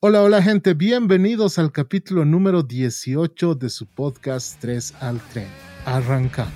Hola, 0.00 0.22
hola 0.22 0.40
gente, 0.40 0.74
bienvenidos 0.74 1.58
al 1.58 1.72
capítulo 1.72 2.24
número 2.24 2.62
18 2.62 3.56
de 3.56 3.68
su 3.68 3.84
podcast 3.84 4.60
3 4.60 4.94
al 5.00 5.20
tren. 5.32 5.48
Arrancamos. 5.86 6.52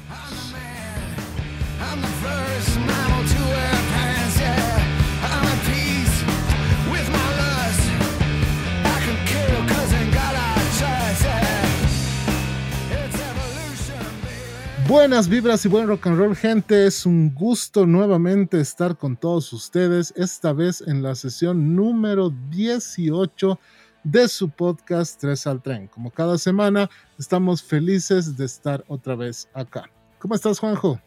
Buenas 14.92 15.26
vibras 15.26 15.64
y 15.64 15.70
buen 15.70 15.86
rock 15.86 16.08
and 16.08 16.18
roll, 16.18 16.36
gente. 16.36 16.86
Es 16.86 17.06
un 17.06 17.34
gusto 17.34 17.86
nuevamente 17.86 18.60
estar 18.60 18.94
con 18.94 19.16
todos 19.16 19.50
ustedes, 19.54 20.12
esta 20.18 20.52
vez 20.52 20.84
en 20.86 21.02
la 21.02 21.14
sesión 21.14 21.74
número 21.74 22.28
18 22.50 23.58
de 24.04 24.28
su 24.28 24.50
podcast 24.50 25.18
3 25.18 25.46
al 25.46 25.62
tren. 25.62 25.88
Como 25.88 26.10
cada 26.10 26.36
semana, 26.36 26.90
estamos 27.18 27.62
felices 27.62 28.36
de 28.36 28.44
estar 28.44 28.84
otra 28.86 29.14
vez 29.14 29.48
acá. 29.54 29.88
¿Cómo 30.18 30.34
estás, 30.34 30.58
Juanjo? 30.58 31.00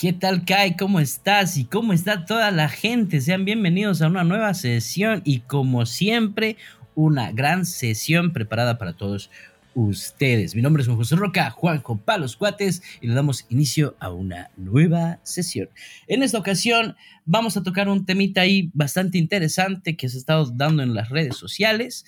¿Qué 0.00 0.12
tal, 0.12 0.44
Kai? 0.44 0.76
¿Cómo 0.76 0.98
estás? 0.98 1.56
¿Y 1.58 1.64
cómo 1.64 1.92
está 1.92 2.24
toda 2.24 2.50
la 2.50 2.68
gente? 2.68 3.20
Sean 3.20 3.44
bienvenidos 3.44 4.02
a 4.02 4.08
una 4.08 4.24
nueva 4.24 4.52
sesión 4.52 5.22
y 5.24 5.42
como 5.42 5.86
siempre, 5.86 6.56
una 6.96 7.30
gran 7.30 7.66
sesión 7.66 8.32
preparada 8.32 8.78
para 8.78 8.94
todos 8.94 9.30
ustedes. 9.76 10.54
Mi 10.54 10.62
nombre 10.62 10.80
es 10.80 10.88
Juan 10.88 10.96
José 10.96 11.16
Roca, 11.16 11.50
Juanjo 11.50 11.98
Palos 11.98 12.34
Cuates, 12.36 12.82
y 13.02 13.06
le 13.06 13.14
damos 13.14 13.44
inicio 13.50 13.94
a 14.00 14.10
una 14.10 14.50
nueva 14.56 15.20
sesión. 15.22 15.68
En 16.08 16.22
esta 16.22 16.38
ocasión 16.38 16.96
vamos 17.26 17.58
a 17.58 17.62
tocar 17.62 17.90
un 17.90 18.06
temita 18.06 18.40
ahí 18.40 18.70
bastante 18.72 19.18
interesante 19.18 19.94
que 19.94 20.08
se 20.08 20.16
ha 20.16 20.20
estado 20.20 20.46
dando 20.46 20.82
en 20.82 20.94
las 20.94 21.10
redes 21.10 21.36
sociales, 21.36 22.06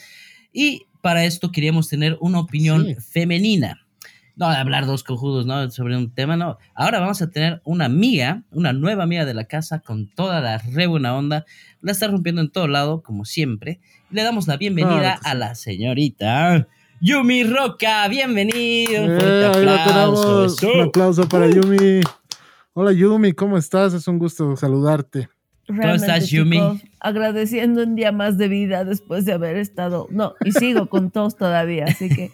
y 0.51 0.87
para 1.03 1.27
esto 1.27 1.53
queríamos 1.53 1.89
tener 1.89 2.17
una 2.21 2.41
opinión 2.41 2.97
femenina. 3.01 3.85
No, 4.35 4.47
hablar 4.47 4.87
dos 4.87 5.05
cojudos, 5.05 5.45
¿no? 5.45 5.71
Sobre 5.71 5.97
un 5.97 6.15
tema, 6.15 6.37
no. 6.37 6.59
Ahora 6.75 7.01
vamos 7.01 7.21
a 7.21 7.29
tener 7.29 7.61
una 7.65 7.85
amiga, 7.85 8.45
una 8.51 8.73
nueva 8.73 9.03
amiga 9.03 9.27
de 9.27 9.35
la 9.35 9.45
casa 9.45 9.81
con 9.81 10.07
toda 10.07 10.41
la 10.41 10.59
re 10.59 10.87
buena 10.87 11.15
onda. 11.15 11.45
La 11.83 11.93
está 11.93 12.07
rompiendo 12.07 12.41
en 12.41 12.51
todo 12.51 12.67
lado, 12.67 13.03
como 13.03 13.25
siempre. 13.25 13.81
Le 14.11 14.23
damos 14.23 14.47
la 14.47 14.57
bienvenida 14.57 15.19
a 15.23 15.35
la 15.35 15.55
señorita 15.55 16.69
Yumi 17.01 17.45
Roca, 17.45 18.09
bienvenido. 18.09 19.05
Un 19.05 19.19
eh, 19.21 19.47
aplauso. 19.47 20.73
Un 20.75 20.81
aplauso 20.81 21.29
para 21.29 21.49
Yumi. 21.49 22.01
Hola 22.73 22.93
Yumi, 22.93 23.33
¿cómo 23.35 23.57
estás? 23.57 23.95
Es 23.95 24.09
un 24.09 24.19
gusto 24.19 24.57
saludarte. 24.57 25.29
¿Cómo 25.69 25.83
estás, 25.83 26.29
Yumi? 26.29 26.59
agradeciendo 26.99 27.85
un 27.85 27.95
día 27.95 28.11
más 28.11 28.37
de 28.37 28.49
vida 28.49 28.85
después 28.85 29.25
de 29.25 29.33
haber 29.33 29.57
estado. 29.59 30.09
No, 30.11 30.35
y 30.45 30.51
sigo 30.51 30.89
con 30.89 31.11
todos 31.13 31.37
todavía, 31.37 31.85
así 31.85 32.09
que 32.09 32.33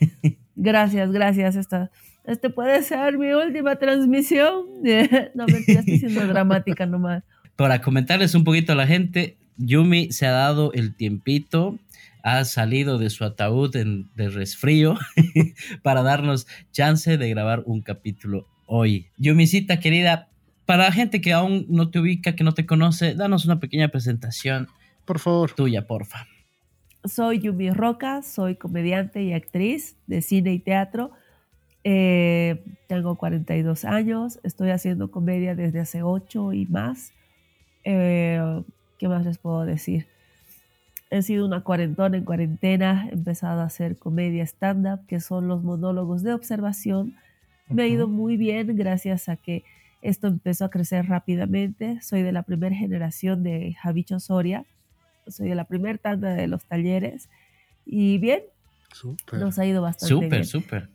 gracias, 0.57 1.13
gracias. 1.13 1.57
Esta, 1.57 1.91
este 2.25 2.49
puede 2.49 2.83
ser 2.83 3.19
mi 3.19 3.33
última 3.33 3.77
transmisión. 3.77 4.65
no, 5.35 5.47
me 5.47 5.59
estoy 5.59 5.99
siendo 5.99 6.27
dramática 6.27 6.87
nomás. 6.87 7.23
Para 7.57 7.83
comentarles 7.83 8.35
un 8.35 8.45
poquito 8.45 8.73
a 8.73 8.77
la 8.77 8.87
gente, 8.87 9.37
Yumi 9.59 10.11
se 10.11 10.27
ha 10.27 10.33
dado 10.33 10.73
el 10.73 10.95
tiempito 10.95 11.79
ha 12.25 12.43
salido 12.47 12.97
de 12.97 13.11
su 13.11 13.23
ataúd 13.23 13.71
de 13.71 14.31
resfrío 14.31 14.97
para 15.83 16.03
darnos 16.03 16.47
chance 16.73 17.19
de 17.19 17.29
grabar 17.29 17.63
un 17.67 17.83
capítulo 17.83 18.49
hoy. 18.67 19.11
Yumisita 19.19 19.79
querida, 19.79 20.31
para 20.65 20.85
la 20.85 20.93
gente 20.93 21.21
que 21.21 21.35
aún 21.35 21.67
no 21.69 21.91
te 21.91 21.99
ubica, 21.99 22.35
que 22.35 22.43
no 22.43 22.55
te 22.55 22.65
conoce, 22.65 23.15
danos 23.15 23.45
una 23.45 23.61
pequeña 23.61 23.89
presentación. 23.89 24.69
Por 25.05 25.19
favor. 25.19 25.53
Tuya, 25.53 25.87
porfa. 25.87 26.27
Soy 27.05 27.41
Yumi 27.41 27.71
Roca, 27.71 28.23
soy 28.23 28.57
comediante 28.57 29.23
y 29.23 29.35
actriz 29.35 29.99
de 30.07 30.23
cine 30.23 30.55
y 30.55 30.61
teatro. 30.61 31.11
Eh, 31.85 32.65
tengo 32.89 33.17
42 33.17 33.85
años, 33.85 34.41
estoy 34.45 34.71
haciendo 34.71 35.11
comedia 35.11 35.55
desde 35.55 35.81
hace 35.81 36.03
8 36.03 36.55
y 36.55 36.65
más. 36.65 37.13
Eh, 37.85 38.63
¿Qué 38.99 39.09
más 39.09 39.27
les 39.27 39.37
puedo 39.37 39.67
decir? 39.67 40.07
He 41.11 41.23
sido 41.23 41.47
una 41.47 41.63
cuarentona 41.63 42.17
en 42.17 42.25
cuarentena, 42.25 43.09
he 43.11 43.15
empezado 43.15 43.61
a 43.61 43.65
hacer 43.65 43.99
comedia 43.99 44.45
stand-up, 44.45 45.07
que 45.07 45.21
son 45.21 45.49
los 45.49 45.63
monólogos 45.63 46.23
de 46.23 46.33
observación. 46.33 47.15
Me 47.69 47.85
ha 47.85 47.87
ido 47.87 48.09
muy 48.09 48.37
bien 48.37 48.77
gracias 48.77 49.29
a 49.29 49.37
que 49.37 49.65
esto 50.03 50.27
empezó 50.27 50.65
a 50.65 50.71
crecer 50.71 51.07
rápidamente. 51.07 52.01
Soy 52.03 52.23
de 52.23 52.33
la 52.33 52.43
primera 52.43 52.75
generación 52.75 53.43
de 53.43 53.75
Javicho 53.81 54.19
Soria, 54.21 54.65
soy 55.29 55.49
de 55.49 55.55
la 55.55 55.65
primera 55.65 55.97
tanda 55.99 56.35
de 56.35 56.47
los 56.47 56.65
talleres 56.65 57.29
y 57.87 58.19
bien, 58.19 58.43
nos 59.33 59.59
ha 59.59 59.67
ido 59.67 59.83
bastante 59.83 60.29
bien. 60.29 60.45
Súper, 60.45 60.47
súper. 60.47 60.89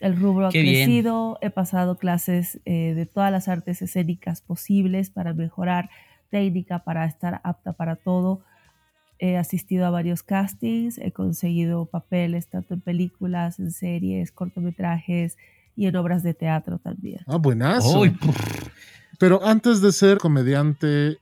El 0.00 0.20
rubro 0.20 0.46
ha 0.46 0.50
crecido, 0.50 1.38
he 1.40 1.50
pasado 1.50 1.96
clases 1.96 2.60
eh, 2.66 2.92
de 2.94 3.06
todas 3.06 3.32
las 3.32 3.48
artes 3.48 3.80
escénicas 3.80 4.42
posibles 4.42 5.08
para 5.10 5.32
mejorar 5.32 5.88
técnica, 6.30 6.80
para 6.80 7.06
estar 7.06 7.40
apta 7.44 7.72
para 7.72 7.96
todo 7.96 8.42
He 9.18 9.36
asistido 9.36 9.86
a 9.86 9.90
varios 9.90 10.22
castings, 10.22 10.98
he 10.98 11.12
conseguido 11.12 11.86
papeles 11.86 12.48
tanto 12.48 12.74
en 12.74 12.80
películas, 12.80 13.58
en 13.58 13.70
series, 13.70 14.30
cortometrajes 14.30 15.36
y 15.74 15.86
en 15.86 15.96
obras 15.96 16.22
de 16.22 16.34
teatro 16.34 16.78
también. 16.78 17.20
Ah, 17.26 17.36
buenazo. 17.36 18.02
Pero 19.18 19.42
antes 19.44 19.80
de 19.80 19.92
ser 19.92 20.18
comediante, 20.18 21.18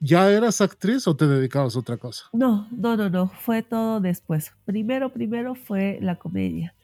¿ya 0.00 0.30
eras 0.30 0.60
actriz 0.60 1.06
o 1.06 1.16
te 1.16 1.26
dedicabas 1.26 1.76
a 1.76 1.80
otra 1.80 1.98
cosa? 1.98 2.24
No, 2.32 2.68
no, 2.70 2.96
no, 2.96 3.10
no. 3.10 3.28
Fue 3.28 3.62
todo 3.62 4.00
después. 4.00 4.52
Primero, 4.64 5.12
primero 5.12 5.54
fue 5.54 5.98
la 6.00 6.16
comedia. 6.16 6.74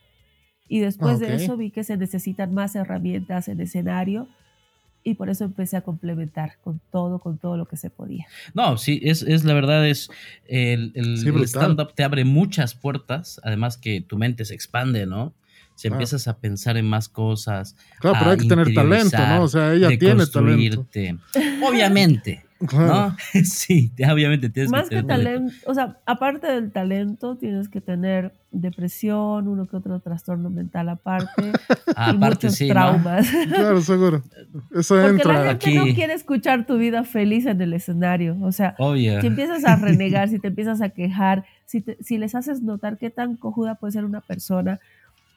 Y 0.68 0.80
después 0.80 1.18
de 1.18 1.34
eso 1.34 1.56
vi 1.56 1.70
que 1.70 1.82
se 1.82 1.96
necesitan 1.96 2.54
más 2.54 2.76
herramientas 2.76 3.48
en 3.48 3.60
escenario 3.60 4.28
y 5.02 5.14
por 5.14 5.30
eso 5.30 5.44
empecé 5.44 5.76
a 5.76 5.80
complementar 5.80 6.58
con 6.62 6.80
todo, 6.90 7.18
con 7.18 7.38
todo 7.38 7.56
lo 7.56 7.66
que 7.66 7.76
se 7.76 7.90
podía. 7.90 8.26
No, 8.54 8.76
sí, 8.76 9.00
es, 9.02 9.22
es 9.22 9.44
la 9.44 9.54
verdad, 9.54 9.86
es 9.86 10.10
el, 10.46 10.92
el, 10.94 11.42
stand-up 11.44 11.94
te 11.94 12.04
abre 12.04 12.24
muchas 12.24 12.74
puertas, 12.74 13.40
además 13.42 13.78
que 13.78 14.00
tu 14.00 14.18
mente 14.18 14.44
se 14.44 14.54
expande, 14.54 15.06
¿no? 15.06 15.34
Si 15.74 15.88
empiezas 15.88 16.28
a 16.28 16.38
pensar 16.38 16.76
en 16.76 16.84
más 16.84 17.08
cosas. 17.08 17.74
Claro, 18.00 18.16
pero 18.18 18.30
hay 18.32 18.36
que 18.36 18.48
tener 18.48 18.74
talento, 18.74 19.16
¿no? 19.16 19.44
O 19.44 19.48
sea, 19.48 19.72
ella 19.72 19.88
tiene 19.98 20.26
talento. 20.26 20.86
Obviamente. 21.66 22.44
¿No? 22.72 23.16
sí, 23.44 23.92
obviamente 24.10 24.50
tienes 24.50 24.70
Más 24.70 24.88
que, 24.88 25.02
talento, 25.02 25.52
o 25.66 25.74
sea, 25.74 25.98
aparte 26.06 26.46
del 26.46 26.72
talento, 26.72 27.36
tienes 27.36 27.68
que 27.68 27.80
tener 27.80 28.34
depresión, 28.50 29.48
uno 29.48 29.66
que 29.66 29.76
otro 29.76 30.00
trastorno 30.00 30.50
mental 30.50 30.88
aparte, 30.88 31.52
ah, 31.96 32.10
aparte, 32.10 32.48
muchos 32.48 32.58
traumas. 32.58 33.28
Claro, 33.48 33.80
seguro. 33.80 34.22
Eso 34.72 34.94
Porque 34.96 35.08
entra. 35.08 35.44
la 35.44 35.58
gente 35.58 35.74
no 35.74 35.94
quiere 35.94 36.14
escuchar 36.14 36.66
tu 36.66 36.76
vida 36.76 37.04
feliz 37.04 37.46
en 37.46 37.60
el 37.60 37.72
escenario. 37.72 38.36
O 38.42 38.52
sea, 38.52 38.74
si 38.76 39.26
empiezas 39.26 39.64
a 39.64 39.76
renegar, 39.76 40.28
si 40.28 40.38
te 40.38 40.48
empiezas 40.48 40.80
a 40.82 40.90
quejar, 40.90 41.44
si, 41.66 41.84
si 42.00 42.18
les 42.18 42.34
haces 42.34 42.62
notar 42.62 42.98
qué 42.98 43.10
tan 43.10 43.36
cojuda 43.36 43.76
puede 43.76 43.92
ser 43.92 44.04
una 44.04 44.20
persona, 44.20 44.80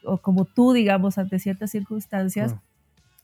o 0.06 0.18
como 0.18 0.46
tú, 0.46 0.74
digamos, 0.74 1.18
ante 1.18 1.40
ciertas 1.40 1.72
circunstancias, 1.72 2.56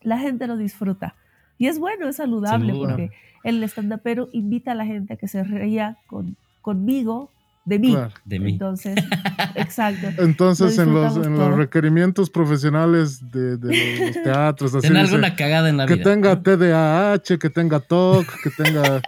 la 0.02 0.18
gente 0.18 0.48
lo 0.48 0.56
disfruta. 0.56 1.16
Y 1.60 1.68
es 1.68 1.78
bueno, 1.78 2.08
es 2.08 2.16
saludable, 2.16 2.74
porque 2.74 3.12
el 3.44 3.62
stand 3.64 4.00
pero 4.02 4.30
invita 4.32 4.72
a 4.72 4.76
la 4.76 4.86
gente 4.86 5.14
a 5.14 5.18
que 5.18 5.28
se 5.28 5.44
reía 5.44 5.98
con, 6.08 6.38
conmigo, 6.62 7.30
de 7.66 7.80
mí. 7.80 7.96
De 8.24 8.40
mí. 8.40 8.54
Entonces, 8.54 8.96
exacto. 9.56 10.08
Entonces, 10.24 10.78
en 10.80 10.94
los, 10.94 11.18
en 11.18 11.38
los 11.38 11.56
requerimientos 11.56 12.30
profesionales 12.30 13.30
de, 13.30 13.58
de 13.58 14.00
los 14.00 14.14
teatros, 14.24 14.74
así. 14.74 14.88
alguna 14.88 15.36
cagada 15.36 15.70
en 15.70 15.78
la 15.78 15.86
que 15.86 15.96
vida. 15.96 16.04
Que 16.06 16.10
tenga 16.10 16.42
TDAH, 16.42 17.38
que 17.38 17.50
tenga 17.50 17.80
TOC, 17.82 18.26
que 18.42 18.50
tenga. 18.64 19.02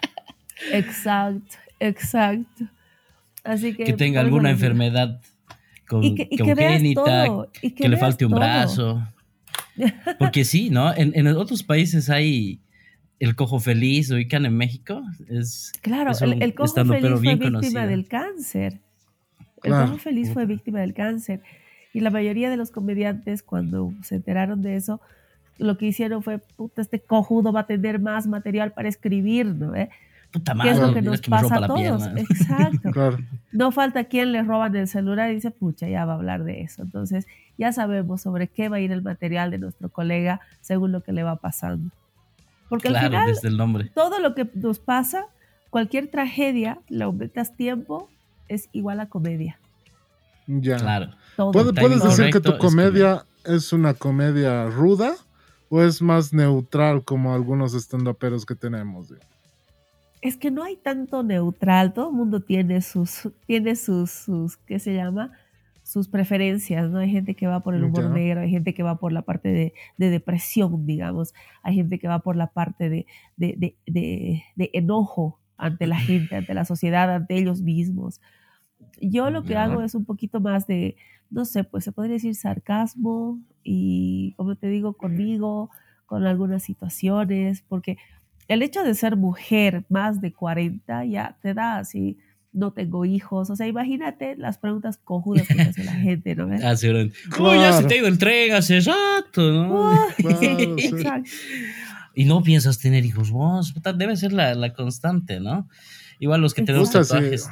exacto, 0.74 1.56
exacto. 1.80 2.66
Así 3.46 3.74
que. 3.74 3.86
Que 3.86 3.94
tenga 3.94 4.20
alguna 4.20 4.52
enfermedad 4.52 5.22
con, 5.88 6.04
y 6.04 6.16
que, 6.16 6.28
y 6.30 6.38
congénita, 6.38 7.48
que, 7.54 7.74
que, 7.74 7.90
le 7.90 7.98
falte 7.98 8.26
un 8.26 8.34
brazo. 8.34 9.02
Porque 10.20 10.46
sí, 10.46 10.70
¿no? 10.70 10.94
En, 10.96 11.12
en 11.16 11.28
otros 11.28 11.64
países 11.64 12.10
hay 12.10 12.60
el 13.22 13.36
cojo 13.36 13.60
feliz, 13.60 14.10
ubican 14.10 14.46
en 14.48 14.58
México. 14.58 15.04
Es, 15.30 15.72
claro, 15.82 16.12
el, 16.22 16.56
cojo 16.56 16.74
feliz 16.74 17.20
fue 17.20 17.36
víctima 17.36 17.86
del 17.86 18.08
cáncer. 18.08 18.80
El 19.64 19.72
cojo 19.74 19.98
feliz 20.00 20.34
fue 20.34 20.46
víctima 20.48 20.80
del 20.80 20.96
cáncer. 20.96 21.42
Y 21.94 22.00
la 22.00 22.10
mayoría 22.10 22.50
de 22.50 22.58
los 22.58 22.72
comediantes, 22.72 23.44
cuando 23.44 23.94
se 24.02 24.16
enteraron 24.16 24.64
de 24.64 24.76
eso, 24.76 25.02
lo 25.60 25.78
que 25.78 25.86
hicieron 25.86 26.24
fue, 26.24 26.40
puta, 26.40 26.82
este 26.82 27.00
cojudo 27.00 27.54
va 27.54 27.62
a 27.62 27.68
tener 27.68 28.00
más 28.00 28.26
material 28.26 28.74
para 28.74 28.90
escribir, 28.90 29.46
¿no? 29.46 29.76
¿Eh? 29.76 29.90
Puta 30.32 30.56
madre, 30.56 30.72
¿Qué 30.72 30.76
es 30.78 30.82
lo 30.88 30.94
que 30.96 31.02
nos 31.04 31.22
pasa 31.22 31.58
a 31.58 31.68
todos? 31.68 32.08
Exacto. 32.16 32.92
Claro. 32.92 33.18
No 33.52 33.72
falta 33.72 34.06
quien 34.06 34.32
le 34.32 34.44
roban 34.44 34.76
el 34.76 34.88
celular 34.88 35.30
y 35.32 35.36
dice, 35.36 35.52
pucha, 35.52 35.88
ya 35.88 36.06
va 36.06 36.14
a 36.14 36.16
hablar 36.16 36.44
de 36.44 36.62
eso. 36.62 36.82
Entonces, 36.84 37.28
ya 37.58 37.74
sabemos 37.74 38.22
sobre 38.22 38.48
qué 38.48 38.70
va 38.70 38.78
a 38.78 38.80
ir 38.80 38.92
el 38.92 39.02
material 39.02 39.52
de 39.52 39.58
nuestro 39.58 39.90
colega 39.90 40.42
según 40.62 40.92
lo 40.92 41.02
que 41.02 41.12
le 41.12 41.24
va 41.24 41.36
pasando. 41.36 41.92
Porque 42.70 42.88
al 42.88 42.98
final, 42.98 43.28
desde 43.28 43.50
el 43.50 43.58
nombre. 43.58 43.92
todo 43.94 44.20
lo 44.20 44.34
que 44.34 44.50
nos 44.54 44.80
pasa, 44.80 45.26
cualquier 45.70 46.10
tragedia, 46.10 46.80
le 46.88 47.04
aumentas 47.04 47.56
tiempo, 47.58 48.10
es 48.48 48.70
igual 48.72 49.00
a 49.02 49.08
comedia. 49.08 49.60
Ya. 50.48 50.78
Claro. 50.78 51.12
Todo. 51.36 51.74
¿Puedes, 51.74 52.04
decir 52.04 52.32
que 52.32 52.40
tu 52.40 52.52
es 52.52 52.58
comedia 52.58 53.26
es 53.44 53.74
una 53.74 53.94
comedia 53.94 54.68
ruda 54.68 55.16
o 55.70 55.82
es 55.82 56.02
más 56.02 56.34
neutral 56.34 57.04
como 57.04 57.34
algunos 57.34 57.74
estandaperos 57.74 58.46
que 58.46 58.56
tenemos? 58.56 59.14
Es 60.22 60.38
que 60.38 60.52
no 60.52 60.64
hay 60.64 60.78
tanto 60.78 61.24
neutral, 61.24 61.94
todo 61.94 62.10
el 62.12 62.16
mundo 62.16 62.42
tiene 62.44 62.82
sus, 62.82 63.30
tiene 63.48 63.76
sus, 63.76 64.12
sus, 64.12 64.58
¿qué 64.58 64.78
se 64.80 64.94
llama? 64.94 65.32
Sus 65.84 66.08
preferencias, 66.08 66.90
¿no? 66.92 67.00
Hay 67.00 67.10
gente 67.10 67.36
que 67.36 67.48
va 67.48 67.62
por 67.64 67.74
el 67.74 67.84
humor 67.84 68.06
Ya. 68.06 68.10
negro, 68.10 68.42
hay 68.42 68.52
gente 68.52 68.74
que 68.76 68.84
va 68.84 69.00
por 69.00 69.12
la 69.12 69.24
parte 69.24 69.50
de, 69.50 69.74
de 69.98 70.10
depresión, 70.12 70.86
digamos, 70.86 71.34
hay 71.64 71.76
gente 71.76 71.98
que 72.00 72.08
va 72.08 72.20
por 72.20 72.36
la 72.36 72.48
parte 72.48 72.90
de, 72.90 73.08
de, 73.38 73.76
de, 73.88 74.44
enojo 74.74 75.40
ante 75.58 75.88
la 75.88 75.98
gente, 76.00 76.36
ante 76.36 76.54
la 76.54 76.66
sociedad, 76.66 77.14
ante 77.14 77.36
ellos 77.38 77.62
mismos. 77.64 78.22
Yo 79.02 79.30
lo 79.32 79.44
que 79.44 79.56
hago 79.58 79.82
es 79.82 79.96
un 79.96 80.06
poquito 80.06 80.40
más 80.40 80.68
de, 80.68 80.96
no 81.30 81.46
sé, 81.46 81.64
pues 81.64 81.84
se 81.84 81.92
podría 81.92 82.14
decir 82.16 82.36
sarcasmo 82.36 83.40
y, 83.64 84.34
como 84.38 84.56
te 84.56 84.68
digo, 84.68 84.94
conmigo, 84.94 85.70
con 86.06 86.26
algunas 86.26 86.64
situaciones, 86.64 87.62
porque 87.64 87.98
el 88.54 88.62
hecho 88.64 88.84
de 88.84 88.94
ser 88.96 89.16
mujer 89.16 89.84
más 89.90 90.22
de 90.22 90.34
40 90.34 91.06
ya 91.06 91.38
te 91.42 91.54
da 91.54 91.78
así, 91.78 92.18
no 92.54 92.72
tengo 92.74 93.06
hijos, 93.06 93.50
o 93.50 93.56
sea, 93.56 93.66
imagínate 93.68 94.36
las 94.36 94.58
preguntas 94.58 94.98
cojudas 94.98 95.48
que 95.48 95.56
te 95.56 95.62
hace 95.62 95.84
la 95.86 95.94
gente, 96.08 96.36
¿no 96.36 96.48
ves? 96.48 96.64
Ah, 96.64 96.76
seguramente. 96.76 97.16
Uy, 97.40 97.56
ya 97.58 97.72
se 97.72 97.78
Claro. 97.80 97.88
te 97.88 97.94
ha 97.94 97.98
ido 97.98 98.08
el 98.08 98.18
tren 98.18 98.52
hace 98.54 98.80
rato, 98.82 99.52
¿no? 99.52 99.92
Claro, 100.18 100.76
sí. 100.78 100.86
exacto. 100.88 101.30
y 102.14 102.26
no 102.26 102.44
piensas 102.44 102.78
tener 102.80 103.06
hijos 103.06 103.32
vos, 103.32 103.72
puta, 103.72 103.94
debe 103.94 104.18
ser 104.18 104.34
la, 104.34 104.54
la 104.56 104.74
constante, 104.74 105.40
¿no? 105.40 105.70
Igual 106.20 106.42
los 106.42 106.54
que 106.54 106.62
tenemos 106.62 106.90
Puta, 106.90 107.04
sí. 107.04 107.10
tatuajes, 107.14 107.50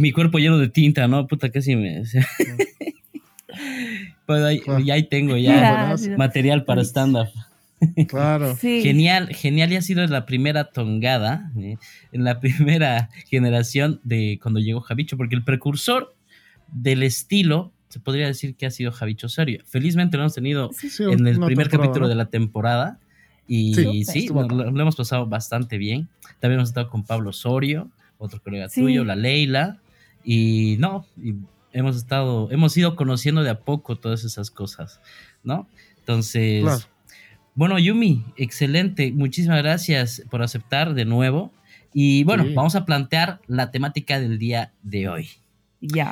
mi, 0.00 0.10
cuerpo 0.12 0.38
lleno 0.38 0.58
de 0.58 0.68
tinta, 0.68 1.06
¿no? 1.06 1.26
Puta, 1.28 1.50
casi 1.50 1.76
me... 1.76 2.02
pues 4.26 4.42
ahí, 4.42 4.60
Claro. 4.60 4.80
ya 4.80 4.94
ahí 4.94 5.04
tengo 5.08 5.36
ya 5.36 5.52
mira. 5.98 6.16
material 6.16 6.64
para 6.64 6.82
stand-up. 6.82 7.28
Claro. 8.08 8.56
Sí. 8.60 8.82
Genial, 8.82 9.28
genial 9.34 9.72
y 9.72 9.76
ha 9.76 9.82
sido 9.82 10.06
la 10.06 10.26
primera 10.26 10.64
tongada 10.70 11.50
¿eh? 11.58 11.76
en 12.12 12.24
la 12.24 12.40
primera 12.40 13.10
generación 13.28 14.00
de 14.04 14.38
cuando 14.42 14.60
llegó 14.60 14.80
Javicho, 14.80 15.16
porque 15.16 15.34
el 15.34 15.44
precursor 15.44 16.14
del 16.72 17.02
estilo 17.02 17.72
se 17.88 18.00
podría 18.00 18.26
decir 18.26 18.56
que 18.56 18.66
ha 18.66 18.70
sido 18.70 18.90
Javicho 18.90 19.26
Osorio. 19.28 19.62
Felizmente 19.66 20.16
lo 20.16 20.24
hemos 20.24 20.34
tenido 20.34 20.70
Sí. 20.72 20.90
Sí, 20.90 21.04
en 21.04 21.26
el 21.26 21.38
primer 21.40 21.68
capítulo 21.68 22.00
¿no? 22.02 22.08
de 22.08 22.14
la 22.16 22.26
temporada. 22.26 22.98
Y 23.46 23.74
Sí, 24.04 24.28
lo, 24.28 24.48
lo 24.48 24.80
hemos 24.80 24.96
pasado 24.96 25.26
bastante 25.26 25.78
bien. 25.78 26.08
También 26.40 26.58
hemos 26.60 26.70
estado 26.70 26.88
con 26.88 27.04
Pablo 27.04 27.30
Osorio, 27.30 27.90
otro 28.18 28.40
colega 28.42 28.68
Sí. 28.68 28.80
tuyo, 28.80 29.04
la 29.04 29.14
Leila. 29.16 29.78
Y 30.24 30.76
no, 30.80 31.06
y 31.22 31.34
hemos 31.72 31.96
estado, 31.96 32.50
hemos 32.50 32.74
ido 32.76 32.96
conociendo 32.96 33.42
de 33.42 33.50
a 33.50 33.60
poco 33.60 33.96
todas 33.96 34.24
esas 34.24 34.50
cosas, 34.50 35.00
¿no? 35.42 35.68
Entonces, 35.98 36.62
Claro. 36.62 36.82
Bueno, 37.54 37.78
Yumi, 37.78 38.24
excelente. 38.36 39.12
Muchísimas 39.12 39.58
gracias 39.62 40.22
por 40.30 40.42
aceptar 40.42 40.94
de 40.94 41.04
nuevo. 41.04 41.52
Y 41.92 42.24
bueno, 42.24 42.44
Sí. 42.44 42.54
vamos 42.54 42.74
a 42.74 42.84
plantear 42.84 43.40
la 43.46 43.70
temática 43.70 44.18
del 44.20 44.38
día 44.38 44.72
de 44.82 45.08
hoy. 45.08 45.28
Ya. 45.80 46.10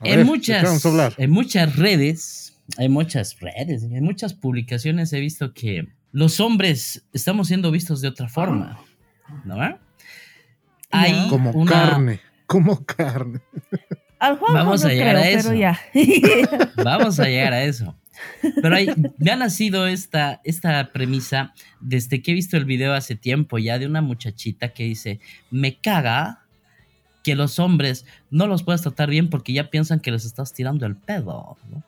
A 0.00 0.06
En 0.08 0.10
ver, 0.10 0.18
¿de 0.18 0.24
muchas, 0.24 0.84
en 1.18 1.30
muchas 1.30 1.76
redes, 1.76 2.58
hay 2.78 2.88
muchas 2.88 3.38
redes, 3.40 3.84
en 3.84 4.02
muchas 4.04 4.34
publicaciones 4.34 5.12
he 5.12 5.20
visto 5.20 5.52
que 5.54 5.86
los 6.10 6.40
hombres 6.40 7.04
estamos 7.12 7.46
siendo 7.48 7.70
vistos 7.70 8.00
de 8.00 8.08
otra 8.08 8.28
forma, 8.28 8.80
¿no? 9.44 9.78
Hay 10.90 11.28
Como 11.28 11.50
una- 11.52 11.70
carne, 11.70 12.20
como 12.46 12.84
carne. 12.84 13.40
Al 14.18 14.38
Juan 14.38 14.54
Vamos 14.54 14.82
no 14.82 14.88
a 14.88 14.92
llegar 14.92 15.16
creo, 15.16 15.24
a 15.24 15.28
eso. 15.28 15.48
pero 15.50 15.60
ya. 15.60 15.80
Vamos 16.84 17.20
a 17.20 17.24
llegar 17.24 17.52
a 17.52 17.62
eso. 17.64 17.96
Pero 18.62 18.74
hay, 18.74 18.88
me 19.18 19.30
ha 19.30 19.36
nacido 19.36 19.86
esta, 19.86 20.40
esta 20.44 20.92
premisa 20.92 21.52
desde 21.80 22.22
que 22.22 22.30
he 22.30 22.34
visto 22.34 22.56
el 22.56 22.64
video 22.64 22.94
hace 22.94 23.16
tiempo 23.16 23.58
ya 23.58 23.78
de 23.78 23.86
una 23.86 24.02
muchachita 24.02 24.72
que 24.72 24.84
dice, 24.84 25.20
me 25.50 25.76
caga 25.76 26.40
que 27.22 27.34
los 27.34 27.58
hombres 27.58 28.04
no 28.30 28.46
los 28.46 28.62
puedas 28.62 28.82
tratar 28.82 29.08
bien 29.10 29.30
porque 29.30 29.52
ya 29.52 29.70
piensan 29.70 30.00
que 30.00 30.10
les 30.10 30.24
estás 30.24 30.52
tirando 30.52 30.86
el 30.86 30.96
pedo. 30.96 31.56
¿no? 31.70 31.82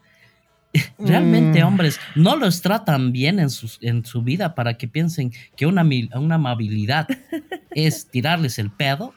Realmente 0.98 1.62
Mm. 1.62 1.66
hombres 1.66 2.00
no 2.14 2.36
los 2.36 2.62
tratan 2.62 3.12
bien 3.12 3.38
en, 3.38 3.50
sus, 3.50 3.78
en 3.82 4.04
su 4.04 4.22
vida 4.22 4.54
para 4.54 4.76
que 4.78 4.88
piensen 4.88 5.32
que 5.56 5.66
una, 5.66 5.86
una 6.14 6.34
amabilidad 6.36 7.06
es 7.70 8.06
tirarles 8.06 8.58
el 8.58 8.70
pedo. 8.70 9.14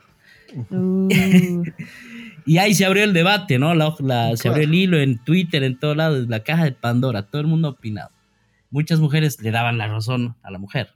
Uh, 0.69 1.07
Y 2.49 2.57
ahí 2.57 2.73
se 2.73 2.83
abrió 2.85 3.03
el 3.03 3.13
debate, 3.13 3.59
¿no? 3.59 3.75
La, 3.75 3.93
la- 3.99 4.35
se 4.35 4.47
abrió 4.49 4.63
el 4.63 4.73
hilo 4.73 4.97
en 4.97 5.23
Twitter, 5.23 5.61
en 5.61 5.77
todos 5.77 5.95
lados, 5.95 6.27
la 6.27 6.41
caja 6.43 6.63
de 6.65 6.71
Pandora, 6.71 7.27
todo 7.29 7.41
el 7.41 7.47
mundo 7.47 7.69
opinado. 7.69 8.09
Muchas 8.71 8.99
mujeres 8.99 9.39
le 9.41 9.51
daban 9.51 9.77
la 9.77 9.87
razón 9.87 10.35
a 10.41 10.49
la 10.49 10.57
mujer. 10.57 10.89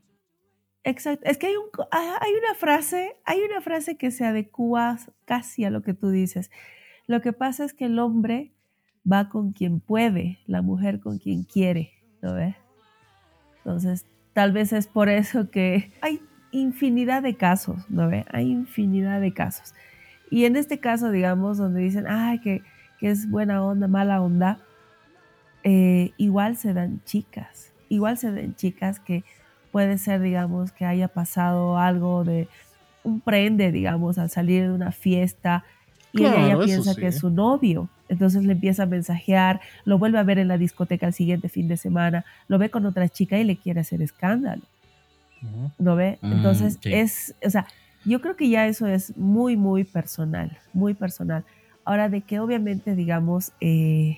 exacto. 0.84 1.24
Es 1.30 1.38
que 1.38 1.48
hay, 1.48 1.56
un, 1.56 1.66
ah, 1.92 2.18
hay 2.22 2.32
una 2.34 2.56
frase, 2.56 3.16
hay 3.26 3.40
una 3.42 3.62
frase 3.62 3.98
que 3.98 4.10
se 4.10 4.26
adecua 4.26 4.98
casi 5.26 5.64
a 5.64 5.70
lo 5.70 5.84
que 5.84 5.94
tú 5.94 6.10
dices. 6.10 6.50
Lo 7.06 7.22
que 7.22 7.34
pasa 7.34 7.66
es 7.66 7.74
que 7.74 7.86
el 7.86 8.00
hombre 8.00 8.52
va 9.10 9.30
con 9.30 9.52
quien 9.54 9.80
puede, 9.80 10.40
la 10.48 10.62
mujer 10.64 11.00
con 11.02 11.20
quien 11.20 11.44
quiere, 11.44 11.92
¿no 12.24 12.34
ves? 12.34 12.56
Entonces, 13.58 14.06
tal 14.34 14.52
vez 14.54 14.74
es 14.74 14.88
por 14.88 15.08
eso 15.10 15.52
que 15.52 15.92
hay 16.02 16.20
infinidad 16.52 17.22
de 17.22 17.36
casos, 17.36 17.78
¿no 17.90 18.10
ve? 18.10 18.26
Hay 18.32 18.50
infinidad 18.50 19.22
de 19.22 19.34
casos. 19.34 19.74
Y 20.34 20.46
en 20.46 20.56
este 20.56 20.80
caso, 20.80 21.12
digamos, 21.12 21.60
donde 21.60 21.82
dicen, 21.82 22.08
ay, 22.08 22.40
que, 22.40 22.64
que 23.00 23.12
es 23.12 23.30
buena 23.30 23.64
onda, 23.64 23.88
mala 23.88 24.20
onda, 24.20 24.58
eh, 25.64 26.10
igual 26.18 26.58
se 26.58 26.74
dan 26.74 27.04
chicas, 27.06 27.72
igual 27.88 28.18
se 28.18 28.32
dan 28.32 28.56
chicas 28.56 29.00
que 29.00 29.24
puede 29.72 30.00
ser, 30.00 30.22
digamos, 30.22 30.72
que 30.72 30.86
haya 30.86 31.08
pasado 31.08 31.78
algo 31.78 32.24
de 32.24 32.48
un 33.04 33.22
prende, 33.22 33.72
digamos, 33.72 34.18
al 34.18 34.32
salir 34.32 34.64
de 34.64 34.72
una 34.72 34.92
fiesta 34.92 35.66
y 36.14 36.26
ella 36.26 36.48
ya 36.48 36.60
piensa 36.66 36.96
sí. 36.96 37.00
que 37.00 37.08
es 37.10 37.20
su 37.20 37.30
novio. 37.30 37.88
Entonces 38.10 38.44
le 38.44 38.54
empieza 38.54 38.84
a 38.84 38.88
mensajear, 38.88 39.62
lo 39.86 40.00
vuelve 40.00 40.18
a 40.18 40.24
ver 40.24 40.40
en 40.40 40.48
la 40.48 40.58
discoteca 40.58 41.06
el 41.06 41.14
siguiente 41.14 41.48
fin 41.48 41.68
de 41.68 41.78
semana, 41.78 42.26
lo 42.48 42.58
ve 42.58 42.72
con 42.72 42.88
otra 42.88 43.08
chica 43.08 43.38
y 43.38 43.44
le 43.44 43.58
quiere 43.58 43.82
hacer 43.82 44.02
escándalo. 44.02 44.64
¿no 45.78 45.96
ve? 45.96 46.18
Mm, 46.22 46.32
Entonces 46.32 46.80
sí. 46.82 46.92
es, 46.92 47.36
o 47.46 47.52
sea, 47.52 47.68
yo 48.06 48.22
creo 48.22 48.36
que 48.36 48.50
ya 48.50 48.68
eso 48.68 48.88
es 48.88 49.16
muy, 49.18 49.56
muy 49.58 49.84
personal, 49.84 50.58
muy 50.74 50.94
personal. 50.94 51.44
Ahora, 51.86 52.10
de 52.10 52.22
que 52.22 52.40
obviamente, 52.40 52.96
digamos, 52.96 53.52
eh, 53.62 54.18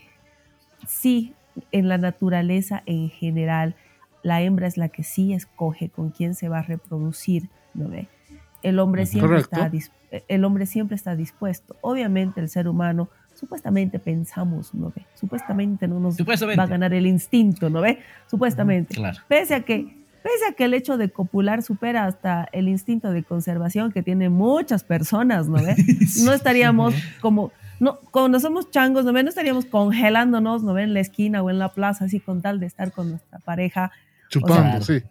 sí, 0.88 1.34
en 1.72 1.88
la 1.88 1.98
naturaleza 1.98 2.84
en 2.86 3.10
general, 3.10 3.76
la 4.24 4.42
hembra 4.42 4.68
es 4.68 4.78
la 4.78 4.90
que 4.90 5.04
sí 5.04 5.34
escoge 5.34 5.90
con 5.90 6.10
quién 6.10 6.36
se 6.36 6.50
va 6.50 6.60
a 6.60 6.64
reproducir, 6.64 7.50
¿no 7.74 7.90
ve? 7.90 8.08
El 8.64 8.80
hombre 8.80 9.06
siempre, 9.06 9.38
está, 9.38 9.70
dis- 9.70 9.92
el 10.28 10.44
hombre 10.44 10.66
siempre 10.66 10.96
está 10.96 11.16
dispuesto. 11.16 11.76
Obviamente 11.82 12.42
el 12.42 12.50
ser 12.50 12.68
humano, 12.68 13.10
supuestamente 13.36 14.00
pensamos, 14.00 14.74
¿no 14.74 14.92
ve? 14.96 15.06
Supuestamente 15.14 15.88
no 15.88 16.00
nos 16.00 16.16
Supuestamente. 16.18 16.58
va 16.58 16.64
a 16.64 16.68
ganar 16.68 16.94
el 16.94 17.06
instinto, 17.06 17.70
¿no 17.70 17.82
ve? 17.82 18.00
Supuestamente 18.28 18.96
Claro. 18.96 19.20
pese 19.28 19.54
a 19.56 19.62
que 19.62 19.96
pese 20.26 20.46
a 20.50 20.54
que 20.56 20.64
el 20.66 20.74
hecho 20.74 20.98
de 20.98 21.10
copular 21.12 21.62
supera 21.62 22.06
hasta 22.06 22.50
el 22.52 22.68
instinto 22.68 23.12
de 23.12 23.22
conservación 23.24 23.92
que 23.92 24.02
tienen 24.02 24.32
muchas 24.34 24.84
personas, 24.84 25.48
¿no 25.48 25.62
ve? 25.64 25.76
No 26.26 26.34
estaríamos 26.34 26.96
como 27.22 27.52
no 27.80 28.00
cuando 28.10 28.40
somos 28.40 28.72
changos, 28.72 29.06
¿no 29.06 29.14
ve? 29.14 29.22
No 29.22 29.30
estaríamos 29.30 29.66
congelándonos, 29.66 30.64
¿no 30.64 30.74
ve? 30.74 30.82
En 30.82 30.96
la 30.96 31.02
esquina 31.02 31.44
o 31.44 31.50
en 31.52 31.60
la 31.60 31.70
plaza 31.74 32.06
así 32.06 32.20
con 32.20 32.42
tal 32.42 32.60
de 32.60 32.66
estar 32.66 32.92
con 32.92 33.10
nuestra 33.12 33.38
pareja. 33.38 33.92
Chupando, 34.30 34.80
O 34.80 34.82
sí. 34.82 35.04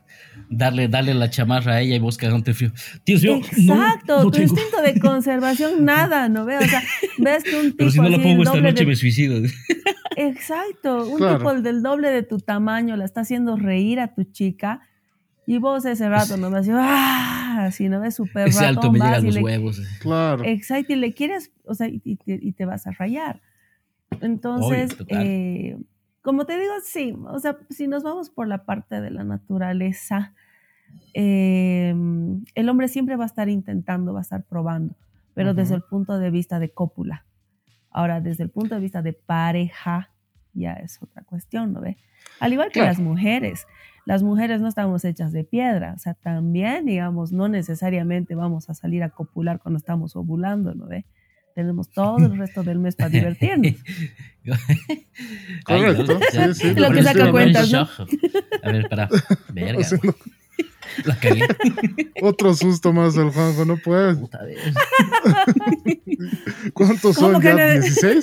Darle, 0.50 0.88
darle 0.88 1.14
la 1.14 1.30
chamarra 1.30 1.74
a 1.74 1.80
ella 1.80 1.94
y 1.94 1.98
vos 2.00 2.16
cagándote 2.18 2.52
frío. 2.52 2.72
Mío, 3.06 3.40
no, 3.62 3.74
Exacto, 3.74 4.16
no 4.16 4.22
tu 4.24 4.30
tengo. 4.32 4.52
instinto 4.52 4.82
de 4.82 4.98
conservación 4.98 5.84
nada, 5.92 6.28
¿no 6.28 6.44
ve? 6.44 6.58
O 6.58 6.62
sea, 6.62 6.82
ves 7.18 7.44
que 7.44 7.54
un 7.54 7.62
tipo 7.66 7.76
Pero 7.78 7.90
si 7.92 8.00
no 8.00 8.08
la 8.08 8.18
pongo 8.20 8.42
esta 8.42 8.60
noche 8.60 8.80
de- 8.82 8.86
me 8.86 8.96
suicido. 8.96 9.36
Exacto, 10.16 11.06
un 11.08 11.18
Claro. 11.18 11.38
tipo 11.38 11.54
del 11.54 11.82
doble 11.82 12.10
de 12.10 12.22
tu 12.24 12.38
tamaño 12.38 12.96
la 12.96 13.04
está 13.04 13.20
haciendo 13.20 13.56
reír 13.56 14.00
a 14.00 14.14
tu 14.14 14.24
chica 14.24 14.80
y 15.46 15.58
vos 15.58 15.84
ese 15.84 16.08
rato 16.08 16.36
nomás, 16.36 16.68
¡ah! 16.70 17.64
Así, 17.66 17.88
¿no 17.88 18.00
ves? 18.00 18.16
Súper 18.16 18.48
Ese 18.48 18.64
alto 18.66 18.80
ratón, 18.80 18.92
me 18.94 18.98
vas 18.98 19.08
llega 19.08 19.18
a 19.18 19.22
los 19.22 19.34
le- 19.36 19.42
huevos. 19.42 19.80
Claro. 20.00 20.44
Exacto, 20.44 20.92
y 20.92 20.96
le 20.96 21.12
quieres, 21.14 21.52
o 21.64 21.74
sea, 21.74 21.88
y, 21.88 22.00
y 22.04 22.16
te, 22.16 22.38
y 22.42 22.52
te 22.52 22.64
vas 22.64 22.86
a 22.86 22.90
rayar. 22.92 23.40
Entonces, 24.20 24.96
eh, 25.08 25.76
como 26.22 26.46
te 26.46 26.58
digo, 26.58 26.72
sí, 26.84 27.14
o 27.28 27.38
sea, 27.38 27.58
si 27.70 27.86
nos 27.86 28.02
vamos 28.02 28.30
por 28.30 28.48
la 28.48 28.64
parte 28.64 29.00
de 29.00 29.10
la 29.10 29.24
naturaleza, 29.24 30.34
eh, 31.12 31.94
el 32.54 32.68
hombre 32.68 32.88
siempre 32.88 33.16
va 33.16 33.24
a 33.24 33.26
estar 33.26 33.48
intentando, 33.48 34.12
va 34.12 34.20
a 34.20 34.22
estar 34.22 34.44
probando, 34.44 34.96
pero 35.34 35.54
desde 35.54 35.74
el 35.74 35.82
punto 35.82 36.18
de 36.18 36.30
vista 36.30 36.58
de 36.58 36.70
cópula. 36.70 37.24
Ahora, 37.90 38.20
desde 38.20 38.42
el 38.44 38.50
punto 38.50 38.74
de 38.74 38.80
vista 38.80 39.02
de 39.02 39.12
pareja, 39.12 40.10
ya 40.52 40.72
es 40.74 41.00
otra 41.02 41.22
cuestión, 41.22 41.72
¿no 41.72 41.80
ve? 41.80 41.96
Al 42.40 42.52
igual 42.52 42.68
que 42.68 42.80
Claro. 42.80 42.88
las 42.88 43.00
mujeres. 43.00 43.66
Las 44.06 44.22
mujeres 44.22 44.60
no 44.60 44.68
estamos 44.68 45.04
hechas 45.04 45.32
de 45.32 45.44
piedra, 45.44 45.94
o 45.96 45.98
sea, 45.98 46.14
también, 46.14 46.84
digamos, 46.86 47.32
no 47.32 47.48
necesariamente 47.48 48.34
vamos 48.34 48.68
a 48.68 48.74
salir 48.74 49.02
a 49.02 49.08
copular 49.10 49.58
cuando 49.60 49.78
estamos 49.78 50.14
ovulando, 50.16 50.74
¿no 50.74 50.86
ve? 50.86 51.04
tenemos 51.54 51.88
todo 51.88 52.18
el 52.18 52.36
resto 52.36 52.64
del 52.64 52.80
mes 52.80 52.96
para 52.96 53.10
divertirnos. 53.10 53.74
Correcto, 55.64 56.18
sí, 56.32 56.38
sí. 56.54 56.74
Lo 56.74 56.90
que 56.90 57.02
saca 57.04 57.30
cuentas, 57.30 57.70
¿no? 57.70 57.88
A 58.62 58.72
ver, 58.72 58.88
para. 58.88 59.08
Verga. 59.52 59.80
Haciendo 59.84 60.16
La 61.04 61.16
cagué. 61.16 61.42
otro 62.22 62.54
susto 62.54 62.92
más 62.92 63.14
del 63.14 63.30
Juanjo, 63.30 63.64
no 63.64 63.76
puedes. 63.76 64.16
Puta. 64.18 64.40
¿Cuántos 66.72 67.16
¿Cómo 67.16 67.32
son 67.34 67.42
ya? 67.42 67.54
le- 67.54 67.80
¿16? 67.80 68.20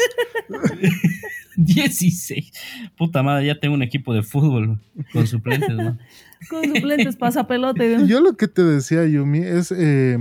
16. 1.55 2.51
Puta 2.97 3.23
madre, 3.23 3.47
ya 3.47 3.59
tengo 3.59 3.75
un 3.75 3.83
equipo 3.83 4.13
de 4.13 4.23
fútbol 4.23 4.79
con 5.11 5.27
suplentes, 5.27 5.75
¿no? 5.75 5.97
Con 6.49 6.63
suplentes 6.63 7.15
pasa 7.17 7.45
pelota. 7.45 7.83
Yo 8.07 8.19
lo 8.19 8.35
que 8.35 8.47
te 8.47 8.63
decía, 8.63 9.05
Yumi, 9.05 9.39
es 9.39 9.71
eh, 9.71 10.17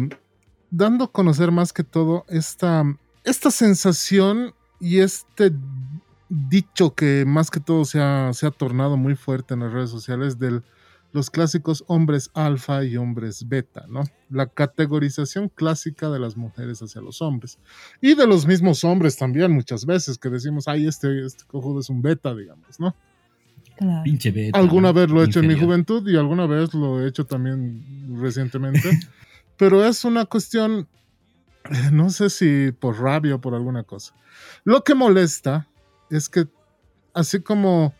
dando 0.70 1.04
a 1.04 1.12
conocer 1.12 1.50
más 1.50 1.72
que 1.72 1.82
todo 1.82 2.26
esta, 2.28 2.84
esta 3.24 3.50
sensación 3.50 4.52
y 4.80 4.98
este 4.98 5.52
dicho 6.28 6.94
que 6.94 7.24
más 7.26 7.50
que 7.50 7.58
todo 7.58 7.86
se 7.86 8.00
ha, 8.00 8.32
se 8.34 8.46
ha 8.46 8.50
tornado 8.50 8.98
muy 8.98 9.16
fuerte 9.16 9.54
en 9.54 9.60
las 9.60 9.72
redes 9.72 9.90
sociales 9.90 10.38
de 10.38 10.60
los 11.12 11.30
clásicos 11.30 11.84
hombres 11.88 12.30
alfa 12.34 12.84
y 12.84 12.96
hombres 12.96 13.48
beta, 13.48 13.86
¿no? 13.88 14.04
La 14.28 14.46
categorización 14.46 15.48
clásica 15.48 16.08
de 16.08 16.20
las 16.20 16.36
mujeres 16.36 16.80
hacia 16.80 17.00
los 17.00 17.20
hombres. 17.20 17.58
Y 18.00 18.14
de 18.14 18.26
los 18.26 18.46
mismos 18.46 18.84
hombres 18.84 19.16
también 19.16 19.52
muchas 19.52 19.86
veces 19.86 20.18
que 20.18 20.28
decimos, 20.28 20.68
ay, 20.68 20.86
este, 20.86 21.24
este 21.24 21.44
cojudo 21.46 21.80
es 21.80 21.90
un 21.90 22.02
beta, 22.02 22.34
digamos, 22.34 22.78
¿no? 22.78 22.94
Claro. 23.76 24.02
Pinche 24.04 24.30
beta. 24.30 24.58
Alguna 24.58 24.92
vez 24.92 25.10
lo 25.10 25.22
he 25.22 25.26
hecho 25.26 25.40
en 25.40 25.46
mi 25.46 25.54
Inferior. 25.54 25.70
juventud 25.70 26.08
y 26.08 26.16
alguna 26.16 26.46
vez 26.46 26.74
lo 26.74 27.02
he 27.02 27.08
hecho 27.08 27.24
también 27.24 27.82
recientemente. 28.20 28.80
Pero 29.56 29.84
es 29.84 30.04
una 30.04 30.26
cuestión, 30.26 30.88
eh, 31.70 31.90
no 31.92 32.10
sé 32.10 32.30
si 32.30 32.72
por 32.72 33.00
rabia 33.00 33.34
o 33.34 33.40
por 33.40 33.54
alguna 33.54 33.82
cosa. 33.82 34.14
Lo 34.64 34.84
que 34.84 34.94
molesta 34.94 35.66
es 36.08 36.28
que, 36.28 36.46
así 37.14 37.40
como 37.40 37.94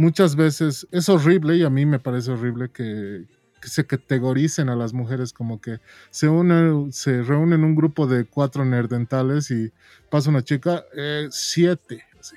muchas 0.00 0.34
veces 0.34 0.88
es 0.92 1.10
horrible 1.10 1.56
y 1.56 1.62
a 1.62 1.68
mí 1.68 1.84
me 1.84 1.98
parece 1.98 2.30
horrible 2.30 2.70
que, 2.70 3.26
que 3.60 3.68
se 3.68 3.86
categoricen 3.86 4.70
a 4.70 4.74
las 4.74 4.94
mujeres 4.94 5.34
como 5.34 5.60
que 5.60 5.78
se, 6.10 6.26
une, 6.26 6.90
se 6.90 7.22
reúnen 7.22 7.64
un 7.64 7.74
grupo 7.74 8.06
de 8.06 8.24
cuatro 8.24 8.64
nerdentales 8.64 9.50
y 9.50 9.70
pasa 10.08 10.30
una 10.30 10.42
chica, 10.42 10.84
eh, 10.96 11.28
siete. 11.30 12.02
así. 12.18 12.36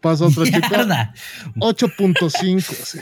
Pasa 0.00 0.26
otra 0.26 0.44
chica, 0.44 0.68
Mierda. 0.68 1.14
8.5. 1.58 2.58
así. 2.58 2.98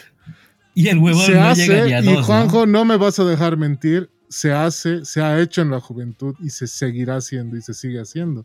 Y 0.75 0.89
el 0.89 0.99
huevón 0.99 1.25
Se 1.25 1.33
no 1.33 1.39
llega 1.39 1.51
hace, 1.51 1.85
ni 1.87 1.93
a 1.95 2.01
y 2.01 2.05
dos, 2.05 2.15
¿no? 2.17 2.23
Juanjo, 2.25 2.67
¿no? 2.67 2.85
me 2.85 2.99
vas 2.99 3.19
a 3.19 3.25
dejar 3.25 3.57
mentir, 3.57 4.11
se 4.29 4.53
hace, 4.53 5.07
se 5.07 5.23
ha 5.23 5.41
hecho 5.41 5.63
en 5.63 5.71
la 5.71 5.81
juventud 5.81 6.37
y 6.39 6.51
se 6.51 6.67
seguirá 6.67 7.17
haciendo 7.17 7.57
y 7.57 7.63
se 7.63 7.73
sigue 7.73 7.99
haciendo. 7.99 8.45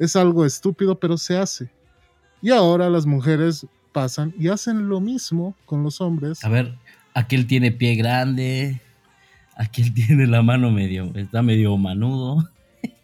Es 0.00 0.16
algo 0.16 0.44
estúpido, 0.44 0.98
pero 0.98 1.16
se 1.16 1.36
hace. 1.38 1.70
Y 2.42 2.50
ahora 2.50 2.90
las 2.90 3.06
mujeres 3.06 3.66
pasan 3.94 4.34
y 4.38 4.48
hacen 4.48 4.90
lo 4.90 5.00
mismo 5.00 5.54
con 5.64 5.82
los 5.82 6.02
hombres. 6.02 6.44
A 6.44 6.50
ver, 6.50 6.74
aquel 7.14 7.46
tiene 7.46 7.70
pie 7.70 7.94
grande, 7.94 8.82
aquel 9.56 9.94
tiene 9.94 10.26
la 10.26 10.42
mano 10.42 10.70
medio, 10.70 11.10
está 11.14 11.40
medio 11.40 11.74
manudo. 11.78 12.46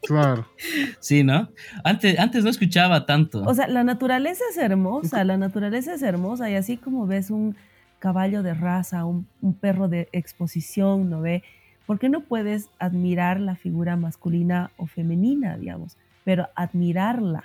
Claro. 0.03 0.47
Sí, 0.99 1.25
¿no? 1.25 1.49
Antes, 1.83 2.19
antes 2.19 2.45
no 2.45 2.51
escuchaba 2.51 3.07
tanto. 3.07 3.43
O 3.45 3.55
sea, 3.55 3.67
la 3.69 3.85
naturaleza 3.85 4.45
es 4.51 4.59
hermosa, 4.59 5.25
la 5.25 5.39
naturaleza 5.39 5.95
es 5.95 6.03
hermosa 6.03 6.51
y 6.51 6.55
así 6.55 6.77
como 6.77 7.07
ves 7.07 7.31
un 7.31 7.57
caballo 7.99 8.43
de 8.43 8.53
raza, 8.53 9.07
un, 9.07 9.27
un 9.41 9.55
perro 9.55 9.89
de 9.89 10.09
exposición, 10.13 11.09
¿no 11.09 11.23
ve? 11.23 11.43
¿Por 11.87 11.99
qué 11.99 12.09
no 12.09 12.21
puedes 12.21 12.69
admirar 12.79 13.41
la 13.41 13.57
figura 13.57 13.97
masculina 13.97 14.71
o 14.77 14.87
femenina, 14.87 15.57
digamos? 15.57 15.97
Pero 16.25 16.49
admirarla, 16.55 17.45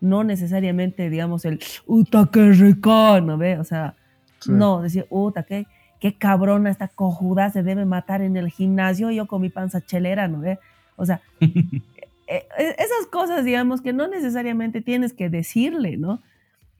no 0.00 0.24
necesariamente, 0.24 1.10
digamos, 1.10 1.44
el 1.44 1.60
¡Uta, 1.86 2.28
qué 2.32 2.52
rico! 2.52 3.20
¿No 3.20 3.36
ve? 3.38 3.58
O 3.58 3.64
sea, 3.64 3.94
Sí. 4.40 4.52
no, 4.52 4.80
decir 4.80 5.06
¡Uta, 5.10 5.42
qué, 5.42 5.66
qué 6.00 6.14
cabrona 6.16 6.70
esta 6.70 6.88
cojuda! 6.88 7.50
Se 7.50 7.62
debe 7.62 7.84
matar 7.84 8.22
en 8.22 8.36
el 8.36 8.48
gimnasio, 8.50 9.10
yo 9.10 9.26
con 9.26 9.42
mi 9.42 9.50
panza 9.50 9.80
chelera, 9.82 10.28
¿no 10.28 10.40
ve? 10.40 10.58
O 10.96 11.04
sea, 11.06 11.20
eh, 11.40 11.50
eh, 12.28 12.44
esas 12.78 13.06
cosas, 13.10 13.44
digamos, 13.44 13.82
que 13.82 13.92
no 13.92 14.08
necesariamente 14.08 14.80
tienes 14.80 15.12
que 15.12 15.28
decirle, 15.28 15.96
¿no? 15.96 16.20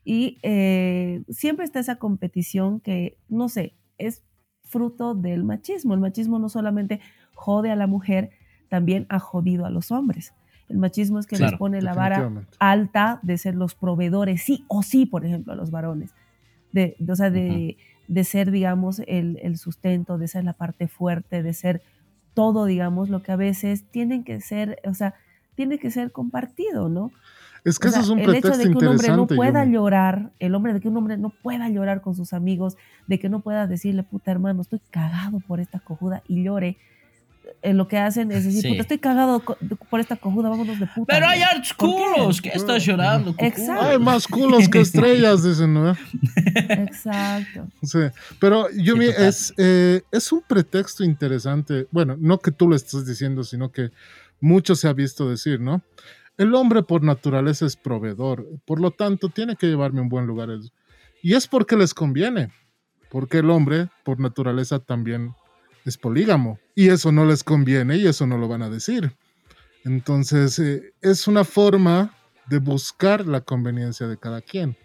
Y 0.03 0.39
eh, 0.41 1.21
siempre 1.29 1.65
está 1.65 1.79
esa 1.79 1.97
competición 1.97 2.79
que, 2.79 3.17
no 3.29 3.49
sé, 3.49 3.73
es 3.99 4.23
fruto 4.63 5.13
del 5.13 5.43
machismo. 5.43 5.93
El 5.93 5.99
machismo 5.99 6.39
no 6.39 6.49
solamente 6.49 6.99
jode 7.35 7.69
a 7.69 7.75
la 7.75 7.85
mujer, 7.85 8.31
también 8.69 9.05
ha 9.09 9.19
jodido 9.19 9.65
a 9.65 9.69
los 9.69 9.91
hombres. 9.91 10.33
El 10.71 10.77
machismo 10.77 11.19
es 11.19 11.27
que 11.27 11.35
Claro, 11.35 11.51
les 11.51 11.59
pone 11.59 11.81
la 11.81 11.93
vara 11.93 12.17
alta 12.59 13.19
de 13.21 13.37
ser 13.37 13.55
los 13.55 13.75
proveedores, 13.75 14.41
sí 14.43 14.65
o 14.67 14.81
sí, 14.83 15.05
por 15.05 15.25
ejemplo, 15.25 15.53
a 15.53 15.55
los 15.55 15.69
varones. 15.71 16.13
De, 16.71 16.95
de- 16.99 17.11
o 17.11 17.15
sea, 17.15 17.29
de, 17.29 17.77
de 18.07 18.23
ser, 18.23 18.49
digamos, 18.51 19.01
el, 19.07 19.37
el 19.43 19.57
sustento, 19.57 20.17
de 20.17 20.27
ser 20.27 20.43
la 20.43 20.53
parte 20.53 20.87
fuerte, 20.87 21.43
de 21.43 21.53
ser 21.53 21.81
todo, 22.33 22.65
digamos, 22.65 23.09
lo 23.09 23.21
que 23.23 23.31
a 23.31 23.35
veces 23.35 23.83
tienen 23.91 24.23
que 24.23 24.39
ser, 24.41 24.79
o 24.85 24.93
sea, 24.93 25.15
tiene 25.55 25.77
que 25.79 25.91
ser 25.91 26.11
compartido, 26.11 26.87
¿no? 26.89 27.11
Es 27.63 27.77
que 27.77 27.89
O 27.89 27.91
sea, 27.91 27.99
eso 28.01 28.07
es 28.07 28.09
un 28.09 28.19
el 28.19 28.25
hecho 28.35 28.47
de 28.57 28.63
que 28.63 28.69
un 28.69 28.87
hombre 28.87 29.07
no 29.09 29.27
pueda 29.37 29.65
llorar, 29.65 30.31
el 30.39 30.55
hombre 30.55 30.73
de 30.73 30.79
que 30.79 30.87
un 30.87 30.97
hombre 30.97 31.17
no 31.17 31.29
pueda 31.29 31.69
llorar 31.69 32.01
con 32.01 32.15
sus 32.15 32.33
amigos, 32.33 32.75
de 33.07 33.19
que 33.19 33.29
no 33.29 33.41
pueda 33.41 33.67
decirle, 33.67 34.01
puta 34.03 34.31
hermano, 34.31 34.61
estoy 34.61 34.79
cagado 34.89 35.41
por 35.41 35.59
esta 35.59 35.79
cojuda 35.79 36.23
y 36.27 36.43
llore. 36.43 36.77
Eh, 37.61 37.73
lo 37.73 37.87
que 37.87 37.97
hacen 37.97 38.31
es 38.31 38.45
decir, 38.45 38.61
Sí. 38.61 38.69
puta, 38.69 38.81
estoy 38.81 38.97
cagado 38.99 39.43
por 39.89 39.99
esta 39.99 40.15
cojuda, 40.15 40.49
vámonos 40.49 40.79
de 40.79 40.87
puta. 40.87 41.13
Pero 41.13 41.27
hay 41.27 41.41
hartos 41.41 41.73
¿Por 41.73 41.89
qué? 41.89 41.95
culos. 42.15 42.41
¿Qué 42.41 42.49
estás 42.49 42.85
llorando? 42.85 43.31
cucú? 43.31 43.45
Exacto. 43.45 43.81
Hay 43.83 43.99
más 43.99 44.27
culos 44.27 44.67
que 44.69 44.81
estrellas, 44.81 45.43
dicen, 45.47 45.73
¿no? 45.73 45.95
Exacto. 46.69 47.67
Sí, 47.83 47.99
pero 48.39 48.69
Yumi, 48.71 49.07
total. 49.07 49.25
es, 49.25 49.53
eh, 49.57 50.01
es 50.11 50.31
un 50.31 50.41
pretexto 50.41 51.03
interesante. 51.03 51.87
Bueno, 51.91 52.15
no 52.19 52.39
que 52.39 52.51
tú 52.51 52.67
lo 52.67 52.75
estés 52.75 53.05
diciendo, 53.05 53.43
sino 53.43 53.71
que 53.71 53.91
mucho 54.39 54.75
se 54.75 54.87
ha 54.87 54.93
visto 54.93 55.29
decir, 55.29 55.59
¿no? 55.59 55.81
El 56.37 56.55
hombre 56.55 56.81
por 56.83 57.03
naturaleza 57.03 57.65
es 57.65 57.75
proveedor, 57.75 58.47
por 58.65 58.79
lo 58.79 58.91
tanto 58.91 59.29
tiene 59.29 59.55
que 59.55 59.67
llevarme 59.67 59.99
a 59.99 60.03
un 60.03 60.09
buen 60.09 60.25
lugar. 60.25 60.49
Y 61.21 61.35
es 61.35 61.47
porque 61.47 61.75
les 61.77 61.93
conviene, 61.93 62.51
porque 63.11 63.39
el 63.39 63.49
hombre 63.49 63.89
por 64.03 64.19
naturaleza 64.19 64.79
también 64.79 65.35
es 65.85 65.97
polígamo. 65.97 66.59
Y 66.75 66.89
eso 66.89 67.11
no 67.11 67.25
les 67.25 67.43
conviene 67.43 67.97
y 67.97 68.07
eso 68.07 68.27
no 68.27 68.37
lo 68.37 68.47
van 68.47 68.61
a 68.61 68.69
decir. 68.69 69.15
Entonces, 69.83 70.59
eh, 70.59 70.93
es 71.01 71.27
una 71.27 71.43
forma 71.43 72.15
de 72.47 72.59
buscar 72.59 73.25
la 73.25 73.41
conveniencia 73.41 74.07
de 74.07 74.17
cada 74.17 74.41
quien. 74.41 74.77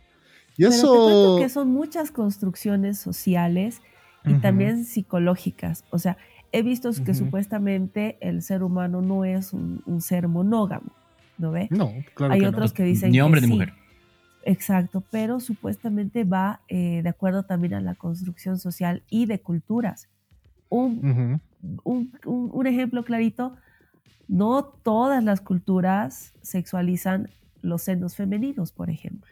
Y 0.57 0.63
Pero 0.63 0.71
eso... 0.71 1.37
que 1.39 1.49
son 1.49 1.69
muchas 1.69 2.11
construcciones 2.11 2.99
sociales 2.99 3.83
y 4.25 4.35
también 4.35 4.85
psicológicas. 4.85 5.85
O 5.91 5.99
sea, 5.99 6.17
he 6.51 6.63
visto 6.63 6.91
que 7.05 7.15
supuestamente 7.15 8.17
el 8.21 8.43
ser 8.43 8.63
humano 8.63 9.03
no 9.03 9.25
es 9.25 9.53
un, 9.53 9.83
un 9.87 10.01
ser 10.01 10.27
monógamo, 10.27 10.91
¿no 11.39 11.53
ve? 11.53 11.69
No, 11.71 11.93
claro 12.15 12.33
Hay 12.33 12.41
que 12.41 12.49
otros 12.49 12.73
no. 12.73 12.75
que 12.75 12.83
dicen 12.83 13.11
Ni 13.11 13.19
que 13.19 13.23
hombre 13.23 13.41
ni 13.41 13.47
sí. 13.47 13.53
mujer. 13.53 13.75
Exacto, 14.45 15.03
pero 15.11 15.41
supuestamente 15.41 16.25
va 16.25 16.61
eh, 16.69 17.01
de 17.03 17.09
acuerdo 17.09 17.43
también 17.43 17.75
a 17.75 17.81
la 17.81 17.95
construcción 17.95 18.59
social 18.59 19.03
y 19.11 19.27
de 19.27 19.41
culturas. 19.41 20.09
Un, 20.69 21.41
un- 21.85 22.13
un- 22.25 22.51
un 22.53 22.67
ejemplo 22.67 23.05
clarito, 23.05 23.57
no 24.29 24.65
todas 24.65 25.23
las 25.23 25.41
culturas 25.41 26.33
sexualizan 26.43 27.29
los 27.63 27.83
senos 27.83 28.17
femeninos, 28.17 28.73
por 28.73 28.91
ejemplo. 28.91 29.31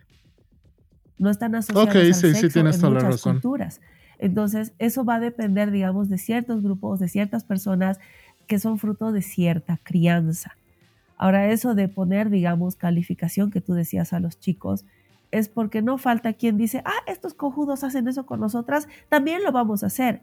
No 1.18 1.30
están 1.30 1.54
asociados 1.54 1.88
Ok, 1.88 1.94
al 1.96 2.14
sí, 2.14 2.14
sí, 2.14 2.32
sexo 2.34 2.48
tienes 2.60 2.76
en 2.76 2.80
toda 2.80 2.92
la 2.94 3.00
muchas 3.00 3.10
razón. 3.12 3.32
culturas. 3.34 3.80
Entonces, 4.18 4.72
eso 4.78 5.04
va 5.04 5.16
a 5.16 5.20
depender, 5.20 5.70
digamos, 5.70 6.08
de 6.08 6.18
ciertos 6.18 6.62
grupos, 6.62 6.98
de 7.00 7.08
ciertas 7.08 7.44
personas 7.44 7.98
que 8.46 8.58
son 8.58 8.78
fruto 8.78 9.12
de 9.12 9.22
cierta 9.22 9.78
crianza. 9.82 10.56
Ahora, 11.16 11.50
eso 11.50 11.74
de 11.74 11.88
poner, 11.88 12.30
digamos, 12.30 12.76
calificación 12.76 13.50
que 13.50 13.60
tú 13.60 13.74
decías 13.74 14.12
a 14.12 14.20
los 14.20 14.38
chicos, 14.40 14.84
es 15.30 15.48
porque 15.48 15.82
no 15.82 15.98
falta 15.98 16.32
quien 16.32 16.56
dice, 16.56 16.82
ah, 16.84 16.92
estos 17.06 17.34
cojudos 17.34 17.82
hacen 17.84 18.06
eso 18.06 18.26
con 18.26 18.40
nosotras, 18.40 18.88
también 19.08 19.42
lo 19.42 19.50
vamos 19.52 19.82
a 19.82 19.86
hacer. 19.86 20.22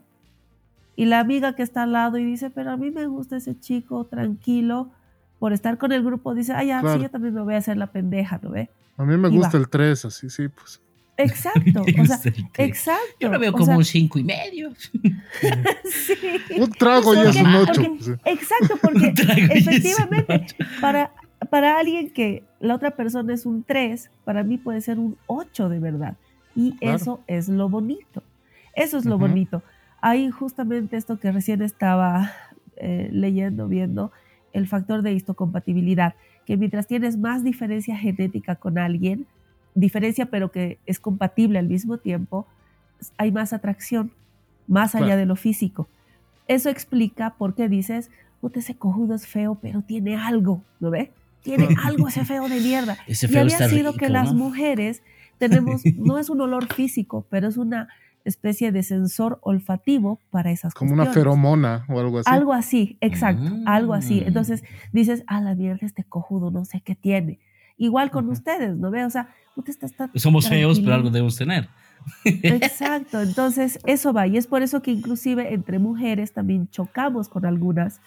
Y 0.96 1.06
la 1.06 1.20
amiga 1.20 1.54
que 1.54 1.62
está 1.62 1.84
al 1.84 1.92
lado 1.92 2.18
y 2.18 2.24
dice, 2.24 2.50
pero 2.50 2.70
a 2.72 2.76
mí 2.76 2.90
me 2.90 3.06
gusta 3.06 3.36
ese 3.36 3.58
chico 3.58 4.04
tranquilo, 4.06 4.90
por 5.38 5.52
estar 5.52 5.76
con 5.78 5.90
el 5.92 6.02
grupo, 6.04 6.34
dice, 6.34 6.52
ah, 6.52 6.62
ya, 6.64 6.80
Claro. 6.80 6.96
sí, 6.98 7.02
yo 7.02 7.10
también 7.10 7.34
me 7.34 7.40
voy 7.42 7.54
a 7.54 7.58
hacer 7.58 7.76
la 7.76 7.88
pendeja, 7.88 8.38
¿no 8.42 8.50
ve? 8.50 8.68
A 8.96 9.04
mí 9.04 9.16
me 9.16 9.28
Y 9.28 9.32
gusta 9.36 9.52
va. 9.54 9.58
el 9.58 9.68
3, 9.68 10.04
así, 10.04 10.28
sí, 10.30 10.48
pues. 10.48 10.80
Exacto, 11.16 11.82
o 12.00 12.06
sea, 12.06 12.20
exacto. 12.58 13.02
Yo 13.20 13.28
lo 13.30 13.38
veo 13.38 13.50
o 13.50 13.52
como 13.52 13.66
sea, 13.66 13.76
un 13.76 13.84
cinco 13.84 14.18
y 14.18 14.24
medio. 14.24 14.72
sí. 15.84 16.14
Un 16.58 16.70
trago 16.72 17.14
ya 17.14 17.24
es 17.30 17.36
un 17.36 17.46
8. 17.54 17.72
porque- 17.74 18.30
Exacto, 18.30 18.74
porque 18.82 19.14
y 19.16 19.58
efectivamente, 19.58 20.26
ocho. 20.46 20.56
para, 20.80 21.12
para 21.50 21.78
alguien 21.78 22.10
que 22.10 22.44
la 22.60 22.74
otra 22.74 22.92
persona 22.92 23.34
es 23.34 23.46
un 23.46 23.62
3, 23.64 24.10
para 24.24 24.42
mí 24.42 24.58
puede 24.58 24.80
ser 24.80 24.98
un 24.98 25.16
8 25.26 25.68
de 25.68 25.80
verdad. 25.80 26.16
Y 26.54 26.76
Claro. 26.76 26.96
eso 26.96 27.20
es 27.26 27.48
lo 27.48 27.68
bonito. 27.68 28.22
Eso 28.74 28.98
es 28.98 29.04
lo 29.04 29.18
bonito. 29.18 29.62
Hay 30.02 30.30
justamente 30.30 30.96
esto 30.96 31.18
que 31.18 31.30
recién 31.30 31.62
estaba 31.62 32.32
eh, 32.76 33.08
leyendo, 33.12 33.68
viendo, 33.68 34.10
el 34.52 34.66
factor 34.66 35.02
de 35.02 35.12
histocompatibilidad, 35.12 36.14
que 36.44 36.56
mientras 36.56 36.88
tienes 36.88 37.16
más 37.16 37.44
diferencia 37.44 37.96
genética 37.96 38.56
con 38.56 38.78
alguien, 38.78 39.26
diferencia 39.76 40.26
pero 40.26 40.50
que 40.50 40.78
es 40.86 40.98
compatible 40.98 41.60
al 41.60 41.68
mismo 41.68 41.98
tiempo, 41.98 42.48
hay 43.16 43.30
más 43.30 43.52
atracción, 43.52 44.10
más 44.66 44.96
allá 44.96 45.16
de 45.16 45.24
lo 45.24 45.36
físico. 45.36 45.88
Eso 46.48 46.68
explica 46.68 47.34
por 47.38 47.54
qué 47.54 47.68
dices, 47.68 48.10
puta, 48.40 48.58
ese 48.58 48.74
cojudo 48.74 49.14
es 49.14 49.28
feo, 49.28 49.56
pero 49.62 49.82
tiene 49.82 50.16
algo, 50.16 50.62
¿no 50.80 50.90
ve? 50.90 51.12
Tiene 51.42 51.68
algo 51.84 52.08
ese 52.08 52.24
feo 52.24 52.48
de 52.48 52.60
mierda. 52.60 52.98
Ese 53.06 53.32
y 53.32 53.36
había 53.36 53.68
sido 53.68 53.92
rico, 53.92 54.04
que 54.04 54.08
las 54.08 54.34
mujeres 54.34 55.04
tenemos, 55.38 55.82
no 55.96 56.18
es 56.18 56.28
un 56.28 56.40
olor 56.40 56.72
físico, 56.74 57.24
pero 57.30 57.46
es 57.46 57.56
una 57.56 57.88
especie 58.24 58.72
de 58.72 58.82
sensor 58.82 59.38
olfativo 59.42 60.18
para 60.30 60.50
esas 60.50 60.74
Como 60.74 60.92
una 60.92 61.04
cuestiones. 61.04 61.24
feromona 61.24 61.84
o 61.88 62.00
algo 62.00 62.18
así. 62.18 62.30
Algo 62.30 62.52
así, 62.52 62.96
exacto, 63.00 63.50
algo 63.66 63.94
así. 63.94 64.20
Mm. 64.20 64.28
Entonces 64.28 64.64
dices, 64.92 65.24
a 65.26 65.40
la 65.40 65.54
mierda, 65.54 65.86
este 65.86 66.04
cojudo, 66.04 66.50
no 66.50 66.64
sé 66.64 66.80
qué 66.80 66.94
tiene. 66.94 67.38
Igual 67.76 68.10
con 68.10 68.24
Ujú. 68.24 68.32
ustedes, 68.34 68.76
¿no 68.76 68.90
ve? 68.90 69.04
O 69.04 69.10
sea, 69.10 69.28
usted 69.56 69.70
está, 69.72 69.86
está 69.86 70.10
Somos 70.14 70.48
feos, 70.48 70.80
pero 70.80 70.94
algo 70.94 71.10
debemos 71.10 71.36
tener. 71.36 71.68
Exacto, 72.24 73.20
entonces 73.20 73.78
eso 73.86 74.12
va. 74.12 74.26
Y 74.26 74.36
es 74.36 74.46
por 74.46 74.62
eso 74.62 74.82
que 74.82 74.90
inclusive 74.90 75.52
entre 75.54 75.78
mujeres 75.78 76.32
también 76.32 76.68
chocamos 76.70 77.28
con 77.28 77.46
algunas. 77.46 78.00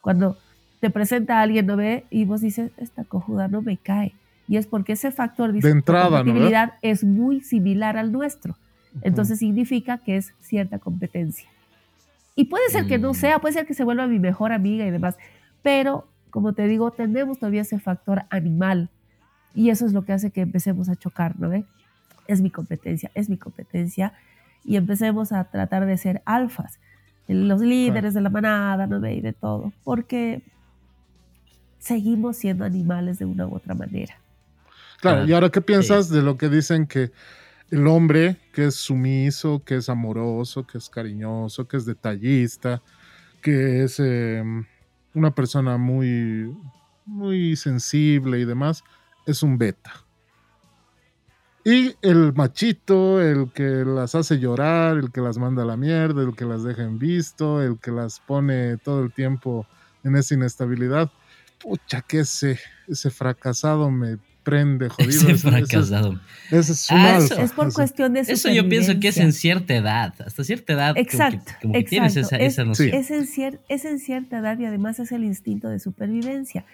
Cuando 0.00 0.36
te 0.80 0.90
presenta 0.90 1.38
a 1.38 1.42
alguien, 1.42 1.66
¿no 1.66 1.76
ve? 1.76 2.04
Y 2.10 2.24
vos 2.24 2.40
dices, 2.40 2.72
esta 2.76 3.04
cojuda 3.04 3.48
no 3.48 3.62
me 3.62 3.76
cae. 3.76 4.14
Y 4.48 4.56
es 4.56 4.66
porque 4.66 4.92
ese 4.92 5.12
factor 5.12 5.52
de, 5.52 5.60
De 5.60 5.70
entrada, 5.70 6.24
¿no 6.24 6.50
es 6.82 7.04
muy 7.04 7.40
similar 7.40 7.96
al 7.96 8.10
nuestro. 8.12 8.56
Entonces 9.00 9.38
significa 9.38 9.98
que 9.98 10.16
es 10.18 10.34
cierta 10.40 10.78
competencia. 10.78 11.48
Y 12.36 12.44
puede 12.44 12.68
ser 12.70 12.86
que 12.86 12.98
no 12.98 13.10
Mm. 13.12 13.14
sea, 13.14 13.38
puede 13.40 13.54
ser 13.54 13.66
que 13.66 13.74
se 13.74 13.84
vuelva 13.84 14.06
mi 14.06 14.18
mejor 14.18 14.52
amiga 14.52 14.86
y 14.86 14.90
demás, 14.90 15.16
pero 15.62 16.06
como 16.30 16.52
te 16.54 16.66
digo, 16.66 16.90
tenemos 16.90 17.38
todavía 17.38 17.62
ese 17.62 17.78
factor 17.78 18.24
animal 18.30 18.88
y 19.54 19.68
eso 19.70 19.84
es 19.86 19.92
lo 19.92 20.04
que 20.04 20.12
hace 20.12 20.30
que 20.30 20.40
empecemos 20.40 20.88
a 20.88 20.96
chocar, 20.96 21.38
¿no 21.38 21.48
ve? 21.50 21.64
Es 22.26 22.40
mi 22.40 22.50
competencia, 22.50 23.10
es 23.14 23.28
mi 23.28 23.36
competencia 23.36 24.14
y 24.64 24.76
empecemos 24.76 25.32
a 25.32 25.44
tratar 25.44 25.84
de 25.86 25.98
ser 25.98 26.22
alfas, 26.24 26.78
los 27.28 27.60
líderes 27.60 28.14
de 28.14 28.20
la 28.22 28.30
manada, 28.30 28.86
¿no 28.86 28.98
ve? 29.00 29.14
Y 29.14 29.20
de 29.20 29.32
todo, 29.34 29.72
porque 29.84 30.42
seguimos 31.78 32.36
siendo 32.36 32.64
animales 32.64 33.18
de 33.18 33.24
una 33.24 33.46
u 33.46 33.54
otra 33.54 33.74
manera. 33.74 34.14
Claro, 35.00 35.22
Ah, 35.22 35.26
y 35.26 35.32
ahora, 35.32 35.50
¿qué 35.50 35.60
piensas 35.60 36.08
de 36.08 36.22
lo 36.22 36.36
que 36.38 36.48
dicen 36.48 36.86
que 36.86 37.10
el 37.72 37.86
hombre 37.86 38.36
que 38.52 38.66
es 38.66 38.74
sumiso, 38.74 39.62
que 39.64 39.76
es 39.76 39.88
amoroso, 39.88 40.66
que 40.66 40.76
es 40.76 40.90
cariñoso, 40.90 41.66
que 41.66 41.78
es 41.78 41.86
detallista, 41.86 42.82
que 43.40 43.82
es 43.82 43.98
eh, 43.98 44.44
una 45.14 45.34
persona 45.34 45.78
muy, 45.78 46.54
muy 47.06 47.56
sensible 47.56 48.38
y 48.40 48.44
demás, 48.44 48.84
es 49.24 49.42
un 49.42 49.56
beta? 49.56 49.90
Y 51.64 51.96
el 52.02 52.34
machito, 52.34 53.22
el 53.22 53.50
que 53.52 53.86
las 53.86 54.14
hace 54.16 54.38
llorar, 54.38 54.98
el 54.98 55.10
que 55.10 55.22
las 55.22 55.38
manda 55.38 55.62
a 55.62 55.66
la 55.66 55.78
mierda, 55.78 56.22
el 56.22 56.36
que 56.36 56.44
las 56.44 56.64
deja 56.64 56.82
en 56.82 56.98
visto, 56.98 57.62
el 57.62 57.78
que 57.78 57.90
las 57.90 58.20
pone 58.20 58.76
todo 58.76 59.02
el 59.02 59.14
tiempo 59.14 59.66
en 60.04 60.16
esa 60.16 60.34
inestabilidad. 60.34 61.10
Pucha, 61.58 62.02
que 62.02 62.20
ese, 62.20 62.60
ese 62.86 63.08
fracasado 63.08 63.90
me 63.90 64.18
prende, 64.42 64.88
jodido. 64.90 65.10
Ese 65.28 65.34
fracasado. 65.36 66.20
ese 66.50 66.72
es 66.72 66.90
un 66.90 66.96
Ah, 66.98 67.16
alfa. 67.16 67.34
eso- 67.34 67.42
Es 67.42 67.52
por 67.52 67.72
cuestión 67.72 68.12
de 68.12 68.20
Eso 68.20 68.50
yo 68.50 68.68
pienso 68.68 68.98
que 69.00 69.08
es 69.08 69.16
en 69.18 69.32
cierta 69.32 69.74
edad. 69.74 70.14
Hasta 70.24 70.44
cierta 70.44 70.72
edad. 70.72 70.94
como 70.94 70.94
que- 70.94 71.00
Exacto, 71.02 71.52
Como 71.62 71.74
que, 71.74 71.82
tienes 71.84 72.16
esa, 72.16 72.36
Es- 72.36 72.54
esa 72.54 72.64
noción. 72.64 72.94
Es 72.94 73.10
en, 73.10 73.26
cier- 73.26 73.58
es 73.68 73.84
en 73.84 73.98
cierta 73.98 74.38
edad 74.38 74.58
y 74.58 74.64
además 74.66 74.98
es 74.98 75.12
el 75.12 75.24
instinto 75.24 75.68
de 75.68 75.78
supervivencia. 75.78 76.64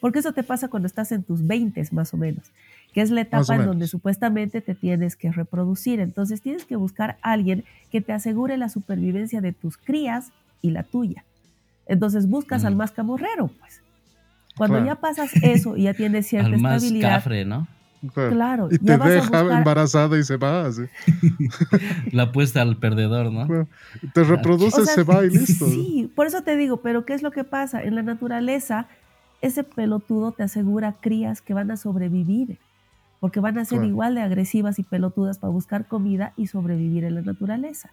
Porque 0.00 0.18
eso 0.18 0.32
te 0.32 0.42
pasa 0.42 0.68
cuando 0.68 0.86
estás 0.86 1.12
en 1.12 1.22
tus 1.22 1.46
20 1.46 1.82
más 1.92 2.12
o 2.12 2.18
menos, 2.18 2.44
que 2.92 3.00
es 3.00 3.10
la 3.10 3.22
etapa 3.22 3.54
en 3.54 3.60
donde 3.66 3.86
supuestamente 3.86 4.60
te 4.60 4.74
tienes 4.74 5.16
que 5.16 5.32
reproducir. 5.32 5.98
Entonces 6.00 6.42
tienes 6.42 6.66
que 6.66 6.76
buscar 6.76 7.16
a 7.22 7.32
alguien 7.32 7.64
que 7.90 8.02
te 8.02 8.12
asegure 8.12 8.58
la 8.58 8.68
supervivencia 8.68 9.40
de 9.40 9.52
tus 9.52 9.78
crías 9.78 10.26
y 10.60 10.72
la 10.72 10.82
tuya. 10.82 11.24
Entonces 11.86 12.28
buscas 12.28 12.64
al 12.66 12.76
más 12.76 12.90
camorrero, 12.92 13.50
pues. 13.60 13.80
Cuando 14.56 14.76
Claro. 14.76 14.86
ya 14.86 15.00
pasas 15.00 15.30
eso 15.42 15.76
y 15.76 15.82
ya 15.84 15.94
tienes 15.94 16.26
cierta 16.26 16.46
Al 16.54 16.58
más 16.58 16.76
estabilidad, 16.82 17.10
cafre, 17.16 17.44
¿no? 17.44 17.66
Claro. 18.12 18.30
claro, 18.32 18.68
Y 18.70 18.78
ya 18.78 18.84
te 18.84 18.96
vas 18.98 19.08
a 19.08 19.10
deja 19.12 19.42
buscar- 19.42 19.58
embarazada 19.58 20.18
y 20.18 20.24
se 20.24 20.36
va. 20.36 20.66
así. 20.66 20.82
La 22.12 22.24
apuesta 22.24 22.60
al 22.60 22.76
perdedor, 22.76 23.32
¿no? 23.32 23.66
Te 24.12 24.24
reproduce, 24.24 24.80
O 24.82 24.84
sea, 24.84 24.94
se 24.94 25.02
va 25.04 25.24
y 25.24 25.30
listo. 25.30 25.66
Sí, 25.66 26.12
por 26.14 26.26
eso 26.26 26.42
te 26.42 26.56
digo, 26.56 26.78
pero 26.82 27.04
¿qué 27.06 27.14
es 27.14 27.22
lo 27.22 27.30
que 27.30 27.44
pasa? 27.44 27.82
En 27.82 27.94
la 27.94 28.02
naturaleza, 28.02 28.88
ese 29.40 29.64
pelotudo 29.64 30.32
te 30.32 30.42
asegura 30.42 30.96
crías 31.00 31.40
que 31.40 31.54
van 31.54 31.70
a 31.70 31.76
sobrevivir, 31.78 32.58
porque 33.20 33.40
van 33.40 33.56
a 33.58 33.64
ser 33.64 33.78
Claro. 33.78 33.88
igual 33.88 34.14
de 34.16 34.20
agresivas 34.20 34.78
y 34.78 34.82
pelotudas 34.82 35.38
para 35.38 35.50
buscar 35.50 35.86
comida 35.88 36.34
y 36.36 36.46
sobrevivir 36.48 37.04
en 37.04 37.14
la 37.14 37.22
naturaleza. 37.22 37.90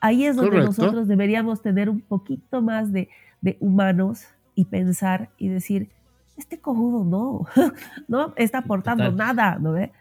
Ahí 0.00 0.24
es 0.24 0.36
donde 0.36 0.50
Correcto. 0.52 0.68
nosotros 0.82 1.08
deberíamos 1.08 1.62
tener 1.62 1.88
un 1.90 2.00
poquito 2.00 2.62
más 2.62 2.92
de, 2.92 3.08
de 3.40 3.56
humanos 3.60 4.22
y 4.54 4.64
pensar 4.66 5.30
y 5.38 5.48
decir, 5.48 5.88
este 6.36 6.58
cojudo 6.58 7.04
no, 7.04 7.46
no 8.08 8.34
está 8.36 8.58
aportando 8.58 9.04
Total. 9.10 9.16
nada, 9.16 9.58
¿no 9.60 9.72
ve? 9.72 9.92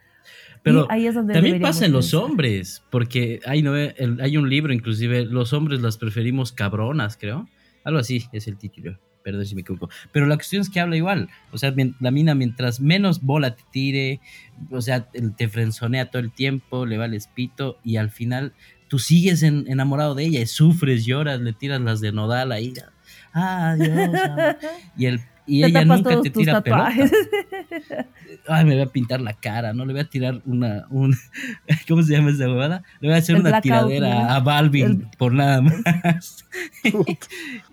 Pero 0.64 0.86
ahí 0.92 1.08
es 1.08 1.16
donde 1.16 1.34
También 1.34 1.60
pasa 1.62 1.86
en 1.88 1.92
los 1.94 2.14
hombres, 2.14 2.84
porque 2.92 3.40
hay, 3.48 3.64
¿no? 3.64 3.76
El- 3.76 4.22
hay 4.22 4.38
un 4.38 4.48
libro, 4.50 4.72
inclusive, 4.72 5.26
los 5.26 5.54
hombres 5.54 5.82
las 5.82 5.98
preferimos 5.98 6.52
cabronas, 6.52 7.18
creo. 7.18 7.48
Algo 7.84 7.98
así 7.98 8.24
es 8.32 8.48
el 8.48 8.58
título, 8.58 9.00
perdón 9.24 9.44
si 9.48 9.56
me 9.56 9.62
equivoco. 9.62 9.90
Pero 10.12 10.28
la 10.28 10.36
cuestión 10.36 10.62
es 10.62 10.70
que 10.70 10.80
habla 10.80 10.96
igual. 10.96 11.30
O 11.52 11.58
sea, 11.58 11.74
la 12.00 12.12
mina, 12.12 12.36
mientras 12.36 12.80
menos 12.80 13.22
bola 13.24 13.56
te 13.56 13.64
tire, 13.72 14.20
o 14.70 14.82
sea, 14.82 15.08
el- 15.14 15.36
te 15.36 15.50
frenzonea 15.50 16.12
todo 16.12 16.22
el 16.22 16.32
tiempo, 16.32 16.86
le 16.86 17.00
vales 17.00 17.28
pito, 17.28 17.80
y 17.84 17.96
al 17.98 18.12
final 18.12 18.54
tú 18.88 19.00
sigues 19.00 19.42
en- 19.42 19.66
enamorado 19.68 20.14
de 20.14 20.26
ella 20.26 20.42
y 20.42 20.46
sufres, 20.46 21.06
lloras, 21.06 21.40
le 21.42 21.54
tiras 21.54 21.82
las 21.82 22.02
de 22.02 22.12
nodal 22.12 22.52
ahí. 22.52 22.74
Amor". 23.34 24.58
Y, 24.98 25.06
el, 25.06 25.22
y 25.48 25.64
ella 25.64 25.84
nunca 25.86 26.22
te 26.22 26.30
tira 26.30 26.62
pelota. 26.62 26.86
tatuajes. 26.90 27.12
Ay, 28.48 28.66
me 28.66 28.74
voy 28.76 28.84
a 28.84 28.86
pintar 28.88 29.20
la 29.22 29.34
cara, 29.34 29.74
¿no? 29.74 29.86
Le 29.86 29.94
voy 29.94 30.02
a 30.02 30.10
tirar 30.10 30.42
una, 30.46 30.86
un, 30.90 31.16
¿cómo 31.88 32.02
se 32.04 32.14
llama 32.14 32.32
esa 32.32 32.48
huevada? 32.48 32.84
Le 33.00 33.10
voy 33.10 33.16
a 33.16 33.20
hacer 33.20 33.36
El 33.36 33.42
una 33.46 33.62
tiradera 33.62 34.36
a 34.36 34.40
Balvin 34.40 34.86
El- 34.86 35.08
por 35.18 35.34
nada 35.34 35.62
más. 35.62 36.46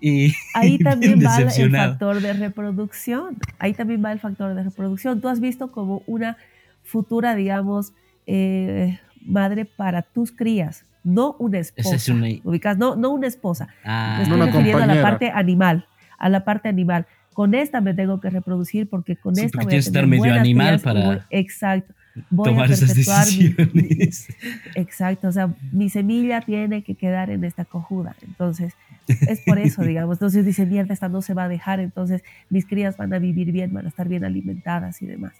y 0.01 0.33
Ahí 0.53 0.77
también 0.83 1.19
va 1.25 1.37
el 1.37 1.49
factor 1.71 2.21
de 2.21 2.33
reproducción. 2.33 3.37
Ahí 3.59 3.73
también 3.73 4.03
va 4.03 4.11
el 4.11 4.19
factor 4.19 4.53
de 4.55 4.63
reproducción. 4.63 5.21
Tú 5.21 5.27
has 5.29 5.39
visto 5.39 5.71
como 5.71 6.03
una 6.07 6.37
futura, 6.83 7.35
digamos, 7.35 7.93
eh, 8.25 8.99
madre 9.21 9.65
para 9.65 10.01
tus 10.01 10.31
crías, 10.31 10.85
no 11.09 11.35
una 11.39 11.59
esposa. 11.59 11.95
Es 11.95 12.07
una- 12.09 12.27
Ubicas, 12.43 12.77
no, 12.77 12.95
no 12.95 13.09
una 13.11 13.27
esposa. 13.27 13.67
Ah, 13.83 14.15
Me 14.17 14.23
estoy 14.23 14.37
Una 14.37 14.45
refiriendo 14.47 14.83
a 14.83 14.85
la 14.87 15.01
parte 15.01 15.31
animal, 15.33 15.87
a 16.17 16.29
la 16.29 16.43
parte 16.45 16.69
animal. 16.69 17.05
Con 17.33 17.53
esta 17.55 17.79
me 17.81 17.93
tengo 17.93 18.19
que 18.19 18.29
reproducir 18.29 18.89
porque 18.89 19.15
con 19.15 19.35
Sí, 19.35 19.45
esta 19.45 19.57
porque 19.59 19.65
voy 19.67 19.75
a 19.75 19.79
estar 19.79 20.07
medio 20.07 20.33
animal 20.33 20.79
para 20.79 21.05
voy- 21.05 21.19
exacto. 21.29 21.93
Voy 22.29 22.49
tomar 22.49 22.69
a 22.69 22.73
esas 22.73 22.89
perpetuar 22.89 23.27
mi- 23.27 23.81
mi- 23.81 23.87
decisiones. 23.95 24.27
Exacto, 24.75 25.27
o 25.29 25.31
sea, 25.31 25.53
mi 25.71 25.89
semilla 25.89 26.41
tiene 26.41 26.83
que 26.83 26.95
quedar 26.95 27.29
en 27.29 27.45
esta 27.45 27.63
cojuda. 27.65 28.15
Entonces, 28.27 28.73
es 29.07 29.39
por 29.45 29.57
eso, 29.57 29.83
digamos. 29.83 30.15
Entonces 30.17 30.45
dice, 30.45 30.65
mierda, 30.65 30.93
esta 30.93 31.07
no 31.07 31.21
se 31.21 31.33
va 31.33 31.45
a 31.45 31.47
dejar, 31.49 31.79
entonces 31.79 32.23
mis 32.49 32.65
crías 32.65 32.97
van 32.97 33.13
a 33.13 33.19
vivir 33.19 33.51
bien, 33.53 33.71
van 33.73 33.85
a 33.85 33.89
estar 33.89 34.09
bien 34.09 34.25
alimentadas 34.25 35.01
y 35.01 35.05
demás. 35.05 35.33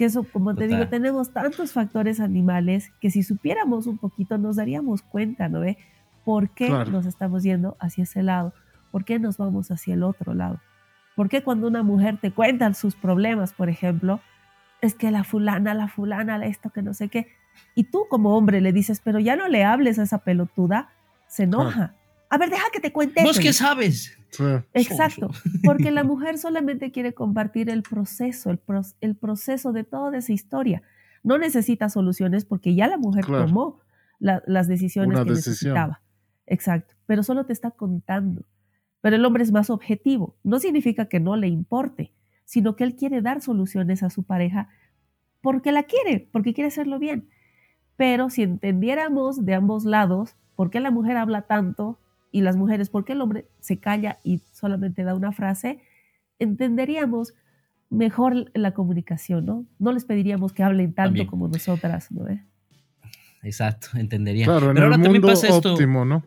Que 0.00 0.06
eso, 0.06 0.24
como 0.24 0.54
te 0.54 0.64
Total. 0.64 0.68
digo, 0.70 0.88
tenemos 0.88 1.30
tantos 1.30 1.74
factores 1.74 2.20
animales 2.20 2.90
que 3.02 3.10
si 3.10 3.22
supiéramos 3.22 3.86
un 3.86 3.98
poquito 3.98 4.38
nos 4.38 4.56
daríamos 4.56 5.02
cuenta, 5.02 5.50
¿no 5.50 5.60
ve? 5.60 5.76
¿Por 6.24 6.48
qué 6.48 6.68
Claro. 6.68 6.90
nos 6.90 7.04
estamos 7.04 7.42
yendo 7.42 7.76
hacia 7.80 8.04
ese 8.04 8.22
lado? 8.22 8.54
¿Por 8.92 9.04
qué 9.04 9.18
nos 9.18 9.36
vamos 9.36 9.70
hacia 9.70 9.92
el 9.92 10.02
otro 10.02 10.32
lado? 10.32 10.58
¿Por 11.16 11.28
qué 11.28 11.42
cuando 11.42 11.68
una 11.68 11.82
mujer 11.82 12.16
te 12.18 12.30
cuenta 12.30 12.72
sus 12.72 12.94
problemas, 12.96 13.52
por 13.52 13.68
ejemplo, 13.68 14.20
es 14.80 14.94
que 14.94 15.10
la 15.10 15.22
fulana, 15.22 15.74
la 15.74 15.86
fulana, 15.88 16.38
la 16.38 16.46
esto, 16.46 16.70
que 16.70 16.80
no 16.80 16.94
sé 16.94 17.10
qué, 17.10 17.26
y 17.74 17.84
tú 17.84 18.06
como 18.08 18.34
hombre 18.38 18.62
le 18.62 18.72
dices, 18.72 19.02
pero 19.04 19.18
ya 19.18 19.36
no 19.36 19.48
le 19.48 19.64
hables 19.64 19.98
a 19.98 20.04
esa 20.04 20.16
pelotuda, 20.24 20.88
se 21.26 21.42
enoja. 21.42 21.92
A 22.30 22.38
ver, 22.38 22.48
deja 22.50 22.64
que 22.72 22.80
te 22.80 22.92
cuente. 22.92 23.22
¿Vos 23.22 23.32
eso". 23.38 23.42
qué 23.42 23.52
sabes? 23.52 24.16
Sí. 24.30 24.44
Exacto, 24.74 25.28
porque 25.64 25.90
la 25.90 26.04
mujer 26.04 26.38
solamente 26.38 26.92
quiere 26.92 27.12
compartir 27.12 27.68
el 27.68 27.82
proceso, 27.82 28.50
el, 28.50 28.58
pro- 28.58 28.82
el 29.00 29.16
proceso 29.16 29.72
de 29.72 29.82
toda 29.84 30.16
esa 30.16 30.32
historia. 30.32 30.82
No 31.24 31.36
necesita 31.36 31.88
soluciones 31.88 32.44
porque 32.44 32.74
ya 32.76 32.86
la 32.86 32.96
mujer 32.96 33.24
Claro. 33.24 33.46
tomó 33.46 33.80
la- 34.20 34.42
las 34.46 34.68
decisiones 34.68 35.16
Una 35.16 35.24
que 35.24 35.30
decisión. 35.30 35.74
necesitaba. 35.74 36.00
Exacto, 36.46 36.94
pero 37.06 37.22
solo 37.24 37.44
te 37.44 37.52
está 37.52 37.72
contando. 37.72 38.44
Pero 39.00 39.16
el 39.16 39.24
hombre 39.24 39.42
es 39.42 39.50
más 39.52 39.68
objetivo. 39.70 40.36
No 40.44 40.60
significa 40.60 41.06
que 41.06 41.18
no 41.20 41.34
le 41.36 41.48
importe, 41.48 42.12
sino 42.44 42.76
que 42.76 42.84
él 42.84 42.94
quiere 42.96 43.22
dar 43.22 43.40
soluciones 43.42 44.02
a 44.02 44.10
su 44.10 44.22
pareja 44.24 44.68
porque 45.40 45.72
la 45.72 45.84
quiere, 45.84 46.28
porque 46.32 46.52
quiere 46.54 46.68
hacerlo 46.68 46.98
bien. 46.98 47.28
Pero 47.96 48.30
si 48.30 48.42
entendiéramos 48.42 49.44
de 49.44 49.54
ambos 49.54 49.84
lados 49.84 50.36
por 50.54 50.70
qué 50.70 50.80
la 50.80 50.90
mujer 50.90 51.16
habla 51.16 51.42
tanto 51.42 51.98
y 52.32 52.42
las 52.42 52.56
mujeres, 52.56 52.90
por 52.90 53.04
qué 53.04 53.12
el 53.12 53.20
hombre 53.20 53.46
se 53.60 53.78
calla 53.78 54.18
y 54.24 54.40
solamente 54.52 55.02
da 55.04 55.14
una 55.14 55.32
frase, 55.32 55.80
entenderíamos 56.38 57.34
mejor 57.90 58.50
la 58.54 58.72
comunicación, 58.72 59.44
¿no? 59.46 59.66
No 59.78 59.92
les 59.92 60.04
pediríamos 60.04 60.52
que 60.52 60.62
hablen 60.62 60.92
tanto 60.92 61.08
También. 61.08 61.26
como 61.26 61.48
nosotras, 61.48 62.10
¿no? 62.12 62.28
eh? 62.28 62.44
Exacto, 63.42 63.88
entendería. 63.94 64.44
Claro, 64.44 64.68
en 64.70 64.74
Pero 64.74 64.86
el 64.86 64.92
ahora 64.92 65.02
también 65.02 65.12
mundo 65.22 65.28
pasa 65.28 65.48
esto. 65.48 65.72
óptimo, 65.72 66.04
¿no? 66.04 66.24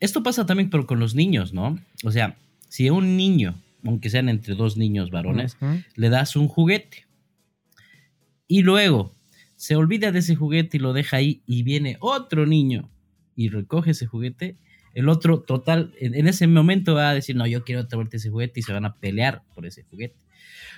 Esto 0.00 0.22
pasa 0.22 0.44
también 0.46 0.70
pero 0.70 0.86
con 0.86 1.00
los 1.00 1.14
niños, 1.14 1.52
¿no? 1.52 1.78
O 2.04 2.10
sea, 2.10 2.36
si 2.68 2.86
a 2.88 2.92
un 2.92 3.16
niño, 3.16 3.54
aunque 3.84 4.10
sean 4.10 4.28
entre 4.28 4.54
dos 4.54 4.76
niños 4.76 5.10
varones, 5.10 5.56
le 5.96 6.08
das 6.10 6.36
un 6.36 6.48
juguete 6.48 7.06
y 8.46 8.62
luego 8.62 9.14
se 9.56 9.76
olvida 9.76 10.12
de 10.12 10.18
ese 10.18 10.34
juguete 10.36 10.76
y 10.76 10.80
lo 10.80 10.92
deja 10.92 11.16
ahí 11.16 11.42
y 11.46 11.62
viene 11.62 11.96
otro 12.00 12.44
niño 12.46 12.90
y 13.34 13.48
recoge 13.48 13.92
ese 13.92 14.06
juguete, 14.06 14.56
el 14.94 15.08
otro 15.08 15.40
total, 15.40 15.92
en, 16.00 16.14
en 16.14 16.28
ese 16.28 16.46
momento 16.46 16.94
va 16.94 17.10
a 17.10 17.14
decir, 17.14 17.36
no, 17.36 17.46
yo 17.46 17.64
quiero 17.64 17.82
otra 17.82 17.96
vuelta 17.96 18.16
ese 18.16 18.30
juguete 18.30 18.60
y 18.60 18.62
se 18.62 18.72
van 18.72 18.84
a 18.84 18.94
pelear 18.94 19.42
por 19.54 19.66
ese 19.66 19.82
juguete. 19.84 20.16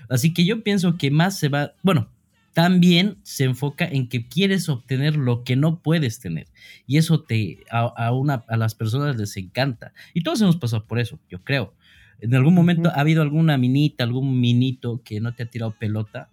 Así 0.09 0.33
que 0.35 0.45
yo 0.45 0.63
pienso 0.63 0.97
que 0.99 1.11
más 1.11 1.39
se 1.39 1.49
va, 1.49 1.73
bueno, 1.83 2.11
también 2.57 3.19
se 3.23 3.45
enfoca 3.45 3.85
en 3.85 4.09
que 4.09 4.29
quieres 4.29 4.71
obtener 4.71 5.17
lo 5.17 5.45
que 5.45 5.57
no 5.57 5.81
puedes 5.81 6.21
tener. 6.21 6.47
Y 6.87 6.97
eso 6.97 7.23
te, 7.23 7.59
a, 7.71 7.81
a 7.81 8.13
una, 8.13 8.45
a 8.49 8.57
las 8.57 8.75
personas 8.75 9.17
les 9.17 9.37
encanta. 9.37 9.93
Y 10.15 10.23
todos 10.23 10.41
hemos 10.41 10.57
pasado 10.57 10.87
por 10.87 10.99
eso, 10.99 11.21
yo 11.29 11.45
creo. 11.45 11.75
En 12.19 12.35
algún 12.35 12.55
momento 12.55 12.89
ha 12.89 13.01
habido 13.01 13.21
alguna 13.21 13.59
minita, 13.59 14.05
algún 14.05 14.41
minito 14.41 15.03
que 15.05 15.21
no 15.21 15.35
te 15.35 15.43
ha 15.43 15.51
tirado 15.51 15.73
pelota. 15.73 16.31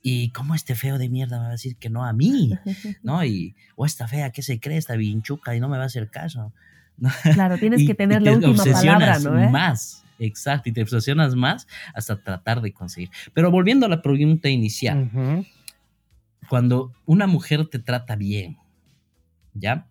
Y 0.00 0.30
cómo 0.30 0.54
este 0.54 0.76
feo 0.76 0.96
de 0.96 1.10
mierda 1.10 1.36
me 1.36 1.42
va 1.42 1.48
a 1.48 1.52
decir 1.52 1.76
que 1.76 1.90
no 1.90 2.06
a 2.06 2.12
mí, 2.14 2.52
¿no? 3.02 3.22
Y, 3.24 3.54
o 3.74 3.84
esta 3.84 4.08
fea, 4.08 4.30
¿qué 4.30 4.40
se 4.40 4.60
cree? 4.60 4.78
Esta 4.78 4.96
vinchuca 4.96 5.54
y 5.54 5.60
no 5.60 5.68
me 5.68 5.76
va 5.76 5.82
a 5.82 5.86
hacer 5.86 6.08
caso. 6.08 6.54
Claro, 7.34 7.58
tienes 7.58 7.82
Y- 7.82 7.86
que 7.86 7.94
tener 7.94 8.22
y 8.22 8.24
la 8.24 8.30
te 8.32 8.46
última 8.46 8.64
palabra, 8.64 9.16
obsesionas 9.16 9.24
¿no? 9.24 9.38
eh? 9.42 9.48
Más, 9.50 10.04
exacto, 10.18 10.68
y 10.68 10.72
te 10.72 10.82
obsesionas 10.82 11.34
más 11.34 11.66
hasta 11.94 12.16
tratar 12.22 12.60
de 12.62 12.72
conseguir. 12.72 13.10
Pero 13.34 13.50
volviendo 13.50 13.86
a 13.86 13.88
la 13.88 14.02
pregunta 14.02 14.48
inicial, 14.48 15.10
cuando 16.48 16.92
una 17.06 17.26
mujer 17.26 17.66
te 17.66 17.78
trata 17.78 18.16
bien, 18.16 18.56
¿ya? 19.54 19.86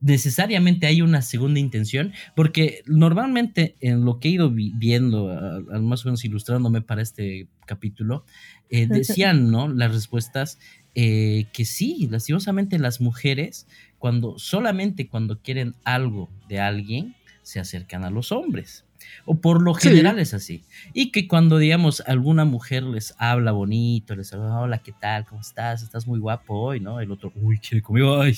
Necesariamente 0.00 0.86
hay 0.88 1.00
una 1.00 1.22
segunda 1.22 1.60
intención, 1.60 2.12
porque 2.34 2.82
normalmente 2.86 3.76
en 3.80 4.04
lo 4.04 4.18
que 4.18 4.28
he 4.28 4.30
ido 4.32 4.50
vi- 4.50 4.72
viendo, 4.74 5.30
a- 5.30 5.56
a- 5.76 5.80
más 5.80 6.04
o 6.04 6.08
menos 6.08 6.24
ilustrándome 6.24 6.82
para 6.82 7.02
este 7.02 7.46
capítulo, 7.66 8.24
eh, 8.68 8.86
decían, 8.88 9.50
¿no? 9.50 9.68
Las 9.68 9.92
respuestas 9.92 10.58
eh, 10.94 11.46
que 11.52 11.64
sí, 11.64 12.08
lastimosamente 12.10 12.78
las 12.78 13.00
mujeres, 13.00 13.66
cuando 14.02 14.36
solamente 14.36 15.06
cuando 15.06 15.38
quieren 15.38 15.76
algo 15.84 16.28
de 16.48 16.58
alguien, 16.58 17.14
se 17.42 17.60
acercan 17.60 18.02
a 18.02 18.10
los 18.10 18.32
hombres. 18.32 18.84
O 19.26 19.36
por 19.36 19.62
lo 19.62 19.76
Sí. 19.76 19.90
general 19.90 20.18
es 20.18 20.34
así. 20.34 20.64
Y 20.92 21.12
que 21.12 21.28
cuando, 21.28 21.58
digamos, 21.58 22.02
alguna 22.08 22.44
mujer 22.44 22.82
les 22.82 23.14
habla 23.16 23.52
bonito, 23.52 24.16
les 24.16 24.32
habla, 24.32 24.58
hola, 24.58 24.78
¿qué 24.78 24.90
tal? 25.00 25.24
¿Cómo 25.24 25.40
estás? 25.40 25.84
Estás 25.84 26.08
muy 26.08 26.18
guapo 26.18 26.52
hoy, 26.58 26.80
¿no? 26.80 26.98
El 26.98 27.12
otro, 27.12 27.32
uy, 27.36 27.58
quiere 27.58 27.80
conmigo, 27.80 28.20
ay, 28.20 28.36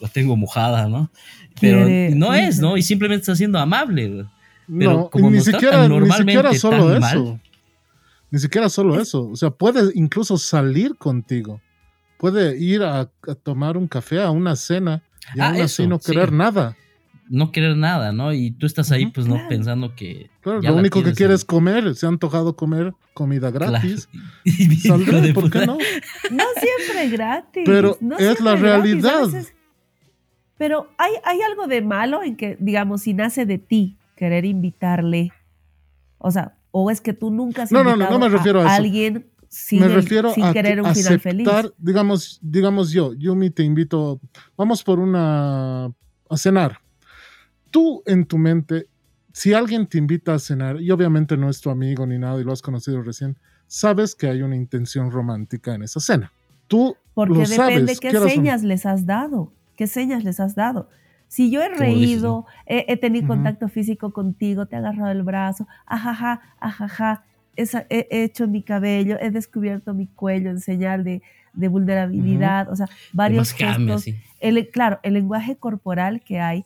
la 0.00 0.08
tengo 0.08 0.34
mojada, 0.34 0.88
¿no? 0.88 1.10
Pero 1.60 1.84
Quiere- 1.84 2.14
no 2.14 2.32
es, 2.32 2.58
¿no? 2.58 2.78
Y 2.78 2.82
simplemente 2.82 3.20
está 3.24 3.36
siendo 3.36 3.58
amable. 3.58 4.24
Pero 4.66 4.92
no, 4.92 5.10
como 5.10 5.28
ni 5.30 5.36
nos 5.36 5.44
tratan 5.44 5.60
siquiera, 5.60 5.82
ni 5.82 5.88
normalmente 5.94 6.32
siquiera 6.32 6.58
solo 6.58 6.86
tan 6.98 7.04
eso. 7.04 7.24
mal. 7.26 7.40
Ni 8.30 8.38
siquiera 8.38 8.68
solo 8.70 8.98
eso. 8.98 9.28
O 9.28 9.36
sea, 9.36 9.50
puede 9.50 9.92
incluso 9.94 10.38
salir 10.38 10.96
contigo. 10.96 11.60
Puede 12.22 12.56
ir 12.56 12.82
a, 12.84 13.00
a 13.00 13.34
tomar 13.42 13.76
un 13.76 13.88
café, 13.88 14.22
a 14.22 14.30
una 14.30 14.54
cena, 14.54 15.02
y 15.34 15.40
Ah, 15.40 15.48
aún 15.48 15.60
así 15.62 15.82
eso, 15.82 15.88
no 15.88 15.98
querer 15.98 16.28
sí. 16.30 16.34
nada. 16.36 16.76
No 17.28 17.50
querer 17.50 17.76
nada, 17.76 18.12
¿no? 18.12 18.32
Y 18.32 18.52
tú 18.52 18.64
estás 18.66 18.92
ahí, 18.92 19.06
pues, 19.06 19.26
no 19.26 19.34
claro. 19.34 19.48
pensando 19.48 19.94
que. 19.96 20.30
Claro, 20.40 20.60
ya 20.62 20.70
lo 20.70 20.76
único 20.76 20.98
que 21.00 21.04
tienes 21.12 21.16
quiere 21.18 21.32
ahí. 21.32 21.36
es 21.36 21.44
comer. 21.44 21.94
Se 21.96 22.06
ha 22.06 22.08
antojado 22.10 22.54
comer 22.56 22.92
comida 23.14 23.50
Claro. 23.50 23.72
gratis. 23.72 24.08
Hijo 24.44 24.88
Saldré, 24.98 25.32
¿por 25.34 25.50
qué 25.50 25.66
no? 25.66 25.78
No 26.30 26.44
siempre 26.60 27.08
gratis. 27.10 27.62
Pero 27.66 27.96
no 28.00 28.18
es 28.18 28.40
la 28.40 28.54
realidad. 28.56 29.22
veces- 29.26 29.54
Pero 30.58 30.90
hay, 30.98 31.12
hay 31.24 31.40
algo 31.42 31.66
de 31.66 31.82
malo 31.82 32.22
en 32.22 32.36
que, 32.36 32.56
digamos, 32.60 33.02
si 33.02 33.14
nace 33.14 33.46
de 33.46 33.58
ti 33.58 33.96
querer 34.16 34.44
invitarle, 34.44 35.32
o 36.18 36.30
sea, 36.30 36.56
o 36.70 36.90
es 36.90 37.00
que 37.00 37.14
tú 37.14 37.30
nunca 37.30 37.62
has 37.64 37.72
No, 37.72 37.78
no, 37.78 37.84
no, 37.84 37.90
invitado 37.96 38.18
no 38.18 38.24
me 38.26 38.28
refiero 38.30 38.60
a 38.60 38.64
eso. 38.66 38.72
alguien 38.74 39.26
sin, 39.52 39.80
Me 39.80 39.88
refiero 39.88 40.32
sin 40.32 40.46
a 40.46 40.52
querer 40.54 40.76
que 40.76 40.80
un 40.80 40.94
final 40.94 41.20
feliz. 41.20 41.46
aceptar, 41.46 41.74
digamos, 41.76 42.38
digamos 42.40 42.90
yo, 42.90 43.12
Yumi, 43.12 43.50
te 43.50 43.62
invito, 43.62 44.18
vamos 44.56 44.82
por 44.82 44.98
una 44.98 45.84
a 45.84 46.36
cenar. 46.36 46.78
Tú 47.70 48.02
en 48.06 48.24
tu 48.24 48.38
mente, 48.38 48.88
si 49.30 49.52
alguien 49.52 49.86
te 49.86 49.98
invita 49.98 50.32
a 50.32 50.38
cenar, 50.38 50.80
y 50.80 50.90
obviamente 50.90 51.36
no 51.36 51.50
es 51.50 51.60
tu 51.60 51.68
amigo 51.68 52.06
ni 52.06 52.18
nada 52.18 52.40
y 52.40 52.44
lo 52.44 52.52
has 52.52 52.62
conocido 52.62 53.02
recién, 53.02 53.36
sabes 53.66 54.14
que 54.14 54.26
hay 54.26 54.40
una 54.40 54.56
intención 54.56 55.10
romántica 55.10 55.74
en 55.74 55.82
esa 55.82 56.00
cena. 56.00 56.32
Tú 56.66 56.96
Porque 57.12 57.34
lo 57.34 57.40
depende 57.40 57.94
sabes, 57.94 58.00
qué 58.00 58.12
señas 58.14 58.62
les 58.62 58.86
has 58.86 59.04
dado. 59.04 59.52
¿Qué 59.76 59.86
señas 59.86 60.24
les 60.24 60.40
has 60.40 60.54
dado? 60.54 60.88
Si 61.28 61.50
yo 61.50 61.60
he 61.62 61.68
reído, 61.68 62.46
he, 62.64 62.86
he 62.88 62.96
tenido 62.96 63.24
Ujú. 63.24 63.34
contacto 63.34 63.68
físico 63.68 64.14
contigo, 64.14 64.64
te 64.64 64.76
he 64.76 64.78
agarrado 64.78 65.10
el 65.10 65.22
brazo, 65.22 65.66
ajaja, 65.86 66.40
ajaja, 66.58 67.24
he, 67.56 68.06
he 68.10 68.22
hecho 68.24 68.46
mi 68.48 68.62
cabello, 68.62 69.16
he 69.20 69.30
descubierto 69.30 69.94
mi 69.94 70.06
cuello 70.06 70.50
en 70.50 70.60
señal 70.60 71.04
de, 71.04 71.22
de 71.52 71.68
vulnerabilidad, 71.68 72.70
o 72.70 72.76
sea, 72.76 72.88
varios 73.12 73.52
gestos. 73.52 74.02
sí. 74.04 74.16
El- 74.40 74.68
claro, 74.70 74.98
el 75.02 75.14
lenguaje 75.14 75.56
corporal 75.56 76.22
que 76.22 76.40
hay 76.40 76.64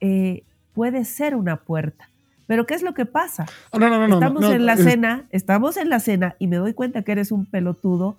eh, 0.00 0.42
puede 0.72 1.04
ser 1.04 1.34
una 1.36 1.56
puerta. 1.64 2.08
Pero 2.46 2.64
¿qué 2.66 2.74
es 2.74 2.82
lo 2.82 2.94
que 2.94 3.06
pasa? 3.06 3.46
No, 3.72 3.78
no, 3.80 3.88
no, 3.98 4.06
estamos 4.14 4.42
en 4.54 4.66
la 4.66 4.74
cena, 4.90 5.26
estamos 5.30 5.76
en 5.76 5.88
la 5.90 6.00
cena 6.00 6.36
y 6.38 6.46
me 6.46 6.56
doy 6.56 6.74
cuenta 6.74 7.02
que 7.02 7.12
eres 7.12 7.32
un 7.32 7.44
pelotudo 7.46 8.16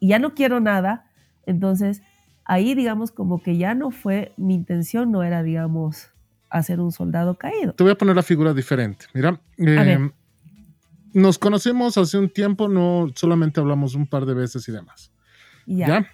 y 0.00 0.08
ya 0.08 0.18
no 0.18 0.34
quiero 0.34 0.58
nada, 0.60 1.04
entonces 1.46 2.02
ahí 2.44 2.74
digamos 2.74 3.12
como 3.12 3.42
que 3.42 3.56
ya 3.56 3.74
no 3.74 3.90
fue, 3.90 4.32
mi 4.36 4.54
intención 4.54 5.12
no 5.12 5.22
era 5.22 5.42
digamos 5.42 6.10
hacer 6.50 6.80
un 6.80 6.92
soldado 6.92 7.34
caído. 7.36 7.72
Te 7.74 7.82
voy 7.82 7.92
a 7.92 7.96
poner 7.96 8.16
la 8.16 8.22
figura 8.22 8.52
diferente. 8.54 9.06
Mira, 9.14 9.40
eh, 9.58 9.64
ver. 9.84 10.12
Nos 11.14 11.38
conocimos 11.38 11.96
hace 11.98 12.18
un 12.18 12.28
tiempo, 12.30 12.68
no 12.68 13.08
solamente 13.14 13.60
hablamos 13.60 13.94
un 13.94 14.06
par 14.06 14.26
de 14.26 14.34
veces 14.34 14.68
y 14.68 14.72
demás. 14.72 15.12
Ya. 15.66 16.06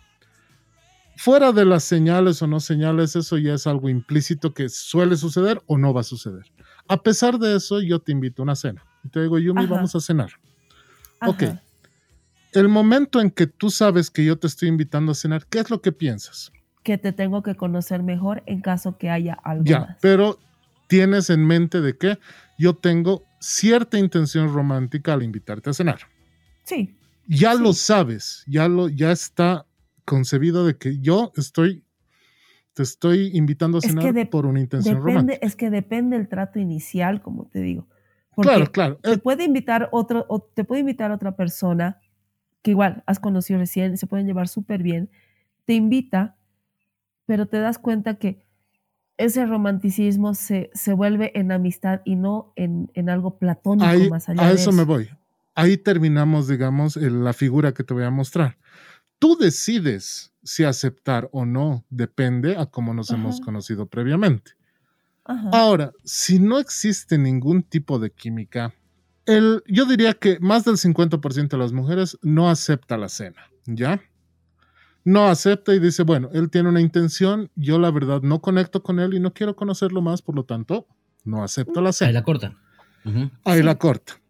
Fuera 1.17 1.51
de 1.53 1.65
las 1.65 1.83
señales 1.85 2.41
o 2.43 2.47
no 2.47 2.61
señales, 2.61 3.17
eso 3.17 3.39
ya 3.39 3.55
es 3.55 3.67
algo 3.67 3.89
implícito 3.89 4.55
que 4.55 4.69
suele 4.69 5.17
suceder 5.17 5.61
o 5.67 5.77
no 5.77 5.93
va 5.93 6.03
a 6.03 6.05
suceder. 6.05 6.45
A 6.87 7.03
pesar 7.03 7.39
de 7.39 7.57
eso, 7.57 7.81
yo 7.81 7.99
te 7.99 8.13
invito 8.13 8.43
a 8.43 8.45
una 8.45 8.55
cena. 8.55 8.85
Y 9.05 9.09
te 9.09 9.21
digo, 9.23 9.39
Yumi, 9.39 9.65
Ajá. 9.65 9.75
vamos 9.75 9.95
a 9.97 10.01
cenar. 10.01 10.31
ok. 11.27 11.43
Ajá. 11.43 11.63
El 12.53 12.69
momento 12.69 13.21
en 13.21 13.31
que 13.31 13.47
tú 13.47 13.71
sabes 13.71 14.11
que 14.11 14.25
yo 14.25 14.39
te 14.39 14.47
estoy 14.47 14.69
invitando 14.69 15.13
a 15.13 15.15
cenar, 15.15 15.45
¿qué 15.47 15.59
es 15.59 15.71
lo 15.71 15.83
que 15.83 15.93
piensas? 15.93 16.51
Que 16.83 16.97
te 16.97 17.13
tengo 17.13 17.43
que 17.43 17.55
conocer 17.57 18.03
mejor 18.03 18.43
en 18.47 18.63
caso 18.63 18.97
que 18.97 19.11
haya 19.11 19.35
algo 19.45 19.65
Ya, 19.65 19.81
más. 19.81 19.97
pero 20.01 20.39
tienes 20.89 21.31
en 21.31 21.47
mente 21.47 21.81
de 21.81 21.97
que 21.97 22.19
yo 22.59 22.75
tengo 22.75 23.23
cierta 23.41 23.99
intención 23.99 24.53
romántica 24.53 25.13
al 25.15 25.23
invitarte 25.23 25.71
a 25.71 25.73
cenar. 25.75 26.01
Sí, 26.65 26.95
Ya 27.31 27.55
Sí. 27.55 27.63
lo 27.63 27.73
sabes, 27.75 28.43
ya 28.47 28.69
lo 28.69 28.89
ya 28.89 29.13
está 29.13 29.67
concebido 30.07 30.65
de 30.67 30.77
que 30.79 30.99
yo 30.99 31.31
estoy 31.37 31.85
te 32.73 32.83
estoy 32.85 33.31
invitando 33.37 33.79
a 33.79 33.81
Es 33.81 33.87
que 33.87 33.91
cenar 33.91 34.15
de- 34.15 34.27
por 34.27 34.47
una 34.47 34.61
intención 34.61 34.95
depende, 34.97 35.13
romántica. 35.15 35.47
es 35.47 35.57
que 35.57 35.69
depende 35.69 36.17
el 36.17 36.29
trato 36.29 36.59
inicial, 36.61 37.21
como 37.21 37.47
te 37.47 37.61
digo. 37.61 37.87
Porque 38.37 38.51
Claro, 38.51 38.71
claro. 38.73 38.99
te 39.03 39.15
eh, 39.15 39.19
puede 39.19 39.43
invitar 39.45 39.89
otro, 39.91 40.25
o 40.29 40.41
te 40.41 40.63
puede 40.65 40.81
invitar 40.83 41.11
otra 41.11 41.35
persona 41.37 42.01
que 42.63 42.71
igual 42.71 43.03
has 43.07 43.19
conocido 43.19 43.59
recién, 43.59 43.97
se 43.99 44.07
pueden 44.07 44.27
llevar 44.27 44.47
súper 44.49 44.83
bien, 44.85 45.11
te 45.65 45.75
invita, 45.75 46.37
pero 47.27 47.47
te 47.47 47.59
das 47.59 47.79
cuenta 47.79 48.15
que 48.19 48.47
ese 49.19 49.45
romanticismo 49.45 50.35
se, 50.35 50.71
se 50.73 50.93
vuelve 50.93 51.33
en 51.39 51.53
amistad 51.53 52.01
y 52.05 52.17
no 52.17 52.53
en, 52.57 52.91
en 52.95 53.11
algo 53.11 53.39
platónico 53.39 53.87
ahí, 53.87 54.09
más 54.09 54.29
allá 54.29 54.47
a 54.47 54.49
de 54.49 54.55
eso 54.55 54.73
me 54.73 54.85
voy. 54.85 55.11
Ahí 55.55 55.77
terminamos, 55.77 56.47
digamos, 56.47 56.97
la 56.97 57.33
figura 57.33 57.75
que 57.75 57.83
te 57.83 57.93
voy 57.93 58.05
a 58.05 58.11
mostrar. 58.11 58.57
Tú 59.19 59.37
decides 59.37 60.33
si 60.45 60.63
aceptar 60.63 61.29
o 61.33 61.45
no, 61.45 61.85
depende 61.91 62.57
a 62.57 62.67
cómo 62.67 62.95
nos 62.95 63.11
hemos 63.11 63.41
conocido 63.41 63.87
previamente. 63.87 64.53
Ajá. 65.25 65.51
Ahora, 65.53 65.93
si 66.05 66.39
no 66.39 66.61
existe 66.61 67.19
ningún 67.19 67.65
tipo 67.65 67.99
de 67.99 68.13
química, 68.13 68.73
el, 69.27 69.63
yo 69.67 69.85
diría 69.85 70.15
que 70.15 70.39
más 70.41 70.65
del 70.65 70.77
50% 70.77 71.49
de 71.49 71.59
las 71.59 71.73
mujeres 71.73 72.17
no 72.23 72.49
acepta 72.49 72.97
la 72.97 73.09
cena, 73.09 73.51
¿ya? 73.67 74.01
No 75.09 75.29
acepta 75.29 75.75
y 75.75 75.79
dice, 75.79 76.03
bueno, 76.03 76.29
él 76.35 76.51
tiene 76.51 76.69
una 76.69 76.83
intención, 76.83 77.51
yo 77.55 77.79
la 77.79 77.91
verdad 77.91 78.21
no 78.21 78.43
conecto 78.43 78.83
con 78.83 79.01
él 79.01 79.15
y 79.15 79.21
no 79.21 79.33
quiero 79.33 79.57
conocerlo 79.57 80.03
más, 80.03 80.21
por 80.21 80.35
lo 80.35 80.45
tanto, 80.45 80.87
no 81.25 81.43
acepto 81.43 81.81
la 81.81 81.89
Ahí 81.89 81.95
cena. 81.95 82.13
la 82.13 82.23
corta. 82.25 82.55
Ujú. 83.07 83.31
Ahí 83.45 83.61
Sí. 83.61 83.63
la 83.65 83.77
corta. 83.79 84.21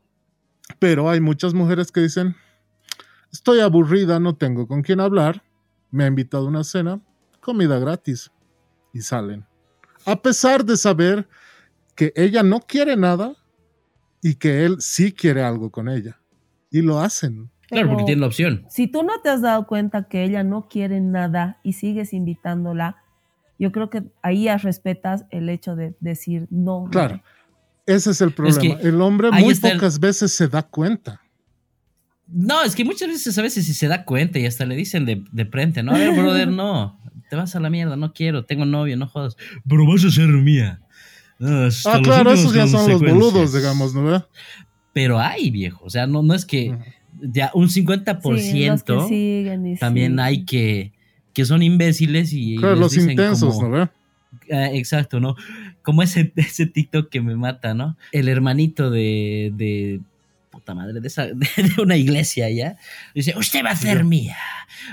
Pero 0.79 1.11
hay 1.11 1.19
muchas 1.21 1.53
mujeres 1.53 1.91
que 1.91 2.01
dicen, 2.03 2.37
estoy 3.33 3.59
aburrida, 3.59 4.21
no 4.21 4.37
tengo 4.37 4.69
con 4.69 4.83
quién 4.83 5.01
hablar, 5.01 5.43
me 5.91 6.05
ha 6.05 6.07
invitado 6.07 6.45
a 6.45 6.49
una 6.49 6.63
cena, 6.63 7.01
comida 7.41 7.81
gratis, 7.81 8.31
y 8.93 9.01
salen. 9.01 9.45
A 10.07 10.23
pesar 10.23 10.65
de 10.65 10.77
saber 10.77 11.29
que 11.97 12.13
ella 12.15 12.45
no 12.45 12.61
quiere 12.61 12.97
nada, 12.97 13.35
y 14.23 14.37
que 14.37 14.65
él 14.65 14.77
sí 14.81 15.11
quiere 15.13 15.43
algo 15.43 15.71
con 15.73 15.89
ella. 15.89 16.21
Y 16.71 16.83
lo 16.83 17.01
hacen. 17.01 17.51
Claro, 17.69 17.89
porque 17.91 18.05
tiene 18.05 18.21
la 18.21 18.27
opción. 18.27 18.65
Si 18.69 18.87
tú 18.87 19.03
no 19.03 19.21
te 19.23 19.29
has 19.31 19.43
dado 19.43 19.67
cuenta 19.67 20.09
que 20.09 20.25
ella 20.25 20.43
no 20.43 20.69
quiere 20.69 21.01
nada 21.01 21.59
y 21.63 21.75
sigues 21.75 22.13
invitándola, 22.13 22.97
yo 23.59 23.73
creo 23.73 23.91
que 23.91 24.05
ahí 24.23 24.45
ya 24.45 24.57
respetas 24.57 25.25
el 25.31 25.49
hecho 25.49 25.77
de 25.77 25.95
decir 26.01 26.47
no. 26.51 26.89
Claro. 26.91 27.21
Ese 27.87 28.11
es 28.11 28.21
el 28.21 28.33
problema. 28.33 28.61
que 28.61 28.89
el 28.89 29.01
hombre 29.01 29.31
muy 29.31 29.53
el- 29.53 29.61
pocas 29.61 29.99
veces 29.99 30.33
se 30.33 30.49
da 30.49 30.63
cuenta. 30.63 31.21
No, 32.27 32.63
es 32.63 32.75
que 32.75 32.85
muchas 32.85 33.09
veces 33.09 33.39
a 33.39 33.43
veces 33.43 33.65
si 33.65 33.73
se 33.73 33.89
da 33.89 34.05
cuenta 34.05 34.39
y 34.39 34.45
hasta 34.47 34.67
le 34.67 34.77
dicen 34.77 35.07
de, 35.07 35.25
de 35.33 35.47
frente, 35.47 35.83
no, 35.83 35.95
a 35.95 35.99
ver, 35.99 36.13
brother, 36.13 36.49
no, 36.49 37.01
te 37.31 37.37
vas 37.37 37.57
a 37.57 37.61
la 37.61 37.71
mierda, 37.71 37.97
no 37.97 38.13
quiero, 38.13 38.45
tengo 38.45 38.67
novio, 38.67 38.97
no 38.99 39.07
jodas. 39.09 39.35
Pero 39.67 39.87
vas 39.87 40.05
a 40.05 40.11
ser 40.11 40.29
mía. 40.29 40.81
Hasta 41.41 41.93
Ah, 41.93 41.97
las 41.97 42.03
claro, 42.03 42.33
esos 42.33 42.53
ya 42.53 42.67
son 42.67 42.91
los 42.91 43.01
boludos, 43.01 43.55
digamos, 43.55 43.95
¿no? 43.95 44.27
Pero 44.93 45.19
hay, 45.19 45.51
viejo, 45.51 45.85
o 45.85 45.91
sea, 45.91 46.07
no, 46.07 46.23
no 46.23 46.35
es 46.35 46.45
que. 46.45 46.77
Ya 47.21 47.51
un 47.55 47.69
50% 47.69 48.39
Sí, 48.39 48.67
los 48.67 48.83
que 48.83 49.01
siguen 49.09 49.67
y 49.67 49.77
también 49.77 50.13
siguen. 50.13 50.21
hay 50.21 50.45
que, 50.45 50.93
que 51.33 51.45
son 51.45 51.63
imbéciles 51.63 52.33
y 52.33 52.57
Claro, 52.57 52.75
les 52.75 52.81
los 52.81 52.93
dicen 52.93 53.11
intensos, 53.11 53.55
como- 53.57 53.77
¿no? 53.77 53.91
Ah, 54.53 54.71
exacto, 54.73 55.21
¿no? 55.21 55.37
Como 55.83 56.03
ese, 56.03 56.33
ese 56.37 56.67
TikTok 56.67 57.09
que 57.11 57.21
me 57.21 57.35
mata, 57.35 57.75
¿no? 57.75 57.97
El 58.13 58.29
hermanito 58.29 58.91
de, 58.91 59.53
de 59.55 60.01
puta 60.51 60.75
madre, 60.75 61.01
de, 61.01 61.07
esa, 61.09 61.27
de, 61.27 61.45
una 61.83 61.97
iglesia 61.97 62.51
ya. 62.51 62.77
Dice, 63.15 63.35
usted 63.37 63.65
va 63.65 63.71
a 63.71 63.77
ser 63.77 64.05
mía, 64.05 64.37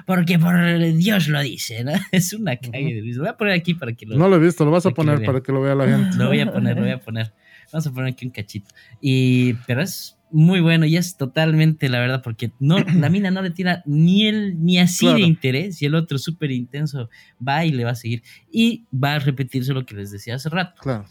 porque 0.06 0.39
por 0.39 0.56
Dios 0.95 1.28
lo 1.28 1.41
dice, 1.41 1.84
¿no? 1.84 1.91
Es 2.12 2.34
una 2.34 2.56
calle 2.56 2.95
de 2.95 3.01
risa. 3.01 3.17
Lo 3.17 3.23
voy 3.23 3.30
a 3.30 3.38
poner 3.38 3.54
aquí 3.54 3.73
para 3.73 3.93
que 3.93 4.06
lo, 4.06 4.15
No 4.17 4.30
lo 4.30 4.38
he 4.38 4.39
visto, 4.39 4.63
lo 4.65 4.71
vas 4.71 4.86
a 4.86 4.89
que 4.89 4.95
poner 4.95 5.23
para 5.23 5.41
que 5.41 5.51
lo 5.51 5.62
vea 5.62 5.75
la 5.75 5.88
gente. 5.88 6.15
lo 6.17 6.28
voy 6.28 6.39
a 6.39 6.51
poner, 6.51 6.75
lo 6.75 6.84
voy 6.84 6.91
a 6.91 6.99
poner. 6.99 7.34
Vamos 7.73 7.88
a 7.88 7.91
poner 7.91 8.13
aquí 8.13 8.25
un 8.25 8.32
cachito. 8.32 8.69
Y, 9.01 9.54
pero 9.67 9.82
es 9.82 10.14
muy 10.32 10.60
bueno 10.60 10.86
y 10.86 10.98
es 10.98 11.18
totalmente 11.18 11.88
la 11.90 12.00
verdad, 12.00 12.22
porque 12.24 12.52
no, 12.60 12.78
la 12.96 13.10
mina 13.10 13.32
no 13.32 13.42
le 13.42 13.52
tira 13.52 13.84
ni 13.86 14.28
el, 14.28 14.64
ni 14.64 14.80
así 14.80 15.06
Claro. 15.06 15.20
de 15.20 15.26
interés, 15.26 15.82
y 15.82 15.86
el 15.86 15.96
otro 15.96 16.18
súper 16.18 16.52
intenso 16.52 17.10
va 17.46 17.66
y 17.66 17.72
le 17.72 17.84
va 17.86 17.92
a 17.92 17.96
seguir. 17.96 18.24
Y 18.52 18.86
va 18.94 19.16
a 19.16 19.20
repetirse 19.20 19.74
lo 19.74 19.86
que 19.86 19.96
les 19.96 20.12
decía 20.12 20.36
hace 20.36 20.50
rato 20.50 20.82
Claro. 20.82 21.06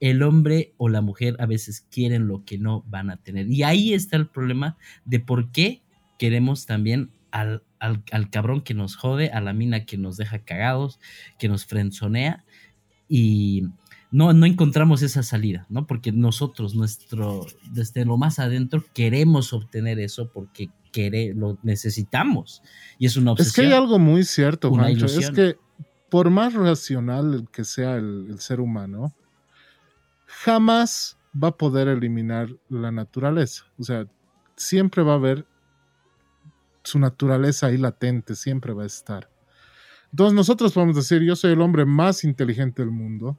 el 0.00 0.22
hombre 0.22 0.72
o 0.78 0.88
la 0.88 1.00
mujer 1.02 1.36
a 1.38 1.46
veces 1.46 1.86
quieren 1.90 2.26
lo 2.26 2.44
que 2.44 2.58
no 2.58 2.82
van 2.88 3.10
a 3.10 3.16
tener. 3.18 3.46
Y 3.50 3.62
ahí 3.62 3.92
está 3.94 4.16
el 4.16 4.26
problema 4.28 4.76
de 5.04 5.20
por 5.20 5.50
qué 5.52 5.82
queremos 6.18 6.66
también 6.66 7.10
al, 7.30 7.62
al, 7.78 8.02
al 8.10 8.28
cabrón 8.30 8.62
que 8.62 8.74
nos 8.74 8.96
jode, 8.96 9.30
a 9.30 9.40
la 9.40 9.52
mina 9.52 9.84
que 9.84 9.96
nos 9.98 10.16
deja 10.16 10.40
cagados, 10.40 10.98
que 11.38 11.48
nos 11.48 11.64
frenzonea 11.66 12.44
y 13.08 13.64
no, 14.12 14.32
no 14.32 14.46
encontramos 14.46 15.02
esa 15.02 15.22
salida, 15.22 15.66
¿no? 15.68 15.86
Porque 15.86 16.10
nosotros, 16.12 16.74
nuestro, 16.74 17.46
desde 17.72 18.04
lo 18.04 18.16
más 18.16 18.38
adentro, 18.38 18.84
queremos 18.94 19.52
obtener 19.52 19.98
eso 20.00 20.30
porque 20.32 20.68
quere- 20.92 21.32
lo 21.34 21.58
necesitamos. 21.62 22.62
Y 22.98 23.06
es 23.06 23.16
una 23.16 23.32
Es 23.32 23.36
que 23.36 23.42
obsesión. 23.42 23.66
hay 23.66 23.72
algo 23.72 23.98
muy 23.98 24.24
cierto, 24.24 24.70
Juancho. 24.70 25.06
Es 25.06 25.30
que 25.30 25.56
por 26.10 26.28
más 26.30 26.54
racional 26.54 27.46
que 27.52 27.64
sea 27.64 27.96
el, 27.96 28.26
el 28.30 28.40
ser 28.40 28.60
humano, 28.60 29.14
jamás 30.26 31.16
va 31.32 31.48
a 31.48 31.56
poder 31.56 31.88
eliminar 31.88 32.48
la 32.68 32.90
naturaleza. 32.90 33.64
O 33.78 33.84
sea, 33.84 34.06
siempre 34.56 35.02
va 35.02 35.12
a 35.12 35.16
haber 35.16 35.46
su 36.82 36.98
naturaleza 36.98 37.66
ahí 37.66 37.76
latente, 37.76 38.34
siempre 38.34 38.72
va 38.72 38.82
a 38.84 38.86
estar. 38.86 39.30
Entonces 40.10 40.34
nosotros 40.34 40.72
podemos 40.72 40.96
decir, 40.96 41.22
yo 41.22 41.36
soy 41.36 41.52
el 41.52 41.60
hombre 41.60 41.84
más 41.84 42.24
inteligente 42.24 42.82
del 42.82 42.90
mundo, 42.90 43.38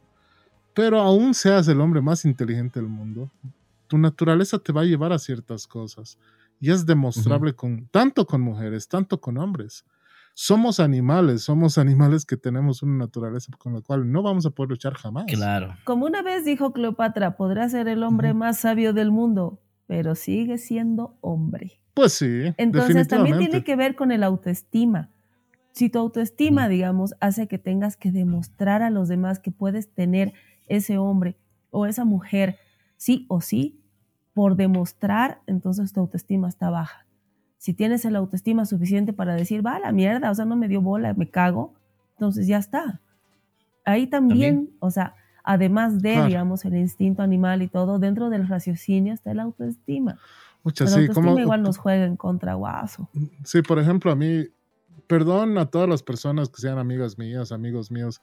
pero 0.73 0.99
aún 0.99 1.34
seas 1.34 1.67
el 1.67 1.81
hombre 1.81 2.01
más 2.01 2.25
inteligente 2.25 2.79
del 2.79 2.89
mundo, 2.89 3.29
tu 3.88 3.97
naturaleza 3.97 4.60
te 4.60 4.71
va 4.71 4.81
a 4.81 4.86
llevar 4.86 5.12
a 5.12 5.19
ciertas 5.19 5.67
cosas. 5.67 6.17
Y 6.60 6.71
es 6.71 6.86
demostrable 6.86 7.53
con, 7.53 7.88
tanto 7.88 8.25
con 8.25 8.41
mujeres, 8.41 8.88
tanto 8.88 9.19
con 9.19 9.38
hombres. 9.38 9.84
Somos 10.34 10.79
animales, 10.79 11.41
somos 11.41 11.77
animales 11.77 12.25
que 12.25 12.38
tenemos 12.38 12.84
una 12.84 12.99
naturaleza 12.99 13.51
con 13.57 13.73
la 13.73 13.81
cual 13.81 14.10
no 14.10 14.21
vamos 14.21 14.45
a 14.45 14.51
poder 14.51 14.69
luchar 14.69 14.93
jamás. 14.93 15.25
Claro. 15.27 15.75
Como 15.84 16.05
una 16.05 16.21
vez 16.21 16.45
dijo 16.45 16.71
Cleopatra, 16.71 17.36
podrá 17.36 17.67
ser 17.67 17.88
el 17.88 18.03
hombre 18.03 18.29
Ujú. 18.29 18.39
más 18.39 18.60
sabio 18.60 18.93
del 18.93 19.12
mundo, 19.12 19.60
pero 19.88 20.15
sigue 20.15 20.57
siendo 20.57 21.17
hombre. 21.19 21.81
Pues 21.93 22.13
sí, 22.13 22.53
Entonces 22.57 23.07
también 23.07 23.38
tiene 23.39 23.63
que 23.63 23.75
ver 23.75 23.95
con 23.95 24.12
el 24.12 24.23
autoestima. 24.23 25.10
Si 25.73 25.89
tu 25.89 25.99
autoestima, 25.99 26.67
digamos, 26.67 27.13
hace 27.19 27.47
que 27.47 27.57
tengas 27.57 27.97
que 27.97 28.12
demostrar 28.12 28.81
a 28.81 28.89
los 28.89 29.07
demás 29.07 29.39
que 29.39 29.51
puedes 29.51 29.93
tener 29.93 30.34
ese 30.67 30.97
hombre 30.97 31.36
o 31.69 31.86
esa 31.86 32.06
mujer, 32.06 32.58
sí 32.97 33.26
o 33.30 33.41
sí, 33.41 33.80
por 34.34 34.56
demostrar, 34.56 35.41
entonces 35.47 35.91
tu 35.93 36.00
autoestima 36.00 36.47
está 36.47 36.69
baja. 36.69 37.06
Si 37.58 37.74
tienes 37.74 38.06
el 38.06 38.15
autoestima 38.15 38.65
suficiente 38.65 39.13
para 39.13 39.36
decir, 39.36 39.65
va 39.65 39.76
a 39.76 39.80
la 39.80 39.91
mierda, 39.91 40.32
o 40.32 40.36
sea, 40.36 40.45
no 40.45 40.56
me 40.56 40.67
dio 40.67 40.82
bola, 40.82 41.13
me 41.13 41.30
cago, 41.30 41.74
entonces 42.13 42.47
ya 42.47 42.58
está. 42.58 43.00
Ahí 43.86 44.08
también, 44.08 44.56
También. 44.67 44.78
o 44.80 44.91
sea, 44.91 45.15
además 45.43 46.02
de, 46.02 46.13
Claro. 46.13 46.28
digamos, 46.28 46.65
el 46.65 46.76
instinto 46.78 47.21
animal 47.24 47.62
y 47.62 47.67
todo, 47.67 48.00
dentro 48.00 48.30
del 48.30 48.47
raciocinio 48.47 49.13
está 49.13 49.34
la 49.34 49.43
autoestima. 49.43 50.17
Mucha, 50.63 50.86
La 50.86 50.91
sí, 50.91 51.00
autoestima 51.02 51.28
como, 51.28 51.39
igual 51.39 51.62
nos 51.63 51.78
juega 51.78 52.06
en 52.06 52.15
contra, 52.15 52.54
guaso. 52.54 53.10
sí, 53.43 53.62
por 53.63 53.80
ejemplo, 53.80 54.12
a 54.12 54.15
mí, 54.15 54.45
perdón 55.08 55.58
a 55.58 55.65
todas 55.65 55.89
las 55.89 56.04
personas 56.04 56.50
que 56.50 56.62
sean 56.62 56.78
amigas 56.78 57.17
mías, 57.17 57.52
amigos 57.52 57.91
míos, 57.91 58.21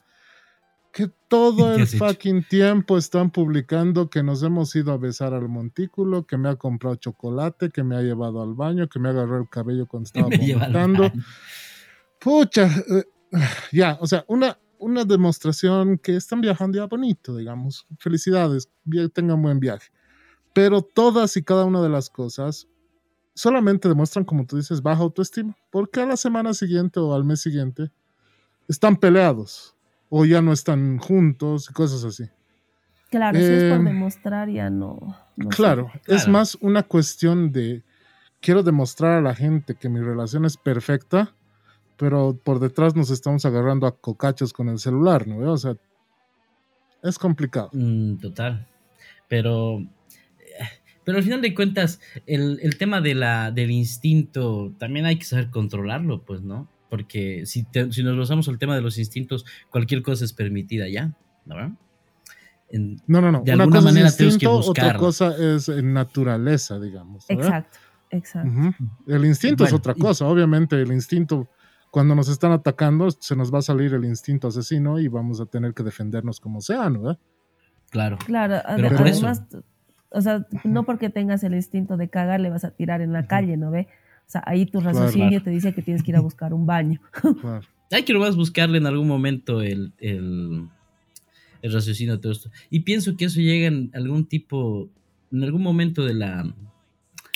que 0.91 1.11
todo 1.27 1.67
¿Qué 1.75 1.75
el 1.75 1.81
hecho? 1.83 1.97
fucking 1.97 2.43
tiempo 2.43 2.97
están 2.97 3.31
publicando 3.31 4.09
que 4.09 4.23
nos 4.23 4.41
hemos 4.43 4.75
ido 4.75 4.91
a 4.91 4.97
besar 4.97 5.33
al 5.33 5.47
montículo, 5.47 6.25
que 6.25 6.37
me 6.37 6.49
ha 6.49 6.55
comprado 6.55 6.95
chocolate, 6.95 7.69
que 7.69 7.83
me 7.83 7.95
ha 7.95 8.01
llevado 8.01 8.41
al 8.41 8.53
baño, 8.53 8.87
que 8.87 8.99
me 8.99 9.09
agarró 9.09 9.37
el 9.37 9.49
cabello 9.49 9.87
cuando 9.87 10.07
estaba 10.13 10.27
vomitando. 10.27 11.11
Pucha, 12.19 12.65
eh, 12.67 13.03
ya, 13.71 13.97
o 14.01 14.07
sea, 14.07 14.25
una, 14.27 14.59
una 14.79 15.05
demostración 15.05 15.97
que 15.97 16.15
están 16.15 16.41
viajando 16.41 16.77
ya 16.77 16.85
bonito, 16.85 17.35
digamos. 17.35 17.87
Felicidades, 17.99 18.69
tengan 19.13 19.41
buen 19.41 19.59
viaje. 19.59 19.89
Pero 20.53 20.81
todas 20.81 21.37
y 21.37 21.43
cada 21.43 21.65
una 21.65 21.81
de 21.81 21.89
las 21.89 22.09
cosas 22.09 22.67
solamente 23.35 23.87
demuestran, 23.87 24.25
como 24.25 24.45
tú 24.45 24.57
dices, 24.57 24.81
baja 24.81 25.03
autoestima. 25.03 25.55
Porque 25.69 26.01
a 26.01 26.05
la 26.05 26.17
semana 26.17 26.53
siguiente 26.53 26.99
o 26.99 27.13
al 27.13 27.23
mes 27.23 27.41
siguiente 27.41 27.91
están 28.67 28.97
peleados 28.97 29.75
o 30.09 30.25
ya 30.25 30.41
no 30.41 30.51
están 30.53 30.97
juntos 30.97 31.67
y 31.69 31.73
cosas 31.73 32.03
así. 32.03 32.25
Claro, 33.09 33.39
si 33.39 33.45
es 33.45 33.63
por 33.63 33.79
Em, 33.79 33.85
demostrar 33.85 34.49
ya 34.49 34.69
no. 34.69 35.15
no 35.35 35.49
Claro, 35.49 35.91
es 36.07 36.23
Claro. 36.23 36.31
más 36.31 36.55
una 36.61 36.83
cuestión 36.83 37.51
de 37.51 37.83
quiero 38.41 38.61
demostrar 38.63 39.13
a 39.13 39.21
la 39.21 39.35
gente 39.35 39.75
que 39.75 39.89
mi 39.89 39.99
relación 39.99 40.45
es 40.45 40.57
perfecta, 40.57 41.33
pero 41.97 42.37
por 42.43 42.59
detrás 42.59 42.95
nos 42.95 43.09
estamos 43.09 43.45
agarrando 43.45 43.87
a 43.87 43.95
cocachos 43.97 44.53
con 44.53 44.69
el 44.69 44.79
celular, 44.79 45.27
¿no? 45.27 45.51
O 45.51 45.57
sea, 45.57 45.75
es 47.03 47.17
complicado. 47.17 47.69
Mm, 47.73 48.17
total. 48.17 48.67
Pero, 49.27 49.83
pero 51.03 51.17
al 51.17 51.23
final 51.23 51.41
de 51.41 51.53
cuentas, 51.53 51.99
el, 52.25 52.59
el 52.61 52.77
tema 52.77 53.01
de 53.01 53.15
la, 53.15 53.51
del 53.51 53.71
instinto 53.71 54.71
también 54.77 55.05
hay 55.05 55.17
que 55.17 55.25
saber 55.25 55.49
controlarlo, 55.49 56.23
pues, 56.23 56.41
¿no? 56.41 56.67
Porque 56.89 57.45
si, 57.45 57.63
te- 57.63 57.91
si 57.91 58.03
nos 58.03 58.17
basamos 58.17 58.47
al 58.49 58.57
tema 58.57 58.75
de 58.75 58.81
los 58.81 58.97
instintos, 58.97 59.45
cualquier 59.69 60.01
cosa 60.01 60.25
es 60.25 60.33
permitida 60.33 60.87
ya, 60.87 61.11
¿no? 61.45 61.77
En- 62.69 63.01
No, 63.07 63.21
no, 63.21 63.31
no. 63.31 63.41
De 63.43 63.53
Una 63.53 63.63
alguna 63.63 63.79
cosa 63.79 63.89
manera 63.89 64.07
es 64.07 64.17
tenemos 64.17 64.37
que 64.37 64.45
instinto, 64.45 64.69
otra 64.71 64.97
cosa 64.97 65.35
es 65.37 65.69
eh, 65.69 65.81
naturaleza, 65.81 66.79
digamos. 66.79 67.25
Exacto, 67.29 67.77
exacto. 68.11 68.51
El 69.07 69.25
instinto 69.25 69.63
es 69.65 69.73
otra 69.73 69.93
y- 69.95 69.99
cosa. 69.99 70.25
Obviamente, 70.25 70.79
el 70.81 70.91
instinto, 70.91 71.47
cuando 71.91 72.15
nos 72.15 72.29
están 72.29 72.51
atacando, 72.51 73.09
se 73.11 73.35
nos 73.35 73.53
va 73.53 73.59
a 73.59 73.63
salir 73.63 73.93
el 73.93 74.05
instinto 74.05 74.47
asesino 74.49 74.99
y 74.99 75.07
vamos 75.07 75.41
a 75.41 75.45
tener 75.45 75.73
que 75.73 75.83
defendernos 75.83 76.39
como 76.39 76.61
sea, 76.61 76.89
¿no? 76.89 77.17
claro. 77.89 78.17
Claro, 78.23 78.55
ade- 78.65 78.83
Pero 78.83 78.97
por 78.97 79.07
eso- 79.07 79.25
además, 79.27 79.47
o 80.11 80.21
sea, 80.21 80.45
no 80.63 80.83
porque 80.83 81.09
tengas 81.09 81.43
el 81.43 81.55
instinto 81.55 81.97
de 81.97 82.07
cagar 82.07 82.39
le 82.39 82.51
vas 82.51 82.63
a 82.63 82.69
tirar 82.71 83.01
en 83.01 83.13
la 83.13 83.25
calle, 83.25 83.57
¿no 83.57 83.71
ve? 83.71 83.87
O 84.29 84.31
sea, 84.31 84.43
ahí 84.45 84.67
tu 84.67 84.79
Claro. 84.79 84.99
raciocinio 84.99 85.41
te 85.41 85.49
dice 85.49 85.73
que 85.73 85.81
tienes 85.81 86.03
que 86.03 86.11
ir 86.11 86.17
a 86.17 86.21
buscar 86.21 86.53
un 86.53 86.65
baño. 86.67 87.01
Claro. 87.41 87.61
Hay 87.91 88.03
que 88.03 88.13
nomás 88.13 88.35
buscarle 88.35 88.77
en 88.77 88.85
algún 88.85 89.07
momento 89.07 89.63
el, 89.63 89.91
el, 89.97 90.67
el 91.63 91.73
raciocinio 91.73 92.13
de 92.15 92.21
todo 92.21 92.31
esto. 92.31 92.51
Y 92.69 92.81
pienso 92.81 93.17
que 93.17 93.25
eso 93.25 93.39
llega 93.41 93.65
en 93.65 93.89
algún 93.95 94.25
tipo, 94.27 94.87
en 95.31 95.43
algún 95.43 95.63
momento 95.63 96.05
de 96.05 96.13
la 96.13 96.53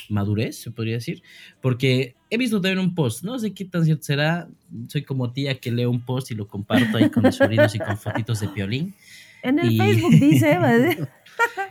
madurez, 0.10 0.58
se 0.62 0.70
podría 0.70 0.94
decir. 0.94 1.24
Porque 1.60 2.16
he 2.30 2.38
visto 2.38 2.62
también 2.62 2.78
un 2.86 2.94
post, 2.94 3.24
no 3.24 3.40
sé 3.40 3.52
qué 3.56 3.66
tan 3.66 3.84
cierto 3.86 4.04
será. 4.04 4.48
Soy 4.90 5.02
como 5.04 5.32
tía 5.34 5.60
que 5.60 5.72
leo 5.72 5.90
un 5.90 6.02
post 6.02 6.30
y 6.30 6.36
lo 6.36 6.48
comparto 6.48 6.98
ahí 6.98 7.10
con 7.10 7.24
mis 7.24 7.34
sobrinos 7.36 7.74
y 7.74 7.80
con 7.80 7.98
fotitos 7.98 8.40
de 8.40 8.50
piolín. 8.50 8.94
En 9.42 9.58
el 9.58 9.72
Y- 9.72 9.78
Facebook 9.78 10.12
dice, 10.12 10.54
a 10.54 10.60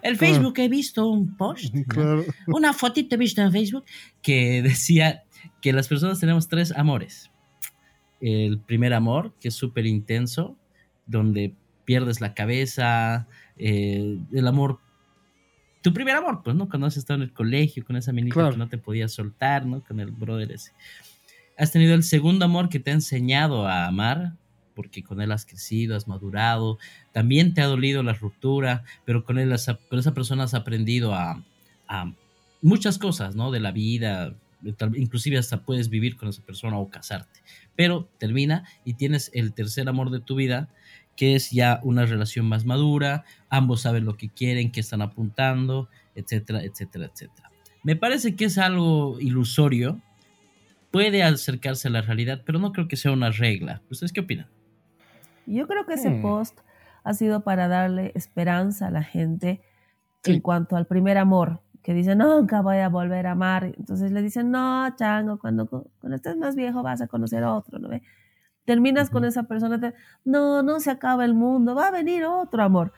El 0.03 0.17
Facebook 0.17 0.59
he 0.59 0.69
visto 0.69 1.09
un 1.09 1.37
post, 1.37 1.75
¿no? 1.75 1.85
Claro. 1.85 2.25
una 2.49 2.73
fotito 2.73 3.15
he 3.15 3.19
visto 3.19 3.41
en 3.41 3.53
Facebook 3.53 3.85
que 4.21 4.63
decía 4.63 5.25
que 5.61 5.73
las 5.73 5.89
personas 5.89 6.21
tenemos 6.21 6.49
tres 6.49 6.73
amores. 6.73 7.31
El 8.21 8.61
primer 8.61 8.95
amor, 8.95 9.35
que 9.41 9.49
es 9.49 9.55
súper 9.55 9.87
intenso, 9.87 10.57
donde 11.07 11.55
pierdes 11.85 12.21
la 12.21 12.35
cabeza, 12.35 13.27
eh, 13.57 14.19
el 14.33 14.47
amor 14.47 14.79
tu 15.83 15.93
primer 15.93 16.15
amor, 16.15 16.43
pues, 16.43 16.57
¿no? 16.57 16.69
Cuando 16.69 16.87
has 16.87 16.97
estado 16.97 17.19
en 17.19 17.23
el 17.23 17.33
colegio, 17.33 17.85
con 17.85 17.97
esa 17.97 18.13
minita 18.13 18.51
que 18.51 18.57
no 18.57 18.69
te 18.69 18.79
podías 18.79 19.13
soltar, 19.13 19.67
¿no? 19.67 19.83
Con 19.83 19.99
el 19.99 20.13
brother 20.13 20.53
ese. 20.53 20.73
Has 21.59 21.73
tenido 21.73 21.95
el 21.95 22.05
segundo 22.05 22.45
amor 22.45 22.69
que 22.69 22.79
te 22.79 22.91
ha 22.91 22.95
enseñado 22.95 23.67
a 23.67 23.87
amar, 23.87 24.37
porque 24.83 25.05
con 25.05 25.21
él 25.21 25.31
has 25.31 25.47
crecido, 25.47 25.95
has 25.95 26.09
madurado, 26.09 26.79
también 27.13 27.55
te 27.55 27.61
ha 27.61 27.67
dolido 27.67 28.03
la 28.03 28.15
ruptura, 28.15 28.83
pero 29.05 29.25
con, 29.25 29.39
él 29.39 29.55
con 29.89 29.99
esa 30.01 30.13
persona 30.13 30.43
has 30.43 30.55
aprendido 30.55 31.15
a, 31.15 31.45
a 31.87 32.13
muchas 32.61 32.99
cosas, 32.99 33.37
¿no? 33.37 33.53
De 33.53 33.61
la 33.61 33.71
vida, 33.71 34.35
inclusive 34.97 35.39
hasta 35.39 35.63
puedes 35.63 35.89
vivir 35.89 36.17
con 36.17 36.29
esa 36.29 36.43
persona 36.43 36.79
o 36.79 36.91
casarte, 36.91 37.41
pero 37.77 38.09
termina 38.19 38.65
y 38.85 38.95
tienes 38.95 39.31
el 39.35 39.53
tercer 39.53 39.89
amor 39.89 40.11
de 40.11 40.19
tu 40.19 40.35
vida, 40.35 40.69
que 41.17 41.37
es 41.37 41.53
ya 41.53 41.79
una 41.85 42.05
relación 42.05 42.47
más 42.47 42.65
madura, 42.65 43.25
ambos 43.49 43.83
saben 43.83 44.05
lo 44.05 44.17
que 44.17 44.31
quieren, 44.31 44.73
qué 44.73 44.81
están 44.81 45.01
apuntando, 45.01 45.89
etcétera, 46.17 46.65
etcétera, 46.65 47.07
etcétera. 47.07 47.51
Me 47.85 47.95
parece 47.95 48.35
que 48.35 48.47
es 48.47 48.59
algo 48.59 49.21
ilusorio, 49.21 50.01
puede 50.91 51.23
acercarse 51.23 51.89
a 51.89 51.91
la 51.91 52.03
realidad, 52.03 52.43
pero 52.47 52.59
no 52.59 52.73
creo 52.73 52.87
que 52.87 52.97
sea 52.97 53.13
una 53.13 53.31
regla. 53.31 53.83
¿Ustedes 53.91 54.13
qué 54.13 54.21
opinan? 54.21 54.49
Yo 55.47 55.67
creo 55.67 55.87
que 55.87 55.95
ese 55.95 56.11
hmm. 56.11 56.23
post 56.23 56.59
ha 57.05 57.15
sido 57.15 57.41
para 57.41 57.69
darle 57.69 58.13
esperanza 58.15 58.89
a 58.89 58.91
la 58.91 59.03
gente 59.03 59.61
en 60.25 60.41
cuanto 60.41 60.77
al 60.77 60.87
primer 60.87 61.19
amor, 61.19 61.61
que 61.83 61.95
dice, 61.95 62.15
nunca 62.15 62.63
voy 62.63 62.79
a 62.79 62.89
volver 62.89 63.27
a 63.27 63.33
amar. 63.33 63.65
Entonces 63.65 64.13
le 64.13 64.23
dicen, 64.23 64.51
no, 64.51 64.89
chango, 64.97 65.39
cuando, 65.39 65.67
cuando 65.67 66.17
estés 66.17 66.37
más 66.37 66.55
viejo 66.55 66.83
vas 66.83 67.01
a 67.01 67.09
conocer 67.09 67.43
a 67.43 67.55
otro, 67.55 67.79
¿no 67.79 67.89
ve? 67.89 68.03
Terminas 68.65 69.11
con 69.11 69.25
esa 69.25 69.43
persona, 69.43 69.93
no, 70.25 70.63
no 70.63 70.79
se 70.79 70.91
acaba 70.93 71.25
el 71.25 71.35
mundo, 71.35 71.75
va 71.75 71.89
a 71.89 71.91
venir 71.91 72.25
otro 72.25 72.63
amor. 72.63 72.93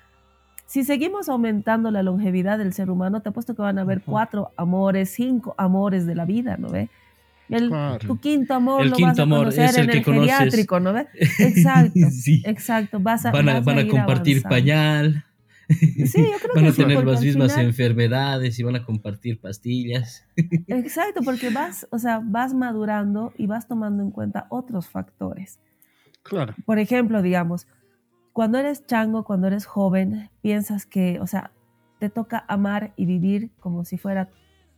Si 0.67 0.85
seguimos 0.85 1.31
aumentando 1.31 1.91
la 1.91 2.03
longevidad 2.03 2.59
del 2.59 2.75
ser 2.75 2.91
humano, 2.91 3.23
te 3.23 3.31
apuesto 3.31 3.55
que 3.55 3.63
van 3.63 3.79
a 3.79 3.83
haber 3.83 4.03
cuatro 4.03 4.51
amores, 4.57 5.11
cinco 5.11 5.55
amores 5.57 6.07
de 6.07 6.15
la 6.15 6.27
vida, 6.27 6.57
¿no 6.59 6.69
ve? 6.69 6.91
El, 7.49 7.71
Tu 7.99 8.19
quinto 8.19 8.55
amor 8.55 8.87
lo 8.87 8.97
vas 8.99 9.19
a 9.19 9.27
conocer 9.27 9.79
en 9.79 9.91
el, 9.91 10.05
geriátrico, 10.05 10.81
¿no 10.81 10.93
ve? 10.93 11.07
Exacto, 11.39 12.01
exacto. 12.45 13.01
Vas 13.01 13.27
a, 13.27 13.31
van 13.31 13.49
a, 13.49 13.61
van 13.61 13.79
a 13.79 13.89
compartir 13.89 14.43
pañal. 14.43 15.25
Sí, 15.69 16.23
yo 16.23 16.39
creo 16.41 16.55
van 16.55 16.67
a 16.67 16.73
tener 16.73 17.05
las 17.05 17.23
mismas 17.23 17.57
enfermedades 17.57 18.59
y 18.59 18.63
van 18.63 18.77
a 18.77 18.85
compartir 18.85 19.41
pastillas. 19.41 20.27
Exacto, 20.69 21.23
porque 21.23 21.51
vas, 21.51 21.87
o 21.91 21.99
sea, 21.99 22.21
vas 22.23 22.55
madurando 22.55 23.33
y 23.37 23.47
vas 23.47 23.67
tomando 23.69 24.03
en 24.03 24.11
cuenta 24.11 24.47
otros 24.51 24.89
factores. 24.89 25.59
Claro. 26.23 26.55
Por 26.65 26.79
ejemplo, 26.79 27.23
digamos, 27.23 27.67
cuando 28.33 28.59
eres 28.59 28.87
chango, 28.87 29.25
cuando 29.25 29.47
eres 29.47 29.67
joven, 29.67 30.31
piensas 30.43 30.87
que, 30.87 31.21
o 31.21 31.27
sea, 31.27 31.53
te 31.99 32.09
toca 32.09 32.45
amar 32.49 32.93
y 32.97 33.07
vivir 33.07 33.51
como 33.61 33.85
si 33.85 33.99
fuera 33.99 34.29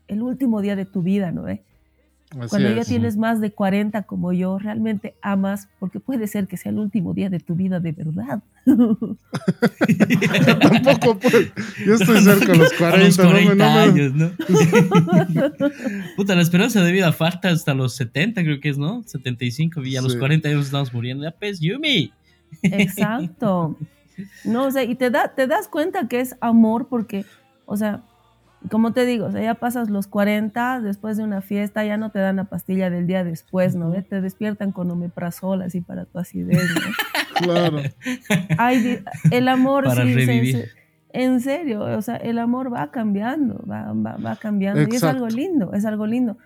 el 0.09 0.23
último 0.23 0.61
día 0.61 0.77
de 0.77 0.85
tu 0.85 1.03
vida, 1.03 1.33
¿no? 1.33 1.49
Eh? 1.49 1.65
Cuando 2.31 2.75
ya 2.75 2.85
tienes 2.85 3.17
más 3.17 3.41
de 3.41 3.53
40 3.53 4.03
como 4.03 4.33
yo, 4.33 4.59
realmente 4.59 5.15
amas 5.23 5.69
porque 5.79 6.01
puede 6.01 6.27
ser 6.27 6.49
que 6.49 6.57
sea 6.57 6.73
el 6.73 6.79
último 6.79 7.15
día 7.15 7.31
de 7.31 7.39
tu 7.39 7.55
vida 7.55 7.79
de 7.79 7.93
verdad. 7.93 8.43
Tampoco 10.61 11.19
pues. 11.21 11.53
Yo 11.87 11.95
estoy 11.95 12.21
cerca 12.21 12.53
de 12.53 12.59
los 12.59 12.73
40, 12.73 13.23
los 13.23 13.61
años, 13.61 14.13
¿no? 14.15 14.31
Puta, 16.17 16.35
la 16.35 16.43
esperanza 16.43 16.83
de 16.83 16.91
vida 16.91 17.13
falta 17.13 17.49
hasta 17.49 17.75
los 17.75 17.95
70, 17.95 18.43
creo 18.43 18.61
que 18.61 18.71
es, 18.71 18.79
¿no? 18.79 19.05
75 19.07 19.85
y 19.85 19.97
a 19.97 20.03
los 20.03 20.17
40 20.17 20.49
años 20.49 20.67
estamos 20.67 20.93
muriendo. 20.93 21.23
Ya 21.25 21.31
pues, 21.31 21.61
Yumi. 21.61 22.13
Exacto. 22.63 23.77
No, 24.45 24.65
o 24.65 24.71
sea, 24.71 24.83
y 24.83 24.95
te, 24.95 25.11
da, 25.11 25.35
te 25.35 25.47
das 25.47 25.69
cuenta 25.69 26.09
que 26.09 26.21
es 26.21 26.37
amor 26.41 26.89
porque, 26.89 27.27
o 27.67 27.77
sea, 27.77 28.03
como 28.71 28.93
te 28.93 29.05
digo, 29.05 29.27
o 29.27 29.33
sea, 29.33 29.43
ya 29.43 29.55
pasas 29.55 29.91
los 29.91 30.07
40, 30.07 30.81
después 30.81 31.17
de 31.17 31.25
una 31.25 31.41
fiesta, 31.41 31.85
ya 31.85 31.97
no 31.97 32.11
te 32.11 32.19
dan 32.19 32.37
la 32.37 32.45
pastilla 32.45 32.91
del 32.91 33.07
día 33.07 33.25
después, 33.25 33.75
¿no? 33.75 33.93
Te 34.03 34.21
despiertan 34.21 34.73
con 34.73 34.91
omeprazol 34.91 35.63
así 35.63 35.81
para 35.81 36.05
tu 36.05 36.19
acidez, 36.19 36.63
¿no? 36.75 37.45
claro. 37.45 37.79
Ay, 38.59 39.03
el 39.31 39.49
amor, 39.49 39.85
para 39.85 40.03
sí, 40.03 40.65
en 41.11 41.41
serio, 41.41 41.81
o 41.81 42.03
sea, 42.03 42.17
el 42.17 42.39
amor 42.39 42.73
va 42.73 42.91
cambiando, 42.91 43.65
va, 43.69 43.93
va, 43.93 44.37
cambiando. 44.37 44.83
Y 44.83 44.97
es 44.97 45.03
algo 45.03 45.29
lindo, 45.29 45.73
es 45.73 45.87
algo 45.87 46.07
lindo. 46.07 46.37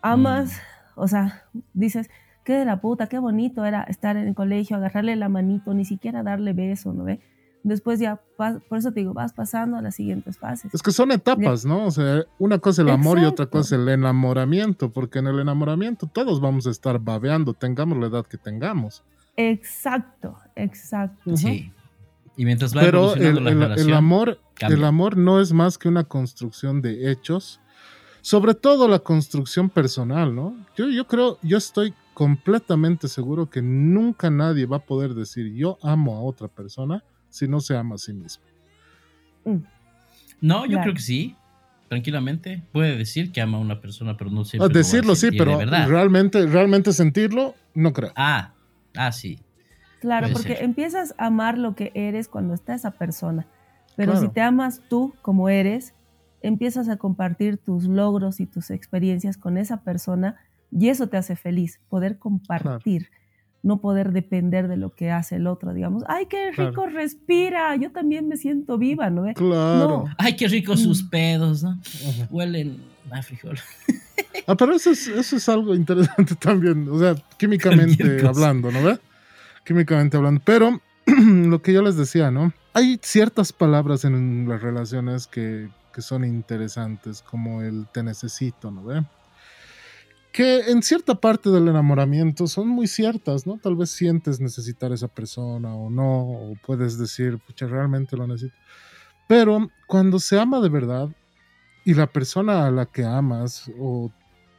Amas, 0.00 0.52
mm. 0.96 1.00
o 1.00 1.08
sea, 1.08 1.42
dices, 1.74 2.08
qué 2.44 2.54
de 2.54 2.64
la 2.64 2.80
puta, 2.80 3.08
qué 3.08 3.18
bonito 3.18 3.66
era 3.66 3.82
estar 3.82 4.16
en 4.16 4.28
el 4.28 4.34
colegio, 4.34 4.76
agarrarle 4.76 5.14
la 5.16 5.28
manito, 5.28 5.74
ni 5.74 5.84
siquiera 5.84 6.22
darle 6.22 6.54
beso, 6.54 6.94
¿no 6.94 7.04
ve? 7.04 7.20
Después 7.68 7.98
ya, 7.98 8.20
por 8.36 8.78
eso 8.78 8.92
te 8.92 9.00
digo, 9.00 9.12
vas 9.12 9.32
pasando 9.32 9.76
a 9.76 9.82
las 9.82 9.96
siguientes 9.96 10.38
fases. 10.38 10.72
Es 10.72 10.82
que 10.82 10.92
son 10.92 11.10
etapas, 11.10 11.64
¿no? 11.64 11.86
O 11.86 11.90
sea, 11.90 12.24
una 12.38 12.58
cosa 12.58 12.82
es 12.82 12.86
el 12.86 12.92
amor 12.92 13.18
y 13.18 13.24
otra 13.24 13.46
cosa 13.46 13.74
es 13.74 13.82
el 13.82 13.88
enamoramiento, 13.88 14.90
porque 14.90 15.18
en 15.18 15.26
el 15.26 15.40
enamoramiento 15.40 16.06
todos 16.06 16.40
vamos 16.40 16.66
a 16.66 16.70
estar 16.70 17.00
babeando, 17.00 17.54
tengamos 17.54 17.98
la 17.98 18.06
edad 18.06 18.26
que 18.26 18.38
tengamos. 18.38 19.02
Exacto, 19.36 20.36
exacto. 20.54 21.36
Sí. 21.36 21.72
Y 22.36 22.44
mientras 22.44 22.76
va 22.76 22.82
Pero 22.82 23.14
el, 23.14 23.46
el, 23.46 23.94
amor, 23.94 24.38
el 24.60 24.84
amor 24.84 25.16
no 25.16 25.40
es 25.40 25.52
más 25.52 25.76
que 25.78 25.88
una 25.88 26.04
construcción 26.04 26.82
de 26.82 27.10
hechos, 27.10 27.60
sobre 28.20 28.54
todo 28.54 28.88
la 28.88 29.00
construcción 29.00 29.70
personal, 29.70 30.34
¿no? 30.34 30.54
Yo, 30.76 30.88
yo 30.88 31.06
creo, 31.06 31.38
yo 31.42 31.56
estoy 31.58 31.94
completamente 32.14 33.08
seguro 33.08 33.50
que 33.50 33.60
nunca 33.60 34.30
nadie 34.30 34.66
va 34.66 34.78
a 34.78 34.86
poder 34.86 35.14
decir 35.14 35.52
yo 35.52 35.78
amo 35.82 36.16
a 36.16 36.22
otra 36.22 36.48
persona 36.48 37.04
si 37.36 37.46
no 37.46 37.60
se 37.60 37.76
ama 37.76 37.96
a 37.96 37.98
sí 37.98 38.14
mismo. 38.14 38.42
Mm. 39.44 39.58
No, 40.40 40.64
yo 40.66 40.80
creo 40.80 40.94
que 40.94 41.00
sí. 41.00 41.36
Tranquilamente. 41.88 42.62
Puede 42.72 42.96
decir 42.96 43.30
que 43.30 43.40
ama 43.40 43.58
a 43.58 43.60
una 43.60 43.80
persona, 43.80 44.16
pero 44.16 44.30
no 44.30 44.44
siempre. 44.44 44.72
decirlo 44.72 45.14
sí, 45.14 45.28
pero 45.36 45.58
realmente, 45.60 46.44
realmente 46.46 46.92
sentirlo, 46.92 47.54
no 47.74 47.92
creo. 47.92 48.10
Ah, 48.16 48.54
ah, 48.96 49.12
sí. 49.12 49.38
Claro, 50.00 50.28
porque 50.32 50.54
empiezas 50.60 51.14
a 51.18 51.26
amar 51.26 51.58
lo 51.58 51.74
que 51.74 51.92
eres 51.94 52.28
cuando 52.28 52.54
está 52.54 52.74
esa 52.74 52.92
persona. 52.92 53.46
Pero 53.96 54.16
si 54.20 54.28
te 54.28 54.40
amas 54.40 54.82
tú 54.88 55.14
como 55.22 55.48
eres, 55.48 55.94
empiezas 56.42 56.88
a 56.88 56.96
compartir 56.96 57.56
tus 57.58 57.84
logros 57.84 58.40
y 58.40 58.46
tus 58.46 58.70
experiencias 58.70 59.36
con 59.36 59.56
esa 59.56 59.82
persona 59.82 60.36
y 60.70 60.88
eso 60.88 61.08
te 61.08 61.16
hace 61.16 61.36
feliz, 61.36 61.80
poder 61.88 62.18
compartir 62.18 63.10
no 63.66 63.80
poder 63.80 64.12
depender 64.12 64.68
de 64.68 64.76
lo 64.76 64.94
que 64.94 65.10
hace 65.10 65.36
el 65.36 65.48
otro, 65.48 65.74
digamos, 65.74 66.04
ay, 66.06 66.26
qué 66.26 66.52
rico 66.52 66.86
respira, 66.86 67.74
yo 67.74 67.90
también 67.90 68.28
me 68.28 68.36
siento 68.36 68.78
viva, 68.78 69.10
¿no? 69.10 69.24
Claro. 69.34 70.04
Ay, 70.18 70.36
qué 70.36 70.46
rico 70.46 70.76
sus 70.76 71.02
mm. 71.02 71.08
pedos, 71.10 71.64
¿no? 71.64 71.76
Huelen 72.30 72.80
a 73.10 73.22
frijol. 73.22 73.58
Ah, 74.46 74.54
pero 74.54 74.76
eso 74.76 74.92
es, 74.92 75.08
eso 75.08 75.36
es 75.36 75.48
algo 75.48 75.74
interesante 75.74 76.34
también, 76.40 76.88
o 76.88 76.96
sea, 77.00 77.16
químicamente 77.36 78.24
hablando, 78.24 78.70
¿no 78.70 78.84
ve? 78.84 79.00
Químicamente 79.64 80.16
hablando. 80.16 80.40
Pero 80.44 80.80
lo 81.06 81.60
que 81.60 81.72
yo 81.72 81.82
les 81.82 81.96
decía, 81.96 82.30
¿no? 82.30 82.52
Hay 82.72 83.00
ciertas 83.02 83.52
palabras 83.52 84.04
en 84.04 84.48
las 84.48 84.62
relaciones 84.62 85.26
que, 85.26 85.68
que 85.92 86.02
son 86.02 86.24
interesantes, 86.24 87.20
como 87.22 87.62
el 87.62 87.86
te 87.92 88.04
necesito, 88.04 88.70
¿no 88.70 88.84
ve? 88.84 89.02
Que 90.36 90.70
en 90.70 90.82
cierta 90.82 91.14
parte 91.14 91.48
del 91.48 91.66
enamoramiento 91.66 92.46
son 92.46 92.68
muy 92.68 92.86
ciertas, 92.86 93.46
¿no? 93.46 93.56
Tal 93.56 93.74
vez 93.74 93.88
sientes 93.88 94.38
necesitar 94.38 94.92
a 94.92 94.94
esa 94.94 95.08
persona 95.08 95.74
o 95.74 95.88
no, 95.88 96.24
o 96.28 96.56
puedes 96.56 96.98
decir, 96.98 97.38
pucha, 97.38 97.66
realmente 97.66 98.18
lo 98.18 98.26
necesito. 98.26 98.54
Pero 99.26 99.70
cuando 99.86 100.18
se 100.18 100.38
ama 100.38 100.60
de 100.60 100.68
verdad 100.68 101.08
y 101.86 101.94
la 101.94 102.06
persona 102.06 102.66
a 102.66 102.70
la 102.70 102.84
que 102.84 103.02
amas 103.02 103.70
o 103.80 104.12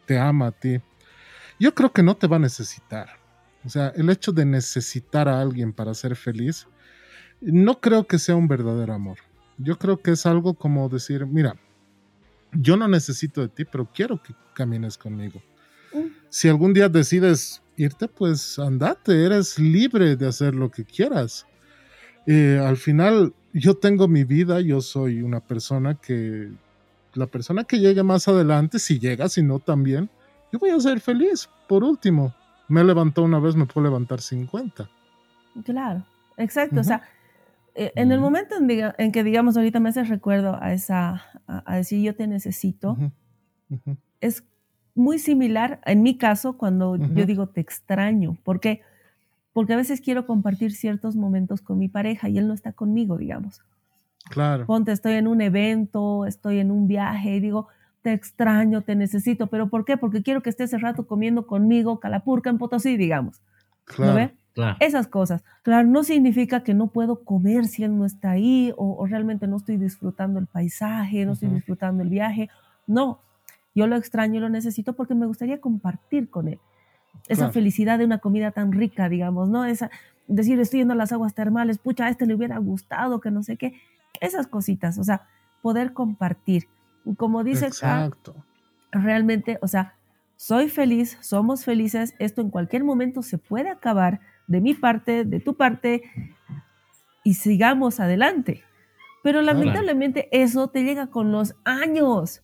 te 0.08 0.18
ama 0.18 0.48
a 0.48 0.52
ti, 0.52 0.82
yo 1.60 1.76
creo 1.76 1.94
que 1.94 2.02
no 2.02 2.18
te 2.18 2.26
va 2.26 2.38
a 2.38 2.40
necesitar. 2.40 3.10
O 3.63 3.70
sea, 3.70 3.90
el 3.90 4.10
hecho 4.10 4.32
de 4.32 4.46
necesitar 4.46 5.30
a 5.30 5.40
alguien 5.40 5.74
para 5.74 5.94
ser 5.94 6.16
feliz, 6.16 6.68
no 7.40 7.80
creo 7.80 8.08
que 8.08 8.18
sea 8.18 8.36
un 8.36 8.48
verdadero 8.48 8.96
amor. 8.96 9.20
Yo 9.60 9.78
creo 9.78 10.02
que 10.02 10.10
es 10.10 10.25
algo 10.25 10.56
como 10.56 10.90
decir, 10.90 11.28
mira, 11.28 11.56
yo 12.52 12.78
no 12.78 12.88
necesito 12.88 13.42
de 13.42 13.50
ti, 13.50 13.63
pero 13.63 13.88
quiero 13.94 14.23
que 14.23 14.34
camines 14.56 14.98
conmigo 14.98 15.40
si 16.29 16.50
algún 16.50 16.73
día 16.73 16.90
decides 16.90 17.62
irte, 17.75 18.08
pues 18.08 18.60
andate, 18.60 19.25
eres 19.25 19.60
libre 19.60 20.15
de 20.15 20.27
hacer 20.27 20.56
lo 20.56 20.69
que 20.69 20.83
quieras. 20.83 21.46
Eh, 22.25 22.60
al 22.62 22.77
final, 22.77 23.33
yo 23.54 23.75
tengo 23.75 24.08
mi 24.08 24.23
vida, 24.23 24.60
yo 24.62 24.81
soy 24.81 25.21
una 25.21 25.40
persona 25.40 25.96
que, 25.96 26.52
la 27.13 27.27
persona 27.27 27.63
que 27.63 27.79
llegue 27.79 28.04
más 28.04 28.27
adelante, 28.27 28.79
si 28.79 29.00
llega, 29.00 29.29
si 29.29 29.44
no 29.44 29.60
también, 29.60 30.10
yo 30.52 30.60
voy 30.60 30.71
a 30.71 30.79
ser 30.79 31.00
feliz. 31.00 31.50
Por 31.67 31.83
último, 31.83 32.33
me 32.67 32.83
levantó 32.83 33.23
una 33.23 33.40
vez, 33.40 33.56
me 33.56 33.65
puedo 33.65 33.85
levantar 33.85 34.21
50. 34.21 34.90
Claro, 35.63 36.06
exacto. 36.38 36.79
O 36.79 36.83
sea, 36.83 37.02
eh, 37.75 37.92
en 37.96 38.12
el 38.12 38.19
momento 38.19 38.56
en, 38.58 39.12
que, 39.12 39.23
digamos, 39.23 39.58
ahorita 39.58 39.79
me 39.79 39.90
hace 39.90 40.04
recuerdo 40.04 40.58
a 40.62 40.73
esa, 40.73 41.25
a, 41.48 41.75
decir 41.77 42.02
yo 42.04 42.15
te 42.15 42.27
necesito, 42.27 42.98
es 44.19 44.44
muy 44.98 45.19
similar 45.19 45.79
en 45.85 46.02
mi 46.02 46.17
caso 46.17 46.58
cuando 46.58 46.95
yo 46.95 47.25
digo 47.25 47.48
te 47.48 47.62
extraño. 47.62 48.37
¿Por 48.43 48.60
qué? 48.60 48.81
Porque 49.54 49.73
a 49.73 49.77
veces 49.77 50.02
quiero 50.02 50.25
compartir 50.27 50.71
ciertos 50.71 51.15
momentos 51.15 51.62
con 51.62 51.79
mi 51.79 51.87
pareja 51.87 52.29
y 52.29 52.37
él 52.37 52.48
no 52.48 52.54
está 52.54 52.73
conmigo, 52.73 53.17
digamos. 53.17 53.62
Claro. 54.29 54.65
Ponte, 54.65 54.91
estoy 54.91 55.13
en 55.13 55.27
un 55.27 55.41
evento, 55.41 56.25
estoy 56.25 56.60
en 56.60 56.71
un 56.71 56.87
viaje 56.87 57.35
y 57.35 57.39
digo, 57.39 57.67
te 58.02 58.13
extraño, 58.13 58.81
te 58.81 58.95
necesito, 58.95 59.48
pero 59.48 59.69
¿por 59.69 59.85
qué? 59.85 59.98
Porque 59.98 60.21
quiero 60.21 60.41
que 60.41 60.50
estés 60.50 60.73
ese 60.73 60.77
rato 60.77 61.08
comiendo 61.08 61.48
conmigo 61.48 62.00
calapurca 62.00 62.50
en 62.50 62.58
Potosí, 62.58 62.98
digamos. 62.98 63.41
Claro. 63.85 64.12
¿No 64.12 64.17
ve? 64.17 64.33
Claro. 64.54 64.77
Esas 64.79 65.08
cosas. 65.08 65.43
Claro, 65.62 65.87
no 65.87 66.04
significa 66.04 66.63
que 66.63 66.73
no 66.73 66.87
puedo 66.87 67.23
comer 67.23 67.65
si 67.67 67.83
él 67.83 67.98
no 67.98 68.06
está 68.06 68.31
ahí 68.31 68.73
o, 68.75 68.95
o 68.98 69.06
realmente 69.06 69.48
no 69.48 69.58
estoy 69.58 69.77
disfrutando 69.77 70.39
el 70.39 70.48
paisaje, 70.48 71.25
no 71.25 71.33
estoy 71.33 71.50
Ujú. 71.50 71.58
disfrutando 71.58 72.02
el 72.04 72.10
viaje. 72.10 72.50
No, 72.87 73.19
yo 73.78 73.88
lo 73.88 73.96
extraño 73.96 74.38
y 74.38 74.40
lo 74.40 74.50
necesito 74.50 74.94
porque 74.94 75.13
me 75.15 75.28
gustaría 75.28 75.62
compartir 75.62 76.30
con 76.30 76.48
él. 76.48 76.60
Esa 77.28 77.42
Claro. 77.44 77.54
felicidad 77.54 78.00
de 78.00 78.06
una 78.06 78.17
comida 78.17 78.52
tan 78.52 78.71
rica, 78.71 79.08
digamos, 79.08 79.50
¿no? 79.50 79.65
Esa, 79.65 79.90
decir, 80.28 80.60
estoy 80.60 80.80
yendo 80.80 80.94
a 80.94 80.98
las 80.98 81.12
aguas 81.12 81.34
termales, 81.36 81.78
pucha, 81.78 82.06
a 82.06 82.10
este 82.10 82.25
le 82.25 82.34
hubiera 82.36 82.58
gustado, 82.58 83.21
que 83.21 83.32
no 83.32 83.44
sé 83.44 83.56
qué. 83.58 83.73
Esas 84.19 84.48
cositas, 84.48 84.98
o 84.98 85.04
sea, 85.04 85.28
poder 85.62 85.94
compartir. 85.94 86.67
Como 87.17 87.44
dice 87.44 87.67
acá, 87.67 88.06
Exacto. 88.06 88.36
realmente, 88.92 89.60
o 89.62 89.67
sea, 89.67 89.94
soy 90.36 90.69
feliz, 90.69 91.17
somos 91.21 91.63
felices, 91.65 92.15
esto 92.19 92.42
en 92.42 92.50
cualquier 92.50 92.84
momento 92.84 93.21
se 93.21 93.38
puede 93.38 93.69
acabar 93.69 94.19
de 94.48 94.62
mi 94.62 94.73
parte, 94.73 95.23
de 95.23 95.40
tu 95.40 95.56
parte, 95.56 96.04
y 97.23 97.34
sigamos 97.36 98.00
adelante. 98.00 98.63
Pero 99.23 99.42
lamentablemente 99.42 100.30
eso 100.32 100.69
te 100.69 100.84
llega 100.84 101.08
con 101.08 101.32
los 101.32 101.56
años. 101.65 102.42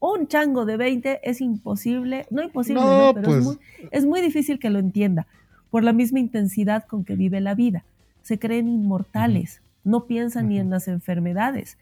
Un 0.00 0.28
chango 0.28 0.64
de 0.64 0.76
20 0.76 1.20
es 1.28 1.40
imposible, 1.40 2.26
no 2.30 2.42
imposible, 2.42 2.80
No, 2.82 3.06
no, 3.08 3.14
pero 3.14 3.26
pues. 3.26 3.38
es, 3.38 3.44
muy, 3.44 3.58
es 3.90 4.06
muy 4.06 4.20
difícil 4.20 4.58
que 4.58 4.70
lo 4.70 4.78
entienda 4.78 5.26
por 5.70 5.82
la 5.84 5.92
misma 5.92 6.20
intensidad 6.20 6.84
con 6.86 7.04
que 7.04 7.16
vive 7.16 7.40
la 7.40 7.54
vida. 7.54 7.84
Se 8.22 8.38
creen 8.38 8.68
inmortales, 8.68 9.60
no 9.84 10.04
piensan 10.06 10.48
ni 10.48 10.58
en 10.58 10.70
las 10.70 10.86
enfermedades. 10.88 11.78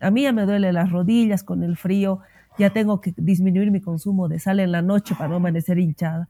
A 0.00 0.10
mí 0.10 0.22
ya 0.22 0.32
me 0.32 0.46
duele 0.46 0.72
las 0.72 0.90
rodillas 0.90 1.42
con 1.42 1.62
el 1.62 1.76
frío, 1.76 2.20
ya 2.58 2.70
tengo 2.70 3.00
que 3.00 3.12
disminuir 3.16 3.70
mi 3.70 3.80
consumo 3.80 4.28
de 4.28 4.38
sal 4.38 4.60
en 4.60 4.72
la 4.72 4.82
noche 4.82 5.14
para 5.14 5.28
no 5.28 5.36
amanecer 5.36 5.78
hinchada. 5.78 6.28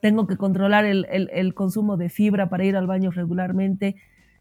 Tengo 0.00 0.26
que 0.26 0.36
controlar 0.36 0.84
el, 0.84 1.06
el- 1.10 1.30
el 1.32 1.52
consumo 1.54 1.96
de 1.96 2.08
fibra 2.08 2.48
para 2.48 2.64
ir 2.64 2.76
al 2.76 2.86
baño 2.86 3.10
regularmente. 3.10 3.96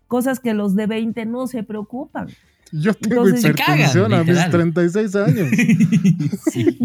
Cosas 0.07 0.39
que 0.39 0.53
los 0.53 0.75
de 0.75 0.87
20 0.87 1.25
no 1.25 1.47
se 1.47 1.63
preocupan. 1.63 2.27
Yo 2.71 2.93
tengo 2.93 3.25
Entonces- 3.27 3.51
hipertensión 3.51 4.09
cagan, 4.09 4.13
a 4.13 4.23
mis 4.23 4.27
literal. 4.35 4.51
36 4.51 5.15
años. 5.15 5.47
Sí. 6.51 6.77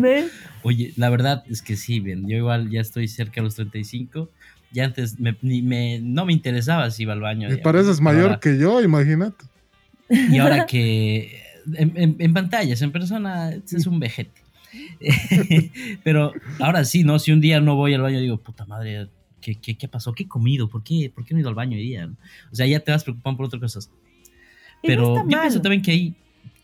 Oye, 0.63 0.93
la 0.97 1.09
verdad 1.11 1.43
es 1.49 1.63
que 1.63 1.77
sí, 1.77 2.01
bien. 2.01 2.29
Yo 2.29 2.37
igual 2.37 2.71
ya 2.71 2.81
estoy 2.81 3.09
cerca 3.09 3.37
de 3.37 3.43
los 3.43 3.55
35. 3.55 4.29
Ya 4.73 4.85
antes 4.85 5.19
me, 5.19 5.37
ni 5.43 5.63
me- 5.63 6.01
no 6.01 6.27
me 6.27 6.33
interesaba 6.33 6.91
si 6.91 7.03
iba 7.05 7.13
al 7.13 7.21
baño. 7.21 7.49
Y 7.53 7.57
ya. 7.57 7.63
pareces 7.63 8.01
mayor 8.01 8.23
Ahora- 8.25 8.41
que 8.41 8.59
yo, 8.59 8.83
imagínate. 8.83 9.45
Y 10.09 10.39
ahora 10.39 10.67
que 10.67 11.41
en, 11.75 11.93
en- 11.97 12.17
en 12.19 12.35
pantallas, 12.35 12.83
en 12.83 12.93
persona, 12.93 13.51
es 13.51 13.87
un 13.87 13.99
vejete. 14.01 14.41
Pero 16.05 16.33
ahora 16.59 16.85
sí, 16.85 17.05
¿no? 17.05 17.19
Si 17.19 17.33
un 17.33 17.41
día 17.41 17.61
no 17.61 17.75
voy 17.77 17.95
al 17.95 18.03
baño, 18.03 18.21
digo, 18.21 18.37
puta 18.39 18.65
madre, 18.67 19.09
¿qué, 19.41 19.55
qué, 19.57 19.77
qué 19.77 19.89
pasó? 19.89 20.13
¿Qué 20.13 20.25
he 20.25 20.29
comido? 20.29 20.69
¿Por 20.69 20.83
qué, 20.83 21.11
¿Por 21.15 21.25
qué 21.25 21.35
no 21.35 21.39
he 21.39 21.41
ido 21.41 21.49
al 21.49 21.55
baño 21.55 21.77
hoy 21.77 21.83
día? 21.83 22.09
O 22.53 22.55
sea, 22.55 22.67
ya 22.67 22.81
te 22.81 22.91
vas 22.93 23.03
preocupando 23.05 23.37
por 23.39 23.47
otras 23.47 23.61
cosas. 23.61 23.91
No 24.83 24.87
Pero 24.89 25.03
está 25.03 25.21
yo 25.23 25.31
mal. 25.31 25.41
pienso 25.41 25.61
también 25.63 25.83
que 25.83 25.91
ahí, 25.91 26.15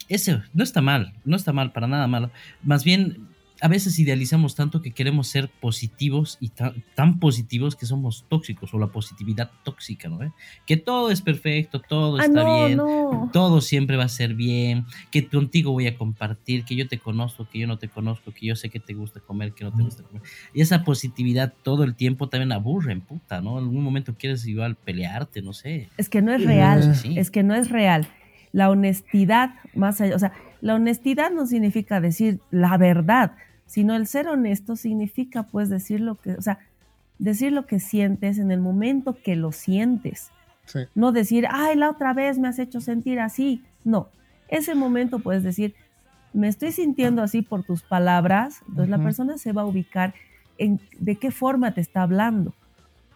ese 0.09 0.41
no 0.55 0.63
está 0.65 0.81
mal, 0.81 1.13
no 1.25 1.37
está 1.37 1.53
mal, 1.53 1.73
para 1.73 1.87
nada 1.87 2.07
malo. 2.07 2.31
Más 2.63 2.85
bien, 2.85 3.26
a 3.61 3.69
veces 3.69 3.99
idealizamos 3.99 4.55
tanto 4.55 4.83
que 4.83 4.93
queremos 4.93 5.29
ser 5.29 5.49
positivos 5.61 6.37
y 6.41 6.51
tan, 6.51 6.85
tan 6.95 7.19
positivos 7.19 7.75
que 7.77 7.87
somos 7.87 8.25
tóxicos 8.29 8.73
o 8.75 8.79
la 8.79 8.89
positividad 8.89 9.51
tóxica, 9.65 10.09
¿no? 10.09 10.19
Que 10.67 10.77
todo 10.77 11.11
es 11.11 11.23
perfecto, 11.23 11.81
todo 11.81 12.19
Ah, 12.19 12.25
está 12.27 12.43
no, 12.45 12.65
bien, 12.67 12.77
no. 12.77 13.31
todo 13.33 13.61
siempre 13.61 13.97
va 13.97 14.05
a 14.05 14.09
ser 14.09 14.35
bien, 14.35 14.85
que 15.11 15.27
contigo 15.29 15.73
voy 15.73 15.87
a 15.87 15.97
compartir, 15.97 16.65
que 16.65 16.77
yo 16.77 16.87
te 16.89 16.99
conozco, 16.99 17.49
que 17.49 17.59
yo 17.61 17.67
no 17.67 17.79
te 17.79 17.89
conozco, 17.89 18.33
que 18.33 18.47
yo 18.47 18.57
sé 18.57 18.69
que 18.69 18.81
te 18.81 18.95
gusta 18.95 19.21
comer, 19.21 19.53
que 19.53 19.65
no 19.65 19.73
te 19.73 19.83
gusta 19.83 20.03
comer. 20.03 20.23
Y 20.53 20.61
esa 20.61 20.85
positividad 20.85 21.55
todo 21.63 21.85
el 21.85 21.95
tiempo 21.95 22.29
también 22.29 22.53
aburre, 22.53 22.93
en 22.93 23.01
puta, 23.01 23.41
¿no? 23.41 23.59
En 23.59 23.65
algún 23.65 23.83
momento 23.83 24.15
quieres 24.19 24.47
igual 24.47 24.77
pelearte, 24.77 25.41
no 25.43 25.53
sé. 25.53 25.89
Es 25.97 26.09
que 26.09 26.21
no 26.23 26.33
es 26.33 26.45
real, 26.45 26.95
Sí. 26.95 27.19
es 27.19 27.31
que 27.31 27.43
no 27.43 27.55
es 27.55 27.71
real. 27.71 28.07
La 28.53 28.71
honestidad, 28.71 29.55
más 29.75 30.01
allá, 30.01 30.15
o 30.17 30.19
sea, 30.19 30.33
la 30.61 30.75
honestidad 30.75 31.31
no 31.31 31.47
significa 31.47 32.01
decir 32.01 32.41
la 32.51 32.77
verdad, 32.77 33.33
sino 33.67 33.95
el 33.97 34.07
ser 34.07 34.29
honesto 34.29 34.77
significa 34.77 35.45
pues 35.45 35.69
decir 35.69 36.01
lo 36.01 36.15
que, 36.17 36.33
o 36.35 36.43
sea, 36.43 36.59
decir 37.19 37.53
lo 37.53 37.67
que 37.67 37.81
sientes 37.81 38.39
en 38.39 38.51
el 38.51 38.61
momento 38.61 39.17
que 39.23 39.37
lo 39.37 39.53
sientes. 39.53 40.31
Sí. 40.67 40.81
No 40.95 41.13
decir, 41.13 41.47
ay, 41.51 41.77
la 41.77 41.91
otra 41.91 42.13
vez 42.13 42.39
me 42.39 42.49
has 42.49 42.59
hecho 42.59 42.81
sentir 42.81 43.21
así. 43.21 43.63
No, 43.85 44.09
ese 44.49 44.75
momento 44.75 45.19
puedes 45.21 45.43
decir, 45.43 45.75
me 46.33 46.49
estoy 46.49 46.73
sintiendo 46.73 47.23
así 47.23 47.43
por 47.43 47.63
tus 47.65 47.83
palabras, 47.83 48.61
entonces 48.69 48.91
la 48.91 48.99
persona 48.99 49.39
se 49.39 49.53
va 49.53 49.63
a 49.63 49.67
ubicar 49.67 50.15
en 50.59 50.81
de 50.99 51.17
qué 51.17 51.31
forma 51.31 51.73
te 51.73 51.81
está 51.81 52.03
hablando. 52.03 52.53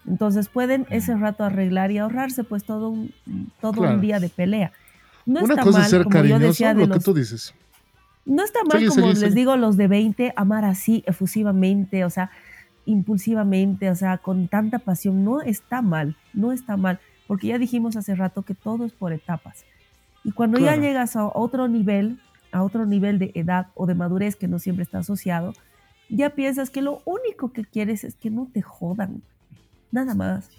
Entonces 0.06 0.48
pueden 0.48 0.86
ese 0.90 1.14
rato 1.16 1.44
arreglar 1.44 1.90
y 1.90 1.98
ahorrarse 1.98 2.42
pues 2.44 2.64
todo 2.64 2.88
un, 2.88 3.12
todo 3.60 3.72
Claro. 3.72 3.94
un 3.94 4.00
día 4.00 4.18
de 4.18 4.30
pelea. 4.30 4.72
No 5.30 5.40
Una 5.44 5.54
está 5.54 5.62
cosa 5.64 5.78
mal, 5.78 5.84
es 5.84 5.90
ser 5.90 6.06
cariñoso, 6.06 6.64
lo 6.74 6.80
que 6.80 6.86
los 6.86 7.04
tú 7.04 7.14
dices. 7.14 7.54
no 8.24 8.42
está 8.42 8.60
mal, 8.64 8.78
Sigue, 8.78 8.88
como 8.88 9.00
sigue, 9.02 9.08
les 9.10 9.18
sigue. 9.20 9.34
digo, 9.34 9.56
los 9.56 9.76
de 9.76 9.86
20, 9.88 10.32
amar 10.36 10.64
así, 10.64 11.04
efusivamente, 11.06 12.04
o 12.04 12.10
sea, 12.10 12.30
impulsivamente, 12.84 13.90
o 13.90 13.94
sea, 13.94 14.18
con 14.18 14.48
tanta 14.48 14.78
pasión. 14.80 15.24
No 15.24 15.40
está 15.42 15.82
mal, 15.82 16.16
no 16.34 16.52
está 16.52 16.76
mal, 16.76 16.98
porque 17.26 17.48
ya 17.48 17.58
dijimos 17.58 17.96
hace 17.96 18.14
rato 18.14 18.42
que 18.42 18.54
todo 18.54 18.84
es 18.84 18.92
por 18.92 19.12
etapas. 19.12 19.64
Y 20.24 20.32
cuando 20.32 20.58
Claro. 20.58 20.76
ya 20.76 20.82
llegas 20.82 21.16
a 21.16 21.26
otro 21.26 21.68
nivel, 21.68 22.18
a 22.52 22.62
otro 22.62 22.84
nivel 22.86 23.18
de 23.18 23.30
edad 23.34 23.68
o 23.74 23.86
de 23.86 23.94
madurez 23.94 24.36
que 24.36 24.48
no 24.48 24.58
siempre 24.58 24.82
está 24.82 24.98
asociado, 24.98 25.54
ya 26.08 26.30
piensas 26.30 26.70
que 26.70 26.82
lo 26.82 27.02
único 27.04 27.52
que 27.52 27.64
quieres 27.64 28.02
es 28.04 28.16
que 28.16 28.30
no 28.30 28.48
te 28.52 28.62
jodan, 28.62 29.22
nada 29.92 30.14
más. 30.14 30.50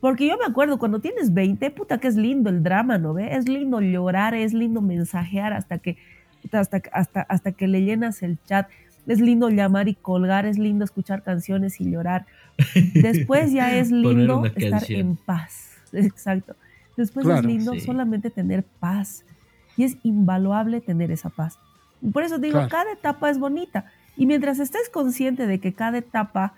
Porque 0.00 0.26
yo 0.26 0.36
me 0.38 0.44
acuerdo 0.46 0.78
cuando 0.78 1.00
tienes 1.00 1.34
20, 1.34 1.70
puta 1.72 1.98
que 1.98 2.08
es 2.08 2.16
lindo 2.16 2.48
el 2.50 2.62
drama, 2.62 2.96
¿no 2.98 3.12
ve? 3.14 3.34
Es 3.36 3.48
lindo 3.48 3.80
llorar, 3.80 4.34
es 4.34 4.52
lindo 4.54 4.80
mensajear 4.80 5.52
hasta 5.52 5.78
que 5.78 5.98
hasta, 6.52 6.80
hasta, 6.92 7.20
hasta 7.22 7.52
que 7.52 7.68
le 7.68 7.82
llenas 7.82 8.22
el 8.22 8.38
chat. 8.46 8.68
Es 9.06 9.20
lindo 9.20 9.50
llamar 9.50 9.88
y 9.88 9.94
colgar, 9.94 10.46
es 10.46 10.58
lindo 10.58 10.84
escuchar 10.84 11.22
canciones 11.22 11.80
y 11.80 11.90
llorar. 11.90 12.26
Después 12.94 13.52
ya 13.52 13.74
es 13.76 13.90
lindo 13.90 14.44
estar 14.46 14.70
canción. 14.70 15.00
en 15.00 15.16
paz. 15.16 15.72
Exacto. 15.92 16.54
Después 16.96 17.24
Claro. 17.26 17.40
es 17.40 17.46
lindo 17.46 17.72
Sí. 17.74 17.80
solamente 17.80 18.30
tener 18.30 18.62
paz. 18.64 19.24
Y 19.76 19.84
es 19.84 19.96
invaluable 20.02 20.80
tener 20.80 21.10
esa 21.10 21.30
paz. 21.30 21.58
Por 22.12 22.22
eso 22.22 22.38
digo, 22.38 22.54
Claro. 22.54 22.68
cada 22.70 22.92
etapa 22.92 23.30
es 23.30 23.38
bonita. 23.38 23.84
Y 24.16 24.26
mientras 24.26 24.58
estés 24.60 24.88
consciente 24.90 25.46
de 25.46 25.58
que 25.60 25.72
cada 25.74 25.98
etapa 25.98 26.54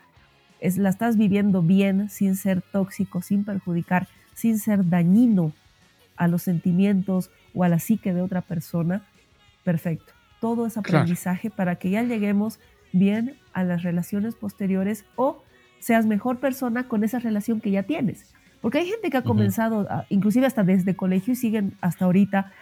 es, 0.63 0.79
la 0.79 0.89
estás 0.89 1.17
viviendo 1.17 1.61
bien, 1.63 2.09
sin 2.09 2.37
ser 2.37 2.63
tóxico, 2.63 3.21
sin 3.21 3.45
perjudicar, 3.45 4.09
sin 4.35 4.59
ser 4.59 4.89
dañino 4.89 5.53
a 6.17 6.29
los 6.29 6.43
sentimientos 6.43 7.31
o 7.55 7.65
a 7.65 7.69
la 7.69 7.79
psique 7.79 8.15
de 8.15 8.23
otra 8.23 8.41
persona, 8.43 9.03
perfecto. 9.65 10.13
Todo 10.41 10.67
es 10.67 10.75
Claro. 10.75 10.89
aprendizaje 10.99 11.51
para 11.51 11.77
que 11.77 11.91
ya 11.91 12.03
lleguemos 12.03 12.59
bien 12.93 13.37
a 13.53 13.65
las 13.65 13.83
relaciones 13.83 14.35
posteriores 14.35 15.05
o 15.17 15.43
seas 15.79 16.07
mejor 16.07 16.39
persona 16.39 16.89
con 16.89 17.05
esa 17.05 17.19
relación 17.19 17.61
que 17.61 17.71
ya 17.71 17.83
tienes. 17.83 18.27
Porque 18.61 18.79
hay 18.79 18.87
gente 18.87 19.11
que 19.11 19.17
ha 19.17 19.23
comenzado, 19.23 19.89
inclusive 20.09 20.47
hasta 20.47 20.63
desde 20.63 20.95
colegio 20.95 21.33
y 21.33 21.37
siguen 21.37 21.75
hasta 21.81 22.05
ahorita, 22.05 22.53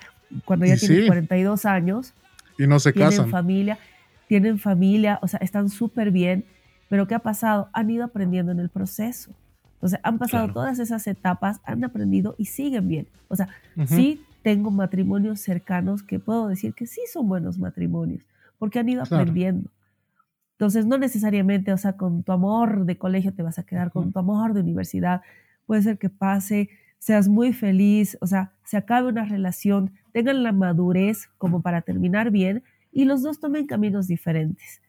cuando 0.47 0.65
ya 0.67 0.75
Y 0.75 0.79
tienen 0.79 1.01
sí. 1.03 1.07
42 1.07 1.65
años, 1.67 2.15
Y 2.59 2.67
no 2.67 2.81
se 2.81 2.93
tienen 2.93 3.11
casan. 3.11 3.29
familia, 3.31 3.79
tienen 4.29 4.59
familia, 4.59 5.19
o 5.23 5.29
sea, 5.29 5.41
están 5.43 5.69
súper 5.69 6.11
bien, 6.11 6.45
pero 6.91 7.07
¿qué 7.07 7.15
ha 7.15 7.21
pasado? 7.21 7.71
Han 7.73 7.89
ido 7.89 8.05
aprendiendo 8.05 8.51
en 8.53 8.59
el 8.59 8.69
proceso. 8.69 9.33
Entonces, 9.75 10.01
han 10.03 10.19
pasado 10.19 10.43
Claro. 10.49 10.53
todas 10.53 10.79
esas 10.81 11.07
etapas, 11.07 11.61
han 11.65 11.83
aprendido 11.85 12.35
y 12.37 12.47
siguen 12.47 12.89
bien. 12.89 13.07
O 13.29 13.37
sea, 13.37 13.49
Ujú. 13.77 13.87
sí 13.87 14.21
tengo 14.43 14.71
matrimonios 14.73 15.41
cercanos 15.41 16.03
que 16.03 16.19
puedo 16.19 16.49
decir 16.49 16.75
que 16.75 16.87
sí 16.87 17.01
son 17.11 17.29
buenos 17.29 17.59
matrimonios, 17.59 18.27
porque 18.59 18.81
han 18.81 18.89
ido 18.89 19.05
Claro. 19.05 19.23
aprendiendo. 19.23 19.71
Entonces, 20.59 20.85
no 20.85 20.99
necesariamente, 20.99 21.73
o 21.73 21.79
sea, 21.79 21.93
con 21.95 22.25
tu 22.25 22.33
amor 22.33 22.85
de 22.85 22.99
colegio 22.99 23.33
te 23.33 23.43
vas 23.43 23.59
a 23.59 23.63
quedar, 23.63 23.93
con 23.93 24.13
tu 24.13 24.19
amor 24.19 24.53
de 24.53 24.61
universidad, 24.61 25.23
puede 25.67 25.83
ser 25.83 25.97
que 25.97 26.11
pase, 26.11 26.69
seas 26.99 27.29
muy 27.29 27.53
feliz, 27.53 28.19
o 28.21 28.27
sea, 28.27 28.53
se 28.65 28.77
acabe 28.77 29.09
una 29.09 29.25
relación, 29.25 29.93
tengan 30.13 30.43
la 30.43 30.53
madurez 30.53 31.29
como 31.39 31.63
para 31.63 31.81
terminar 31.83 32.31
bien 32.33 32.63
y 32.93 33.05
los 33.05 33.23
dos 33.23 33.39
tomen 33.41 33.67
caminos 33.67 34.09
diferentes. 34.09 34.83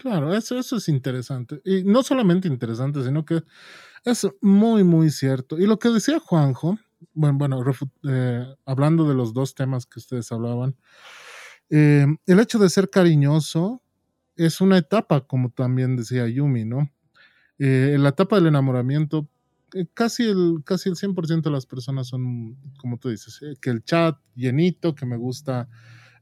Claro, 0.00 0.34
eso, 0.34 0.58
eso 0.58 0.76
es 0.78 0.88
interesante. 0.88 1.60
Y 1.62 1.84
no 1.84 2.02
solamente 2.02 2.48
interesante, 2.48 3.04
sino 3.04 3.22
que 3.26 3.42
es 4.06 4.26
muy, 4.40 4.82
muy 4.82 5.10
cierto. 5.10 5.58
Y 5.58 5.66
lo 5.66 5.78
que 5.78 5.90
decía 5.90 6.18
Juanjo, 6.18 6.78
bueno, 7.12 7.36
bueno 7.36 7.62
eh, 8.08 8.46
hablando 8.64 9.06
de 9.06 9.14
los 9.14 9.34
dos 9.34 9.54
temas 9.54 9.84
que 9.84 9.98
ustedes 9.98 10.32
hablaban, 10.32 10.74
eh, 11.68 12.06
el 12.26 12.40
hecho 12.40 12.58
de 12.58 12.70
ser 12.70 12.88
cariñoso 12.88 13.82
es 14.36 14.62
una 14.62 14.78
etapa, 14.78 15.26
como 15.26 15.50
también 15.50 15.96
decía 15.96 16.26
Yumi, 16.26 16.64
¿no? 16.64 16.90
Eh, 17.58 17.92
en 17.94 18.02
la 18.02 18.10
etapa 18.10 18.36
del 18.36 18.46
enamoramiento 18.46 19.28
casi 19.94 20.24
el, 20.24 20.62
casi 20.64 20.88
el 20.88 20.96
100% 20.96 21.50
de 21.50 21.54
las 21.54 21.66
personas 21.66 22.08
son, 22.08 22.56
como 22.78 22.98
tú 22.98 23.10
dices, 23.10 23.40
que 23.60 23.70
el 23.70 23.84
chat 23.84 24.18
llenito, 24.34 24.94
que 24.94 25.06
me 25.06 25.18
gusta 25.18 25.68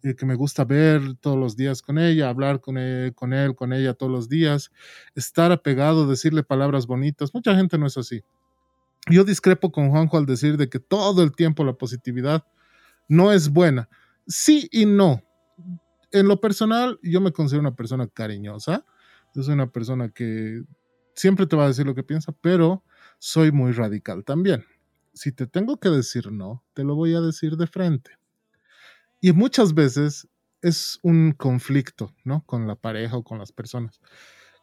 eh, 0.03 0.15
que 0.15 0.27
me 0.27 0.35
gusta 0.35 0.65
ver 0.65 1.17
todos 1.21 1.39
los 1.39 1.57
días 1.57 1.83
con 1.83 1.99
ella, 1.99 2.29
hablar 2.29 2.61
con 2.61 2.79
él, 2.79 3.15
con 3.15 3.33
él, 3.33 3.55
con 3.55 3.73
ella 3.73 3.95
todos 3.95 4.13
los 4.13 4.29
días, 4.29 4.71
estar 5.15 5.53
apegado, 5.53 6.09
decirle 6.09 6.43
palabras 6.43 6.87
bonitas. 6.87 7.35
Mucha 7.35 7.55
gente 7.57 7.79
no 7.79 7.87
es 7.87 7.97
así. 7.97 8.23
Yo 9.11 9.25
discrepo 9.25 9.73
con 9.73 9.91
Juanjo 9.91 10.19
al 10.19 10.27
decir 10.27 10.57
de 10.57 10.69
que 10.69 10.81
todo 10.81 11.23
el 11.23 11.33
tiempo 11.33 11.65
la 11.65 11.73
positividad 11.73 12.45
no 13.09 13.33
es 13.33 13.49
buena. 13.49 13.89
Sí 14.27 14.69
y 14.71 14.87
no. 14.87 15.23
En 16.13 16.29
lo 16.29 16.41
personal, 16.41 16.99
yo 17.03 17.21
me 17.21 17.33
considero 17.33 17.61
una 17.61 17.75
persona 17.75 18.07
cariñosa. 18.07 18.85
Yo 19.35 19.43
soy 19.43 19.55
una 19.55 19.71
persona 19.71 20.11
que 20.11 20.63
siempre 21.15 21.47
te 21.47 21.57
va 21.57 21.65
a 21.65 21.69
decir 21.69 21.87
lo 21.87 21.95
que 21.95 22.03
piensa, 22.03 22.33
pero 22.33 22.85
soy 23.19 23.51
muy 23.51 23.73
radical 23.73 24.25
también. 24.25 24.65
Si 25.13 25.33
te 25.33 25.47
tengo 25.47 25.79
que 25.79 25.89
decir 25.89 26.31
no, 26.31 26.63
te 26.75 26.85
lo 26.85 26.95
voy 26.95 27.15
a 27.15 27.21
decir 27.21 27.57
de 27.57 27.67
frente. 27.67 28.18
Y 29.21 29.33
muchas 29.33 29.75
veces 29.75 30.29
es 30.63 30.99
un 31.03 31.33
conflicto, 31.33 32.15
¿no? 32.25 32.45
Con 32.47 32.67
la 32.67 32.75
pareja 32.77 33.17
o 33.17 33.25
con 33.25 33.39
las 33.39 33.53
personas. 33.53 34.01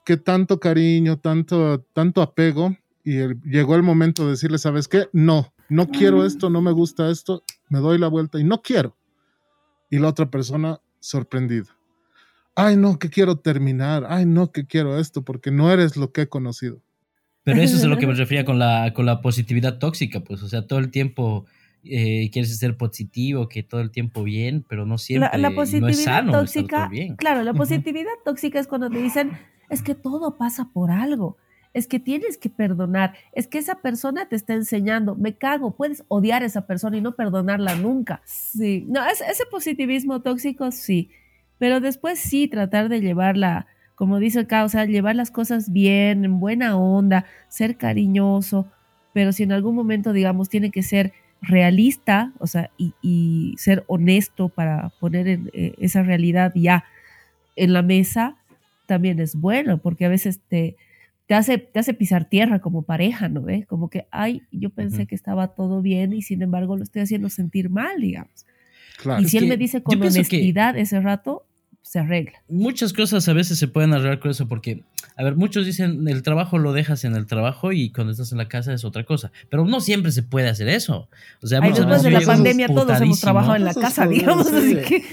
Que 0.05 0.17
tanto 0.17 0.59
cariño, 0.59 1.17
tanto, 1.19 1.81
tanto 1.93 2.21
apego, 2.21 2.75
y 3.03 3.17
llegó 3.47 3.75
el 3.75 3.83
momento 3.83 4.25
de 4.25 4.31
decirle, 4.31 4.57
¿sabes 4.57 4.87
qué? 4.87 5.07
No, 5.13 5.53
no 5.69 5.87
quiero 5.87 6.25
esto, 6.25 6.49
no 6.49 6.61
me 6.61 6.71
gusta 6.71 7.09
esto, 7.11 7.43
me 7.69 7.79
doy 7.79 7.97
la 7.97 8.07
vuelta 8.07 8.39
y 8.39 8.43
no 8.43 8.61
quiero. 8.61 8.97
Y 9.89 9.99
la 9.99 10.09
otra 10.09 10.29
persona 10.29 10.79
sorprendida. 10.99 11.67
Ay, 12.55 12.77
no, 12.77 12.97
que 12.97 13.09
quiero 13.09 13.37
terminar. 13.37 14.05
Ay, 14.09 14.25
no, 14.25 14.51
que 14.51 14.65
quiero 14.65 14.97
esto, 14.97 15.23
porque 15.23 15.51
no 15.51 15.71
eres 15.71 15.97
lo 15.97 16.11
que 16.11 16.21
he 16.21 16.29
conocido. 16.29 16.81
Pero 17.43 17.61
eso 17.61 17.75
es 17.75 17.83
a 17.83 17.87
lo 17.87 17.97
que 17.97 18.07
me 18.07 18.13
refería 18.15 18.43
con 18.43 18.57
la, 18.57 18.91
con 18.93 19.05
la 19.05 19.21
positividad 19.21 19.77
tóxica, 19.77 20.21
pues, 20.21 20.41
o 20.41 20.49
sea, 20.49 20.65
todo 20.65 20.79
el 20.79 20.89
tiempo 20.89 21.45
eh, 21.85 22.29
quieres 22.31 22.57
ser 22.57 22.77
positivo, 22.77 23.47
que 23.47 23.63
todo 23.63 23.81
el 23.81 23.91
tiempo 23.91 24.23
bien, 24.23 24.65
pero 24.67 24.85
no 24.85 24.97
siempre 24.97 25.37
la, 25.37 25.51
positividad 25.51 26.25
tóxica, 26.25 26.89
Claro, 27.17 27.43
la 27.43 27.53
positividad 27.53 28.11
tóxica 28.23 28.59
es 28.59 28.67
cuando 28.67 28.89
te 28.89 29.01
dicen, 29.01 29.31
es 29.69 29.81
que 29.81 29.95
todo 29.95 30.37
pasa 30.37 30.69
por 30.73 30.91
algo, 30.91 31.37
es 31.73 31.87
que 31.87 31.99
tienes 31.99 32.37
que 32.37 32.49
perdonar, 32.49 33.13
es 33.33 33.47
que 33.47 33.57
esa 33.57 33.81
persona 33.81 34.27
te 34.27 34.35
está 34.35 34.53
enseñando, 34.53 35.15
me 35.15 35.35
cago, 35.35 35.75
puedes 35.75 36.03
odiar 36.07 36.43
a 36.43 36.45
esa 36.45 36.65
persona 36.65 36.97
y 36.97 37.01
no 37.01 37.15
perdonarla 37.15 37.75
nunca. 37.75 38.21
Sí, 38.25 38.85
no, 38.87 39.01
ese 39.05 39.45
positivismo 39.51 40.21
tóxico 40.21 40.71
sí, 40.71 41.09
pero 41.57 41.81
después 41.81 42.19
sí 42.19 42.47
tratar 42.47 42.89
de 42.89 43.01
llevarla, 43.01 43.67
como 43.95 44.19
dice 44.19 44.39
acá, 44.39 44.63
o 44.63 44.69
sea, 44.69 44.85
llevar 44.85 45.15
las 45.15 45.31
cosas 45.31 45.71
bien, 45.71 46.25
en 46.25 46.39
buena 46.39 46.77
onda, 46.77 47.25
ser 47.47 47.77
cariñoso, 47.77 48.67
pero 49.13 49.31
si 49.31 49.43
en 49.43 49.51
algún 49.51 49.75
momento, 49.75 50.11
digamos, 50.11 50.49
tiene 50.49 50.71
que 50.71 50.83
ser 50.83 51.13
realista, 51.41 52.33
o 52.39 52.47
sea, 52.47 52.71
y, 52.77 53.55
ser 53.57 53.83
honesto 53.87 54.49
para 54.49 54.89
poner 54.99 55.27
eh, 55.27 55.73
esa 55.77 56.03
realidad 56.03 56.51
ya 56.55 56.85
en 57.55 57.73
la 57.73 57.81
mesa, 57.81 58.35
también 58.85 59.19
es 59.19 59.35
bueno, 59.35 59.77
porque 59.77 60.05
a 60.05 60.09
veces 60.09 60.41
te, 60.47 60.75
te, 61.27 61.33
hace, 61.33 61.57
te 61.57 61.79
hace 61.79 61.93
pisar 61.93 62.25
tierra 62.25 62.59
como 62.59 62.83
pareja, 62.83 63.29
¿no 63.29 63.41
ve? 63.41 63.65
Como 63.67 63.89
que, 63.89 64.07
ay, 64.11 64.43
yo 64.51 64.69
pensé 64.69 65.07
que 65.07 65.15
estaba 65.15 65.49
todo 65.49 65.81
bien 65.81 66.13
y 66.13 66.21
sin 66.21 66.41
embargo 66.41 66.77
lo 66.77 66.83
estoy 66.83 67.01
haciendo 67.01 67.29
sentir 67.29 67.69
mal, 67.69 67.99
digamos. 67.99 68.45
Y 69.19 69.25
si 69.25 69.37
él 69.37 69.47
me 69.47 69.57
dice 69.57 69.83
con 69.83 70.01
honestidad 70.01 70.77
ese 70.77 70.99
rato, 71.01 71.45
se 71.81 71.99
arregla. 71.99 72.41
Muchas 72.47 72.93
cosas 72.93 73.27
a 73.27 73.33
veces 73.33 73.59
se 73.59 73.67
pueden 73.67 73.93
arreglar 73.93 74.19
con 74.19 74.31
eso 74.31 74.47
porque, 74.47 74.83
a 75.17 75.23
ver, 75.23 75.35
muchos 75.35 75.65
dicen 75.65 76.07
el 76.07 76.23
trabajo 76.23 76.57
lo 76.57 76.73
dejas 76.73 77.05
en 77.05 77.15
el 77.15 77.25
trabajo 77.25 77.71
y 77.71 77.89
cuando 77.89 78.11
estás 78.11 78.31
en 78.31 78.37
la 78.37 78.47
casa 78.47 78.73
es 78.73 78.83
otra 78.83 79.03
cosa, 79.05 79.31
pero 79.49 79.65
no 79.65 79.79
siempre 79.79 80.11
se 80.11 80.23
puede 80.23 80.49
hacer 80.49 80.67
eso. 80.67 81.07
O 81.41 81.47
sea, 81.47 81.61
después 81.61 82.03
de 82.03 82.11
la 82.11 82.21
pandemia 82.21 82.67
todos 82.67 82.99
hemos 82.99 83.21
trabajado 83.21 83.55
en 83.55 83.63
la 83.63 83.73
casa, 83.73 84.07
digamos, 84.07 84.47
así 84.47 84.75
que... 84.75 85.03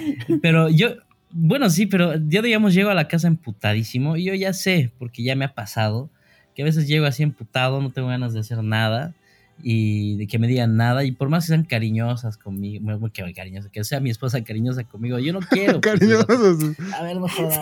Pero 0.42 0.68
yo, 0.68 0.94
bueno, 1.30 1.70
sí, 1.70 1.86
pero 1.86 2.16
yo 2.16 2.42
digamos 2.42 2.74
llego 2.74 2.90
a 2.90 2.94
la 2.94 3.06
casa 3.06 3.28
emputadísimo 3.28 4.16
y 4.16 4.24
yo 4.24 4.34
ya 4.34 4.52
sé, 4.52 4.90
porque 4.98 5.22
ya 5.22 5.36
me 5.36 5.44
ha 5.44 5.54
pasado, 5.54 6.10
que 6.54 6.62
a 6.62 6.64
veces 6.64 6.88
llego 6.88 7.06
así 7.06 7.22
emputado, 7.22 7.80
no 7.80 7.90
tengo 7.90 8.08
ganas 8.08 8.34
de 8.34 8.40
hacer 8.40 8.62
nada 8.62 9.14
y 9.62 10.16
de 10.16 10.26
que 10.26 10.38
me 10.38 10.48
digan 10.48 10.76
nada 10.76 11.04
y 11.04 11.12
por 11.12 11.28
más 11.28 11.44
que 11.44 11.48
sean 11.48 11.64
cariñosas 11.64 12.36
conmigo, 12.36 12.98
muy, 12.98 13.10
que 13.10 13.32
cariñosa, 13.32 13.70
que 13.70 13.84
sea 13.84 14.00
mi 14.00 14.10
esposa 14.10 14.42
cariñosa 14.42 14.84
conmigo, 14.84 15.18
yo 15.18 15.32
no 15.32 15.40
quiero. 15.50 15.80
Pues, 15.80 15.98
cariñosas. 15.98 16.78
a 16.98 17.02
ver, 17.02 17.16
no 17.16 17.28
jodas, 17.28 17.58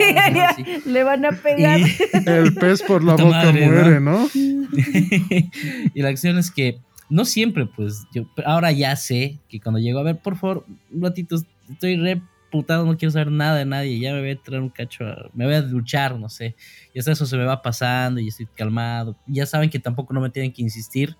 sí, 0.55 0.65
Le 0.85 1.03
van 1.03 1.25
a 1.25 1.31
pegar. 1.31 1.79
el 2.25 2.53
pez 2.55 2.81
por 2.83 3.03
la 3.03 3.15
boca 3.15 3.51
muere, 3.51 3.99
¿no? 3.99 4.27
y 4.33 6.01
la 6.01 6.09
acción 6.09 6.37
es 6.37 6.49
que 6.51 6.79
no 7.09 7.25
siempre, 7.25 7.65
pues, 7.65 8.05
yo 8.13 8.25
ahora 8.45 8.71
ya 8.71 8.95
sé 8.95 9.39
que 9.49 9.59
cuando 9.59 9.79
llego 9.79 9.99
a 9.99 10.03
ver, 10.03 10.17
por 10.17 10.37
favor, 10.37 10.65
un 10.91 11.01
ratito, 11.01 11.35
estoy 11.69 11.97
reputado, 11.97 12.85
no 12.85 12.97
quiero 12.97 13.11
saber 13.11 13.31
nada 13.31 13.57
de 13.57 13.65
nadie, 13.65 13.99
ya 13.99 14.13
me 14.13 14.21
voy 14.21 14.31
a 14.31 14.41
traer 14.41 14.61
un 14.61 14.69
cacho, 14.69 15.03
me 15.33 15.45
voy 15.45 15.55
a 15.55 15.61
duchar, 15.61 16.17
no 16.17 16.29
sé. 16.29 16.55
Y 16.93 16.99
hasta 16.99 17.11
eso 17.11 17.25
se 17.25 17.37
me 17.37 17.43
va 17.43 17.61
pasando 17.61 18.19
y 18.21 18.29
estoy 18.29 18.47
calmado. 18.55 19.17
Ya 19.27 19.45
saben 19.45 19.69
que 19.69 19.79
tampoco 19.79 20.13
no 20.13 20.21
me 20.21 20.29
tienen 20.29 20.53
que 20.53 20.61
insistir 20.61 21.17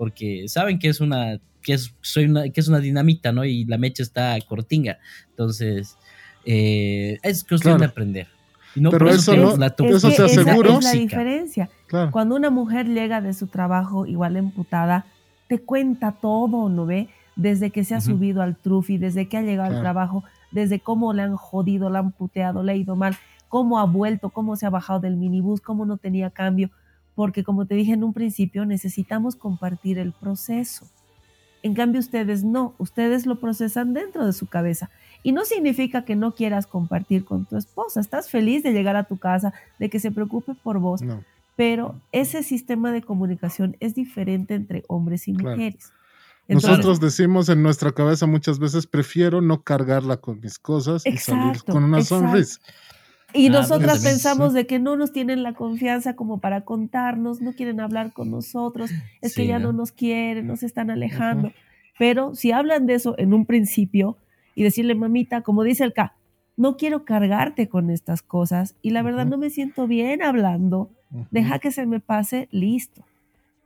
porque 0.00 0.48
saben 0.48 0.78
que 0.78 0.88
es 0.88 1.02
una 1.02 1.38
que 1.60 1.74
es 1.74 1.94
soy 2.00 2.24
una 2.24 2.48
que 2.48 2.58
es 2.58 2.68
una 2.68 2.78
dinamita, 2.78 3.32
¿no? 3.32 3.44
Y 3.44 3.66
la 3.66 3.76
mecha 3.76 4.02
está 4.02 4.34
cortinga. 4.48 4.98
Entonces, 5.28 5.98
eh, 6.46 7.18
es 7.22 7.44
cuestión 7.44 7.76
de 7.78 7.84
aprender. 7.84 8.26
Pero 8.72 9.10
eso, 9.10 9.36
no, 9.36 9.62
eso 9.62 10.10
se 10.10 10.22
aseguro. 10.22 10.78
Es 10.78 10.84
la, 10.84 10.92
diferencia. 10.92 11.68
Cuando 12.12 12.34
una 12.34 12.48
mujer 12.48 12.88
llega 12.88 13.20
de 13.20 13.34
su 13.34 13.48
trabajo 13.48 14.06
igual 14.06 14.38
emputada, 14.38 15.04
te 15.48 15.58
cuenta 15.58 16.12
todo, 16.12 16.70
¿no 16.70 16.86
ve? 16.86 17.10
Desde 17.36 17.70
que 17.70 17.84
se 17.84 17.94
ha 17.94 18.00
subido 18.00 18.40
al 18.40 18.56
trufi, 18.56 18.96
desde 18.96 19.28
que 19.28 19.36
ha 19.36 19.42
llegado 19.42 19.76
al 19.76 19.82
trabajo, 19.82 20.24
desde 20.50 20.80
cómo 20.80 21.12
le 21.12 21.20
han 21.20 21.36
jodido, 21.36 21.90
le 21.90 21.98
han 21.98 22.12
puteado, 22.12 22.62
le 22.62 22.72
ha 22.72 22.76
ido 22.76 22.96
mal, 22.96 23.18
cómo 23.50 23.78
ha 23.78 23.84
vuelto, 23.84 24.30
cómo 24.30 24.56
se 24.56 24.64
ha 24.64 24.70
bajado 24.70 25.00
del 25.00 25.18
minibús, 25.18 25.60
cómo 25.60 25.84
no 25.84 25.98
tenía 25.98 26.30
cambio 26.30 26.70
porque 27.20 27.44
como 27.44 27.66
te 27.66 27.74
dije 27.74 27.92
en 27.92 28.02
un 28.02 28.14
principio, 28.14 28.64
necesitamos 28.64 29.36
compartir 29.36 29.98
el 29.98 30.12
proceso. 30.12 30.86
En 31.62 31.74
cambio, 31.74 32.00
ustedes 32.00 32.44
no, 32.44 32.72
ustedes 32.78 33.26
lo 33.26 33.38
procesan 33.38 33.92
dentro 33.92 34.24
de 34.24 34.32
su 34.32 34.46
cabeza. 34.46 34.88
Y 35.22 35.32
no 35.32 35.44
significa 35.44 36.06
que 36.06 36.16
no 36.16 36.34
quieras 36.34 36.66
compartir 36.66 37.26
con 37.26 37.44
tu 37.44 37.58
esposa. 37.58 38.00
Estás 38.00 38.30
feliz 38.30 38.62
de 38.62 38.72
llegar 38.72 38.96
a 38.96 39.04
tu 39.04 39.18
casa, 39.18 39.52
de 39.78 39.90
que 39.90 40.00
se 40.00 40.10
preocupe 40.10 40.54
por 40.54 40.78
vos. 40.78 41.02
Pero 41.56 41.94
ese 42.10 42.42
sistema 42.42 42.90
de 42.90 43.02
comunicación 43.02 43.76
es 43.80 43.94
diferente 43.94 44.54
entre 44.54 44.84
hombres 44.88 45.28
y 45.28 45.34
mujeres. 45.34 45.92
Nosotros 46.48 47.00
decimos 47.00 47.50
en 47.50 47.62
nuestra 47.62 47.92
cabeza 47.92 48.24
muchas 48.24 48.58
veces, 48.58 48.86
prefiero 48.86 49.42
no 49.42 49.60
cargarla 49.60 50.16
con 50.16 50.40
mis 50.40 50.58
cosas 50.58 51.04
y 51.04 51.18
salir 51.18 51.62
con 51.64 51.84
una 51.84 52.02
sonrisa. 52.02 52.60
Y 53.32 53.48
ah, 53.48 53.50
nosotras 53.50 54.02
pensamos 54.02 54.52
de 54.52 54.66
que 54.66 54.78
no 54.78 54.96
nos 54.96 55.12
tienen 55.12 55.42
la 55.42 55.54
confianza 55.54 56.16
como 56.16 56.40
para 56.40 56.62
contarnos, 56.62 57.40
no 57.40 57.52
quieren 57.52 57.80
hablar 57.80 58.12
con 58.12 58.30
nosotros, 58.30 58.90
es 59.20 59.34
que 59.34 59.46
ya 59.46 59.58
¿no? 59.58 59.72
nos 59.72 59.92
quieren, 59.92 60.46
nos 60.46 60.62
están 60.62 60.90
alejando. 60.90 61.52
Pero 61.98 62.34
si 62.34 62.52
hablan 62.52 62.86
de 62.86 62.94
eso 62.94 63.14
en 63.18 63.34
un 63.34 63.46
principio 63.46 64.16
y 64.54 64.62
decirle, 64.62 64.94
mamita, 64.94 65.42
como 65.42 65.62
dice 65.62 65.84
el 65.84 65.92
K, 65.92 66.14
no 66.56 66.76
quiero 66.76 67.04
cargarte 67.04 67.68
con 67.68 67.90
estas 67.90 68.22
cosas 68.22 68.74
y 68.82 68.90
la 68.90 69.02
verdad 69.02 69.26
no 69.26 69.38
me 69.38 69.50
siento 69.50 69.86
bien 69.86 70.22
hablando, 70.22 70.90
deja 71.30 71.58
que 71.58 71.72
se 71.72 71.86
me 71.86 72.00
pase, 72.00 72.48
listo. 72.50 73.04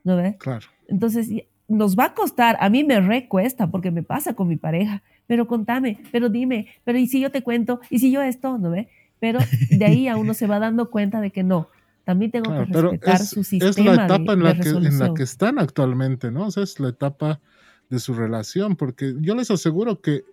¿No 0.04 0.16
ves? 0.16 0.36
Claro. 0.36 0.66
Entonces, 0.88 1.30
nos 1.66 1.98
va 1.98 2.06
a 2.06 2.14
costar, 2.14 2.56
a 2.60 2.68
mí 2.68 2.84
me 2.84 3.00
recuesta 3.00 3.70
porque 3.70 3.90
me 3.90 4.02
pasa 4.02 4.34
con 4.34 4.48
mi 4.48 4.56
pareja, 4.56 5.02
pero 5.26 5.46
contame, 5.46 5.98
pero 6.12 6.28
dime, 6.28 6.66
pero 6.84 6.98
y 6.98 7.06
si 7.06 7.20
yo 7.20 7.30
te 7.30 7.42
cuento, 7.42 7.80
y 7.90 7.98
si 7.98 8.10
yo 8.10 8.22
esto, 8.22 8.58
¿no 8.58 8.70
ve? 8.70 8.88
Pero 9.20 9.38
de 9.70 9.84
ahí 9.84 10.08
a 10.08 10.16
uno 10.16 10.34
se 10.34 10.46
va 10.46 10.58
dando 10.58 10.90
cuenta 10.90 11.20
de 11.20 11.30
que 11.30 11.42
no, 11.42 11.68
también 12.04 12.30
tengo 12.30 12.52
que 12.52 12.64
respetar 12.66 13.18
su 13.24 13.42
sistema. 13.42 13.70
Es 13.70 13.78
la 13.78 14.04
etapa 14.04 14.34
en, 14.34 14.42
la 14.42 14.58
que, 14.58 14.68
en 14.68 14.98
la 14.98 15.14
que 15.14 15.22
están 15.22 15.58
actualmente, 15.58 16.30
¿no? 16.30 16.46
O 16.46 16.50
sea, 16.50 16.62
es 16.62 16.78
la 16.78 16.90
etapa 16.90 17.40
de 17.88 17.98
su 17.98 18.14
relación, 18.14 18.76
porque 18.76 19.14
yo 19.20 19.34
les 19.34 19.50
aseguro 19.50 20.00
que 20.00 20.24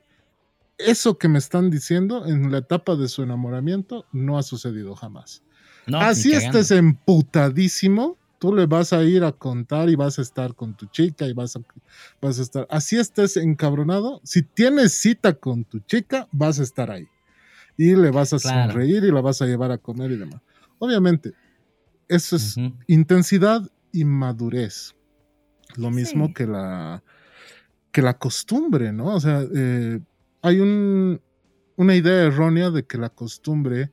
eso 0.78 1.18
que 1.18 1.28
me 1.28 1.40
están 1.40 1.70
diciendo 1.70 2.26
en 2.26 2.52
la 2.52 2.60
etapa 2.60 2.96
de 2.96 3.08
su 3.08 3.24
enamoramiento 3.24 4.06
no 4.12 4.38
ha 4.38 4.44
sucedido 4.44 4.96
jamás. 4.96 5.44
Así 5.94 6.34
estés 6.34 6.72
emputadísimo, 6.72 8.18
tú 8.40 8.54
le 8.54 8.66
vas 8.66 8.94
a 8.94 9.04
ir 9.04 9.24
a 9.24 9.32
contar 9.32 9.90
y 9.90 9.96
vas 9.96 10.20
a 10.20 10.22
estar 10.22 10.56
con 10.56 10.76
tu 10.76 10.88
chica 10.88 11.26
y 11.28 11.34
vas 11.34 11.56
a, 11.56 11.62
vas 12.22 12.40
a 12.40 12.42
estar. 12.42 12.68
Así 12.70 12.98
estés 12.98 13.38
encabronado, 13.38 14.22
si 14.24 14.42
tienes 14.44 14.94
cita 14.94 15.34
con 15.34 15.64
tu 15.64 15.80
chica, 15.80 16.28
vas 16.32 16.60
a 16.60 16.64
estar 16.64 16.92
ahí 16.92 17.08
y 17.78 17.96
le 17.96 18.12
vas 18.12 18.34
a 18.34 18.40
sonreír 18.40 19.04
y 19.04 19.12
la 19.12 19.22
vas 19.22 19.42
a 19.42 19.46
llevar 19.46 19.72
a 19.72 19.78
comer 19.78 20.12
y 20.12 20.18
demás. 20.18 20.42
Obviamente, 20.80 21.34
eso 22.08 22.36
es 22.36 22.56
intensidad 22.88 23.70
y 23.92 24.06
madurez. 24.06 24.96
Lo 25.76 25.90
mismo 25.90 26.34
que 26.34 26.46
la 26.48 27.04
que 27.92 28.02
la 28.02 28.18
costumbre, 28.18 28.92
¿no? 28.94 29.16
O 29.16 29.20
sea, 29.20 29.44
eh, 29.54 30.00
hay 30.42 30.60
un, 30.60 31.22
una 31.76 31.96
idea 31.96 32.24
errónea 32.24 32.70
de 32.70 32.86
que 32.86 32.98
la 32.98 33.10
costumbre 33.10 33.92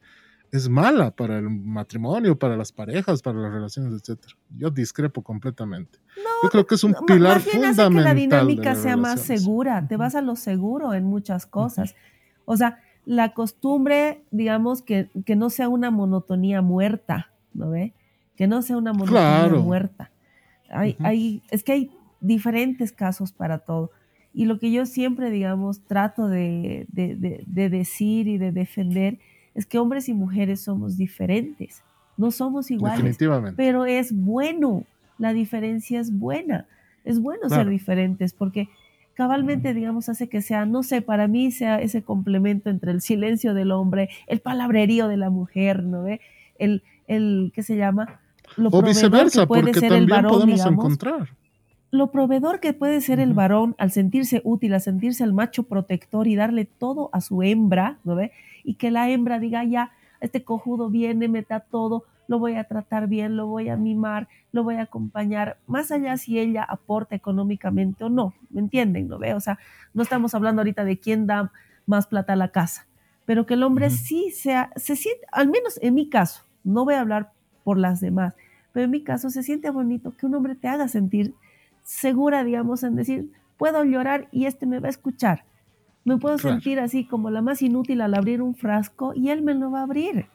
es 0.51 0.69
mala 0.69 1.11
para 1.11 1.39
el 1.39 1.51
matrimonio, 1.51 2.39
para 2.39 2.57
las 2.57 2.73
parejas, 2.73 3.21
para 3.23 3.39
las 3.39 3.53
relaciones, 3.53 3.93
etcétera. 3.93 4.35
Yo 4.57 4.71
discrepo 4.71 5.23
completamente. 5.23 5.99
Yo 6.43 6.49
creo 6.49 6.67
que 6.67 6.77
es 6.77 6.85
un 6.85 6.95
pilar 7.07 7.41
fundamental. 7.41 7.93
que 7.93 8.01
la 8.01 8.15
dinámica 8.15 8.75
sea 8.75 8.97
más 8.97 9.21
segura, 9.21 9.87
te 9.87 9.97
vas 9.97 10.15
a 10.15 10.23
lo 10.23 10.37
seguro 10.37 10.95
en 10.95 11.05
muchas 11.05 11.47
cosas. 11.47 11.95
O 12.45 12.57
sea, 12.57 12.81
la 13.09 13.33
costumbre, 13.33 14.21
digamos, 14.31 14.83
que, 14.83 15.09
que 15.25 15.35
no 15.35 15.49
sea 15.49 15.71
una 15.71 15.91
monotonía 15.91 16.61
muerta, 16.61 17.31
¿no 17.55 17.71
ve? 17.71 17.95
Que 18.37 18.47
no 18.47 18.61
sea 18.61 18.77
una 18.77 18.93
monotonía 18.93 19.49
muerta. 19.63 20.11
Hay, 20.69 20.95
hay, 21.01 21.43
es 21.51 21.65
que 21.65 21.73
hay 21.73 21.91
diferentes 22.21 22.93
casos 22.93 23.33
para 23.33 23.61
todo. 23.61 23.91
Y 24.35 24.45
lo 24.45 24.59
que 24.59 24.71
yo 24.71 24.85
siempre, 24.85 25.31
digamos, 25.31 25.81
trato 25.87 26.29
de, 26.29 26.85
de, 26.93 27.43
de 27.47 27.69
decir 27.71 28.29
y 28.29 28.37
de 28.37 28.53
defender 28.53 29.19
es 29.55 29.65
que 29.65 29.79
hombres 29.79 30.11
y 30.11 30.13
mujeres 30.13 30.61
somos 30.61 30.99
diferentes, 30.99 31.83
no 32.19 32.31
somos 32.31 32.71
iguales. 32.71 32.99
Definitivamente. 32.99 33.57
Pero 33.57 33.87
es 33.87 34.15
bueno, 34.15 34.85
la 35.17 35.33
diferencia 35.33 35.99
es 35.99 36.13
buena, 36.13 36.67
es 37.05 37.21
bueno 37.21 37.49
ser 37.49 37.71
diferentes 37.71 38.35
porque 38.35 38.69
cabalmente, 39.19 39.75
digamos, 39.75 40.09
hace 40.09 40.29
que 40.29 40.43
sea, 40.43 40.65
no 40.65 40.85
sé, 40.85 41.03
para 41.03 41.27
mí 41.27 41.51
sea 41.51 41.81
ese 41.81 42.05
complemento 42.05 42.71
entre 42.71 42.93
el 42.93 43.01
silencio 43.01 43.53
del 43.53 43.73
hombre, 43.73 44.11
el 44.29 44.39
palabrerío 44.39 45.09
de 45.09 45.17
la 45.17 45.29
mujer, 45.29 45.83
¿no 45.83 46.05
ve? 46.05 46.21
El, 46.57 46.85
el 47.09 47.51
¿qué 47.53 47.65
se 47.65 47.77
llama? 47.77 48.21
Lo 48.57 48.69
o 48.71 48.81
viceversa, 48.81 49.45
porque 49.47 49.73
también 49.73 50.07
podemos 50.07 50.65
encontrar. 50.65 51.31
Lo 51.91 52.13
proveedor 52.13 52.61
que 52.61 52.75
puede 52.75 53.01
ser 53.01 53.19
el 53.19 53.35
varón 53.35 53.75
al 53.79 53.91
sentirse 53.91 54.41
útil, 54.45 54.73
al 54.73 54.83
sentirse 54.83 55.25
el 55.25 55.33
macho 55.33 55.65
protector 55.65 56.29
y 56.29 56.37
darle 56.37 56.65
todo 56.65 57.11
a 57.13 57.21
su 57.21 57.43
hembra, 57.43 57.99
¿no 58.05 58.15
ve? 58.15 58.31
y 58.63 58.75
que 58.75 58.93
la 58.93 59.11
hembra 59.11 59.41
diga, 59.41 59.65
ya, 59.65 59.91
este 60.21 60.45
cojudo 60.45 60.91
viene, 60.91 61.27
me 61.27 61.43
da 61.43 61.59
todo, 61.59 62.05
lo 62.29 62.39
voy 62.39 62.55
a 62.55 62.65
tratar 62.65 63.09
bien, 63.09 63.37
lo 63.37 63.47
voy 63.47 63.71
a 63.71 63.77
mimar, 63.77 64.29
lo 64.53 64.63
voy 64.63 64.77
a 64.77 64.83
acompañar, 64.83 65.57
más 65.67 65.91
allá 65.91 66.17
si 66.19 66.39
ella 66.39 66.63
aporta 66.63 67.17
económicamente 67.17 68.05
o 68.05 68.11
no, 68.11 68.35
¿me 68.51 68.61
entienden? 68.61 69.09
¿No 69.09 69.19
ve? 69.19 69.35
O 69.35 69.41
sea, 69.41 69.59
no 69.95 70.03
estamos 70.03 70.35
hablando 70.35 70.61
ahorita 70.61 70.85
de 70.85 70.99
quién 71.01 71.27
da 71.27 71.51
más 71.87 72.07
plata 72.07 72.35
a 72.35 72.37
la 72.37 72.49
casa, 72.49 72.87
pero 73.25 73.47
que 73.47 73.55
el 73.55 73.63
hombre 73.63 73.91
sí 73.91 74.31
sea, 74.31 74.71
se 74.77 74.95
siente, 74.95 75.27
al 75.33 75.49
menos 75.49 75.79
en 75.83 75.95
mi 75.95 76.09
caso, 76.09 76.45
no 76.63 76.85
voy 76.85 76.95
a 76.95 77.01
hablar 77.01 77.33
por 77.65 77.79
las 77.79 78.01
demás, 78.01 78.35
pero 78.73 78.85
en 78.85 78.91
mi 78.91 79.03
caso 79.03 79.31
se 79.31 79.43
siente 79.43 79.71
bonito 79.71 80.15
que 80.17 80.27
un 80.27 80.35
hombre 80.35 80.55
te 80.55 80.69
haga 80.69 80.87
sentir 80.87 81.35
segura, 81.83 82.45
digamos, 82.45 82.83
en 82.83 82.95
decir, 82.95 83.33
puedo 83.57 83.83
llorar 83.85 84.29
y 84.31 84.45
este 84.45 84.67
me 84.67 84.81
va 84.81 84.89
a 84.89 84.91
escuchar. 84.91 85.45
Me 86.05 86.19
puedo 86.19 86.39
sentir 86.39 86.79
así 86.79 87.05
como 87.05 87.31
la 87.31 87.43
más 87.43 87.61
inútil 87.61 88.01
al 88.01 88.15
abrir 88.15 88.41
un 88.41 88.55
frasco 88.55 89.13
y 89.15 89.31
él 89.31 89.43
me 89.43 89.55
lo 89.55 89.71
va 89.71 89.81
a 89.81 89.83
abrir. 89.83 90.27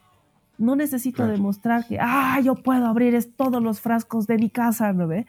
No 0.58 0.76
necesito 0.76 1.26
demostrar 1.26 1.86
que, 1.88 1.98
ah, 2.00 2.40
yo 2.42 2.56
puedo 2.56 2.86
abrir 2.86 3.18
todos 3.36 3.62
los 3.62 3.82
frascos 3.82 4.28
de 4.28 4.38
mi 4.38 4.50
casa, 4.50 4.94
¿no 4.94 5.08
ve? 5.08 5.26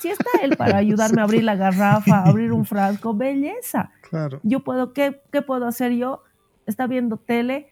Si 0.00 0.08
está 0.08 0.30
él 0.42 0.56
para 0.56 0.76
ayudarme 0.78 1.20
a 1.20 1.24
abrir 1.24 1.44
la 1.44 1.56
garrafa, 1.56 2.24
abrir 2.24 2.52
un 2.52 2.64
frasco, 2.64 3.14
belleza. 3.14 3.90
Claro. 4.08 4.40
Yo 4.42 4.60
puedo, 4.60 4.92
¿qué, 4.92 5.22
¿qué 5.32 5.42
puedo 5.42 5.66
hacer 5.66 5.92
yo? 5.92 6.22
Está 6.66 6.86
viendo 6.86 7.16
tele, 7.16 7.68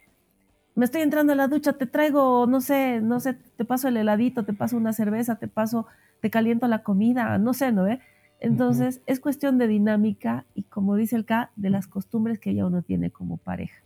me 0.74 0.86
estoy 0.86 1.02
entrando 1.02 1.34
a 1.34 1.36
la 1.36 1.48
ducha, 1.48 1.74
te 1.74 1.86
traigo, 1.86 2.46
no 2.46 2.60
sé, 2.60 3.00
no 3.00 3.20
sé, 3.20 3.34
te 3.34 3.64
paso 3.64 3.88
el 3.88 3.96
heladito, 3.96 4.44
te 4.44 4.54
paso 4.54 4.76
una 4.76 4.92
cerveza, 4.92 5.36
te 5.36 5.48
paso, 5.48 5.86
te 6.20 6.30
caliento 6.30 6.66
la 6.66 6.82
comida, 6.82 7.36
no 7.38 7.52
sé, 7.52 7.72
¿no 7.72 7.84
ve? 7.84 8.00
Entonces, 8.40 9.02
es 9.06 9.20
cuestión 9.20 9.56
de 9.58 9.68
dinámica 9.68 10.46
y, 10.54 10.64
como 10.64 10.96
dice 10.96 11.14
el 11.14 11.24
K, 11.24 11.52
de 11.54 11.70
las 11.70 11.86
costumbres 11.86 12.40
que 12.40 12.54
ya 12.54 12.66
uno 12.66 12.82
tiene 12.82 13.10
como 13.10 13.36
pareja. 13.36 13.76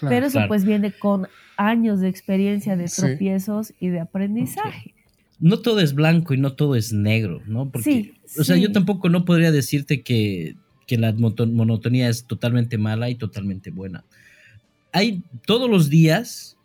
Pero 0.00 0.26
eso 0.26 0.40
pues 0.48 0.64
viene 0.64 0.92
con 0.92 1.28
años 1.56 2.00
de 2.00 2.08
experiencia 2.08 2.76
de 2.76 2.86
tropiezos 2.86 3.72
y 3.78 3.88
de 3.88 4.00
aprendizaje. 4.00 4.94
No 5.38 5.58
todo 5.58 5.80
es 5.80 5.94
blanco 5.94 6.34
y 6.34 6.38
no 6.38 6.52
todo 6.52 6.76
es 6.76 6.92
negro, 6.92 7.42
¿no? 7.46 7.70
Porque, 7.70 8.14
o 8.38 8.44
sea, 8.44 8.56
yo 8.56 8.70
tampoco 8.72 9.08
no 9.08 9.24
podría 9.24 9.50
decirte 9.50 10.02
que, 10.02 10.56
que 10.86 10.98
la 10.98 11.12
monotonía 11.12 12.08
es 12.08 12.24
totalmente 12.24 12.78
mala 12.78 13.10
y 13.10 13.16
totalmente 13.16 13.70
buena. 13.70 14.04
Hay 14.92 15.22
todos 15.46 15.68
los 15.68 15.88
días 15.88 16.56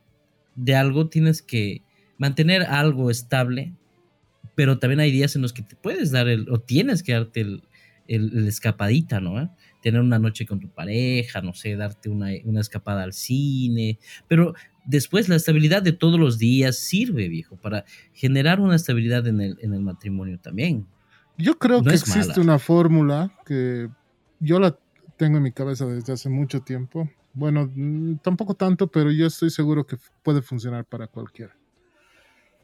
de 0.56 0.76
algo 0.76 1.08
tienes 1.08 1.42
que 1.42 1.82
mantener 2.18 2.64
algo 2.64 3.10
estable 3.10 3.74
pero 4.58 4.80
también 4.80 5.02
hay 5.02 5.12
días 5.12 5.36
en 5.36 5.44
los 5.44 5.54
que 5.54 5.62
te 5.62 5.76
puedes 5.76 6.10
dar 6.10 6.28
el, 6.28 6.50
o 6.50 6.60
tienes 6.60 7.04
que 7.04 7.14
darte 7.14 7.42
el, 7.42 7.62
el, 8.08 8.48
escapadita, 8.48 9.20
¿no? 9.20 9.56
Tener 9.88 10.02
una 10.02 10.20
noche 10.20 10.46
con 10.46 10.60
tu 10.60 10.68
pareja, 10.70 11.42
no 11.42 11.54
sé, 11.54 11.76
darte 11.76 12.10
una, 12.10 12.28
una, 12.44 12.60
escapada 12.60 13.04
al 13.04 13.14
cine, 13.14 14.00
pero 14.28 14.54
después 14.86 15.30
la 15.30 15.38
estabilidad 15.38 15.82
de 15.82 15.94
todos 15.94 16.20
los 16.20 16.38
días 16.38 16.78
sirve, 16.78 17.30
viejo, 17.30 17.56
para 17.56 17.86
generar 18.12 18.60
una 18.60 18.76
estabilidad 18.76 19.26
en 19.28 19.40
el, 19.40 19.58
en 19.62 19.74
el 19.74 19.82
matrimonio 19.82 20.40
también. 20.40 20.86
Yo 21.38 21.58
creo 21.58 21.82
que 21.82 21.94
existe 21.94 22.42
una 22.42 22.60
fórmula 22.60 23.32
que 23.46 23.88
yo 24.42 24.60
la 24.60 24.78
tengo 25.16 25.38
en 25.38 25.44
mi 25.44 25.52
cabeza 25.54 25.86
desde 25.86 26.12
hace 26.12 26.30
mucho 26.30 26.62
tiempo. 26.62 27.10
Bueno, 27.34 27.72
mm, 27.74 28.18
tampoco 28.18 28.56
tanto, 28.56 28.88
pero 28.88 29.10
yo 29.12 29.28
estoy 29.28 29.52
seguro 29.52 29.86
que 29.88 29.98
puede 30.24 30.42
funcionar 30.42 30.84
para 30.84 31.08
cualquiera 31.08 31.56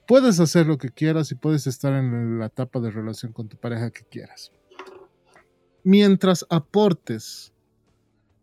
puedes 0.08 0.40
hacer 0.40 0.68
lo 0.68 0.78
que 0.78 0.90
quieras 0.90 1.32
y 1.32 1.36
puedes 1.36 1.68
estar 1.68 1.94
en 1.94 2.40
la 2.40 2.48
etapa 2.48 2.80
de 2.80 2.92
relación 2.92 3.32
con 3.32 3.48
tu 3.48 3.58
pareja 3.58 3.92
que 3.92 4.04
quieras. 4.04 4.52
Mientras 5.84 6.46
aportes 6.50 7.54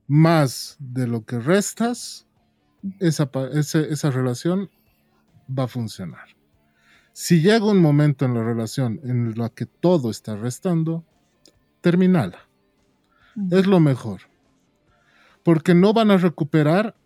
más 0.07 0.77
de 0.79 1.07
lo 1.07 1.25
que 1.25 1.39
restas, 1.39 2.27
esa, 2.99 3.31
esa, 3.53 4.11
relación 4.11 4.71
va 5.49 5.65
a 5.65 5.69
funcionar. 5.69 6.37
Si 7.13 7.41
llega 7.41 7.67
un 7.67 7.81
momento 7.81 8.25
en 8.25 8.35
la 8.35 8.43
relación 8.43 9.01
en 9.05 9.39
la 9.39 9.51
que 9.51 9.67
todo 9.67 10.11
está 10.11 10.37
restando, 10.37 11.05
terminala. 11.81 12.49
Es 13.51 13.67
lo 13.67 13.81
mejor. 13.81 14.23
Porque 15.43 15.75
no 15.75 15.93
van 15.93 16.11
a 16.11 16.17
recuperar 16.17 16.97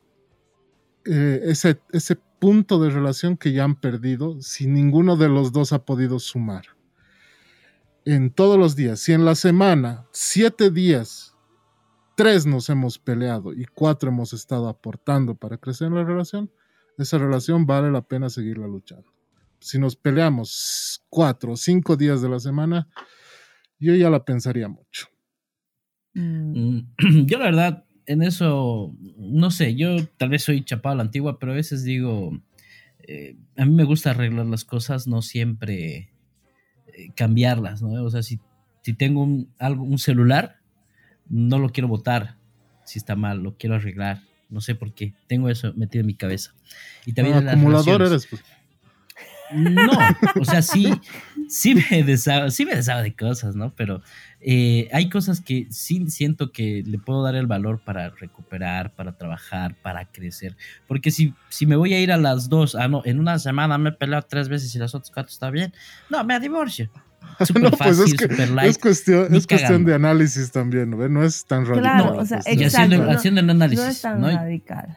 eh, 1.05 1.41
ese, 1.45 1.81
ese 1.93 2.17
punto 2.39 2.81
de 2.81 2.91
relación 2.91 3.37
que 3.37 3.53
ya 3.53 3.65
han 3.65 3.77
perdido 3.77 4.41
si 4.41 4.67
ninguno 4.67 5.17
de 5.17 5.29
los 5.29 5.53
dos 5.53 5.73
ha 5.73 5.85
podido 5.85 6.19
sumar. 6.19 6.65
En 8.07 8.31
todos 8.31 8.59
los 8.59 8.77
días, 8.77 9.01
si 9.01 9.13
en 9.13 9.25
la 9.25 9.35
semana, 9.35 10.07
siete 10.13 10.71
días, 10.71 11.35
tres 12.17 12.45
nos 12.45 12.69
hemos 12.69 12.99
peleado 12.99 13.55
y 13.55 13.65
cuatro 13.65 14.11
hemos 14.11 14.35
estado 14.35 14.69
aportando 14.69 15.35
para 15.35 15.57
crecer 15.57 15.89
en 15.89 15.95
la 15.95 16.05
relación, 16.05 16.51
esa 16.99 17.17
relación 17.17 17.65
vale 17.65 17.91
la 17.91 18.03
pena 18.03 18.29
seguirla 18.29 18.67
luchando. 18.67 19.11
Si 19.59 19.79
nos 19.79 19.97
peleamos 19.97 21.03
cuatro 21.09 21.53
o 21.53 21.57
cinco 21.57 21.97
días 21.97 22.21
de 22.21 22.29
la 22.29 22.39
semana, 22.41 22.89
yo 23.79 23.95
ya 23.95 24.11
la 24.11 24.25
pensaría 24.25 24.69
mucho. 24.69 25.09
Mm, 26.13 26.81
yo 27.27 27.39
la 27.39 27.45
verdad 27.47 27.85
en 28.07 28.23
eso, 28.23 28.95
no 29.17 29.51
sé, 29.51 29.75
yo 29.77 29.97
tal 30.19 30.29
vez 30.29 30.43
soy 30.43 30.63
chapado 30.63 30.93
a 30.93 30.97
la 30.97 31.03
antigua, 31.05 31.39
pero 31.39 31.53
a 31.53 31.55
veces 31.55 31.85
digo, 31.85 32.39
eh, 32.99 33.37
a 33.57 33.65
mí 33.65 33.75
me 33.75 33.85
gusta 33.85 34.11
arreglar 34.11 34.47
las 34.47 34.65
cosas, 34.65 35.07
no 35.07 35.23
siempre 35.23 35.97
eh, 35.97 36.14
cambiarlas, 37.15 37.83
¿no? 37.83 38.03
O 38.05 38.11
sea, 38.11 38.23
si, 38.23 38.41
si 38.83 38.95
tengo 38.95 39.23
un, 39.23 39.49
algo, 39.59 39.85
un 39.85 39.99
celular, 39.99 40.57
no 41.29 41.59
lo 41.59 41.71
quiero 41.71 41.89
botar 41.89 42.37
si 42.85 42.99
está 42.99 43.17
mal, 43.17 43.43
lo 43.43 43.57
quiero 43.57 43.75
arreglar. 43.75 44.23
No 44.51 44.61
sé 44.61 44.75
por 44.75 44.93
qué, 44.93 45.15
tengo 45.27 45.49
eso 45.49 45.73
metido 45.75 46.01
en 46.01 46.07
mi 46.07 46.15
cabeza. 46.15 46.55
Y 47.07 47.13
también 47.13 47.49
ah, 47.49 47.53
acumulador 47.53 48.03
eres, 48.03 48.27
pues. 48.27 48.43
No, 49.51 49.93
o 50.41 50.45
sea, 50.45 50.63
sí, 50.63 50.93
sí 51.49 51.75
me 51.75 52.03
deshago, 52.03 52.51
sí 52.51 52.65
me 52.65 52.75
de 52.75 53.15
cosas, 53.15 53.55
¿no? 53.55 53.73
Pero 53.77 54.03
eh, 54.41 54.89
hay 54.93 55.09
cosas 55.09 55.41
que 55.41 55.67
sí 55.71 56.05
siento 56.11 56.51
que 56.51 56.83
le 56.87 56.99
puedo 56.99 57.23
dar 57.23 57.35
el 57.35 57.47
valor 57.47 57.81
para 57.85 58.11
recuperar, 58.11 58.93
para 58.95 59.17
trabajar, 59.17 59.75
para 59.83 60.07
crecer. 60.07 60.57
Porque 60.87 61.11
si, 61.11 61.35
si 61.49 61.67
me 61.67 61.77
voy 61.77 61.95
a 61.95 62.01
ir 62.01 62.11
a 62.13 62.17
las 62.17 62.49
dos, 62.49 62.75
ah, 62.75 62.89
no, 62.89 63.03
en 63.05 63.21
una 63.21 63.39
semana 63.39 63.79
me 63.79 63.91
he 63.91 63.93
peleado 63.93 64.27
tres 64.29 64.49
veces 64.49 64.75
y 64.75 64.79
las 64.79 64.95
otras 64.95 65.11
cuatro 65.11 65.31
está 65.31 65.51
bien, 65.51 65.73
no, 66.11 66.25
me 66.25 66.39
divorcio. 66.41 66.91
no, 67.61 67.71
pues 67.71 67.99
es, 67.99 68.15
que, 68.15 68.25
es 68.25 68.79
cuestión, 68.79 69.35
es 69.35 69.47
cuestión 69.47 69.85
de 69.85 69.95
análisis 69.95 70.51
también, 70.53 70.91
¿no? 70.91 71.09
No 71.09 71.25
es 71.25 71.45
tan 71.45 71.67
radical. 71.67 71.83
Claro, 71.83 72.17
o 72.19 72.25
sea, 72.25 72.39
haciendo, 72.39 73.11
haciendo, 73.11 73.41
el 73.41 73.51
análisis. 73.51 73.85
No 73.85 73.91
es 73.91 74.01
tan 74.01 74.23
radical. 74.23 74.97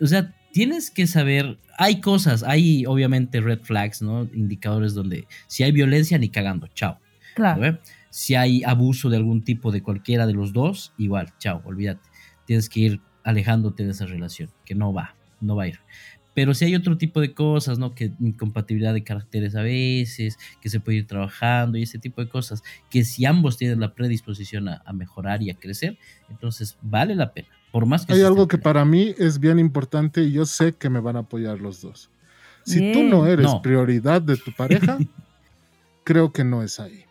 O 0.00 0.06
sea, 0.06 0.32
tienes 0.54 0.92
que 0.92 1.08
saber, 1.08 1.58
hay 1.78 2.00
cosas, 2.00 2.44
hay 2.44 2.86
obviamente 2.86 3.40
red 3.40 3.58
flags, 3.62 4.00
¿no? 4.02 4.28
Indicadores 4.32 4.94
donde 4.94 5.26
si 5.48 5.64
hay 5.64 5.72
violencia, 5.72 6.16
ni 6.16 6.28
cagando, 6.28 6.68
chao. 6.68 7.00
Claro. 7.34 7.80
Si 8.10 8.36
hay 8.36 8.62
abuso 8.62 9.10
de 9.10 9.16
algún 9.16 9.42
tipo 9.42 9.72
de 9.72 9.82
cualquiera 9.82 10.28
de 10.28 10.32
los 10.32 10.52
dos, 10.52 10.92
igual, 10.96 11.34
chao, 11.40 11.60
olvídate. 11.64 12.08
Tienes 12.46 12.68
que 12.68 12.80
ir 12.80 13.00
alejándote 13.24 13.84
de 13.84 13.90
esa 13.90 14.06
relación, 14.06 14.48
que 14.64 14.76
no 14.76 14.92
va, 14.92 15.16
no 15.40 15.56
va 15.56 15.64
a 15.64 15.68
ir. 15.68 15.80
Pero 16.34 16.54
si 16.54 16.66
hay 16.66 16.76
otro 16.76 16.96
tipo 16.98 17.20
de 17.20 17.34
cosas, 17.34 17.80
¿no? 17.80 17.96
Que 17.96 18.12
incompatibilidad 18.20 18.94
de 18.94 19.02
caracteres 19.02 19.56
a 19.56 19.62
veces, 19.62 20.38
que 20.60 20.68
se 20.68 20.78
puede 20.78 20.98
ir 20.98 21.08
trabajando 21.08 21.78
y 21.78 21.82
ese 21.82 21.98
tipo 21.98 22.22
de 22.22 22.28
cosas, 22.28 22.62
que 22.90 23.04
si 23.04 23.24
ambos 23.24 23.56
tienen 23.56 23.80
la 23.80 23.92
predisposición 23.92 24.68
a, 24.68 24.82
a 24.86 24.92
mejorar 24.92 25.42
y 25.42 25.50
a 25.50 25.54
crecer, 25.54 25.98
entonces 26.30 26.78
vale 26.80 27.16
la 27.16 27.32
pena 27.32 27.48
Por 27.74 27.86
más 27.86 28.06
que 28.06 28.14
Hay 28.14 28.22
algo 28.22 28.46
que 28.46 28.56
para 28.56 28.84
mí 28.84 29.16
es 29.18 29.40
bien 29.40 29.58
importante 29.58 30.22
y 30.22 30.30
yo 30.30 30.46
sé 30.46 30.74
que 30.74 30.88
me 30.88 31.00
van 31.00 31.16
a 31.16 31.20
apoyar 31.20 31.60
los 31.60 31.80
dos. 31.80 32.08
Si 32.64 32.80
tú 32.92 33.02
no 33.02 33.26
eres 33.26 33.46
No. 33.46 33.62
prioridad 33.62 34.22
de 34.22 34.36
tu 34.36 34.52
pareja, 34.52 34.96
creo 36.04 36.32
que 36.32 36.44
no 36.44 36.62
es 36.62 36.78
ahí. 36.78 37.04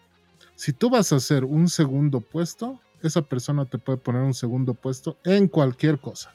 Si 0.56 0.72
tú 0.72 0.90
vas 0.90 1.12
a 1.12 1.18
hacer 1.18 1.44
un 1.44 1.68
segundo 1.68 2.22
puesto, 2.22 2.80
esa 3.02 3.24
persona 3.24 3.66
te 3.66 3.78
puede 3.78 3.98
poner 3.98 4.22
un 4.22 4.34
segundo 4.34 4.74
puesto 4.74 5.18
en 5.26 5.50
cualquier 5.50 6.00
cosa. 6.00 6.34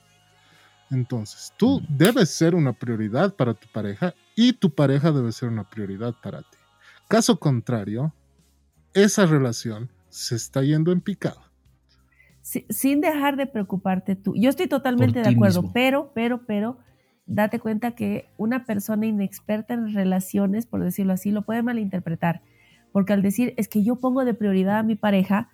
Entonces, 0.91 1.55
tú 1.57 1.81
debes 1.89 2.29
ser 2.29 2.55
una 2.55 2.75
prioridad 2.75 3.35
para 3.35 3.55
tu 3.55 3.67
pareja 3.73 4.13
y 4.37 4.53
tu 4.53 4.75
pareja 4.75 5.11
debe 5.11 5.33
ser 5.33 5.49
una 5.49 5.65
prioridad 5.65 6.15
para 6.23 6.43
ti. 6.43 6.59
Caso 7.09 7.41
contrario, 7.41 8.13
esa 8.93 9.25
relación 9.25 9.89
se 10.11 10.37
está 10.37 10.61
yendo 10.61 10.93
en 10.93 11.01
picado. 11.01 11.48
Si- 12.49 12.65
sin 12.71 13.03
dejar 13.03 13.37
de 13.37 13.47
preocuparte 13.47 14.17
tú. 14.17 14.35
Yo 14.35 14.49
estoy 14.49 14.69
totalmente 14.69 15.21
de 15.21 15.29
acuerdo, 15.29 15.61
mismo. 15.61 15.73
pero, 15.75 16.13
pero, 16.15 16.47
pero, 16.47 16.79
date 17.27 17.59
cuenta 17.61 17.91
que 17.91 18.31
una 18.39 18.65
persona 18.65 19.05
inexperta 19.05 19.75
en 19.75 19.93
relaciones, 19.93 20.65
por 20.65 20.83
decirlo 20.83 21.13
así, 21.13 21.31
lo 21.31 21.43
puede 21.43 21.63
malinterpretar. 21.63 22.41
Porque 22.91 23.13
al 23.13 23.21
decir, 23.21 23.53
es 23.59 23.69
que 23.69 23.83
yo 23.85 23.97
pongo 23.97 24.25
de 24.25 24.33
prioridad 24.33 24.79
a 24.79 24.83
mi 24.83 24.95
pareja, 24.95 25.51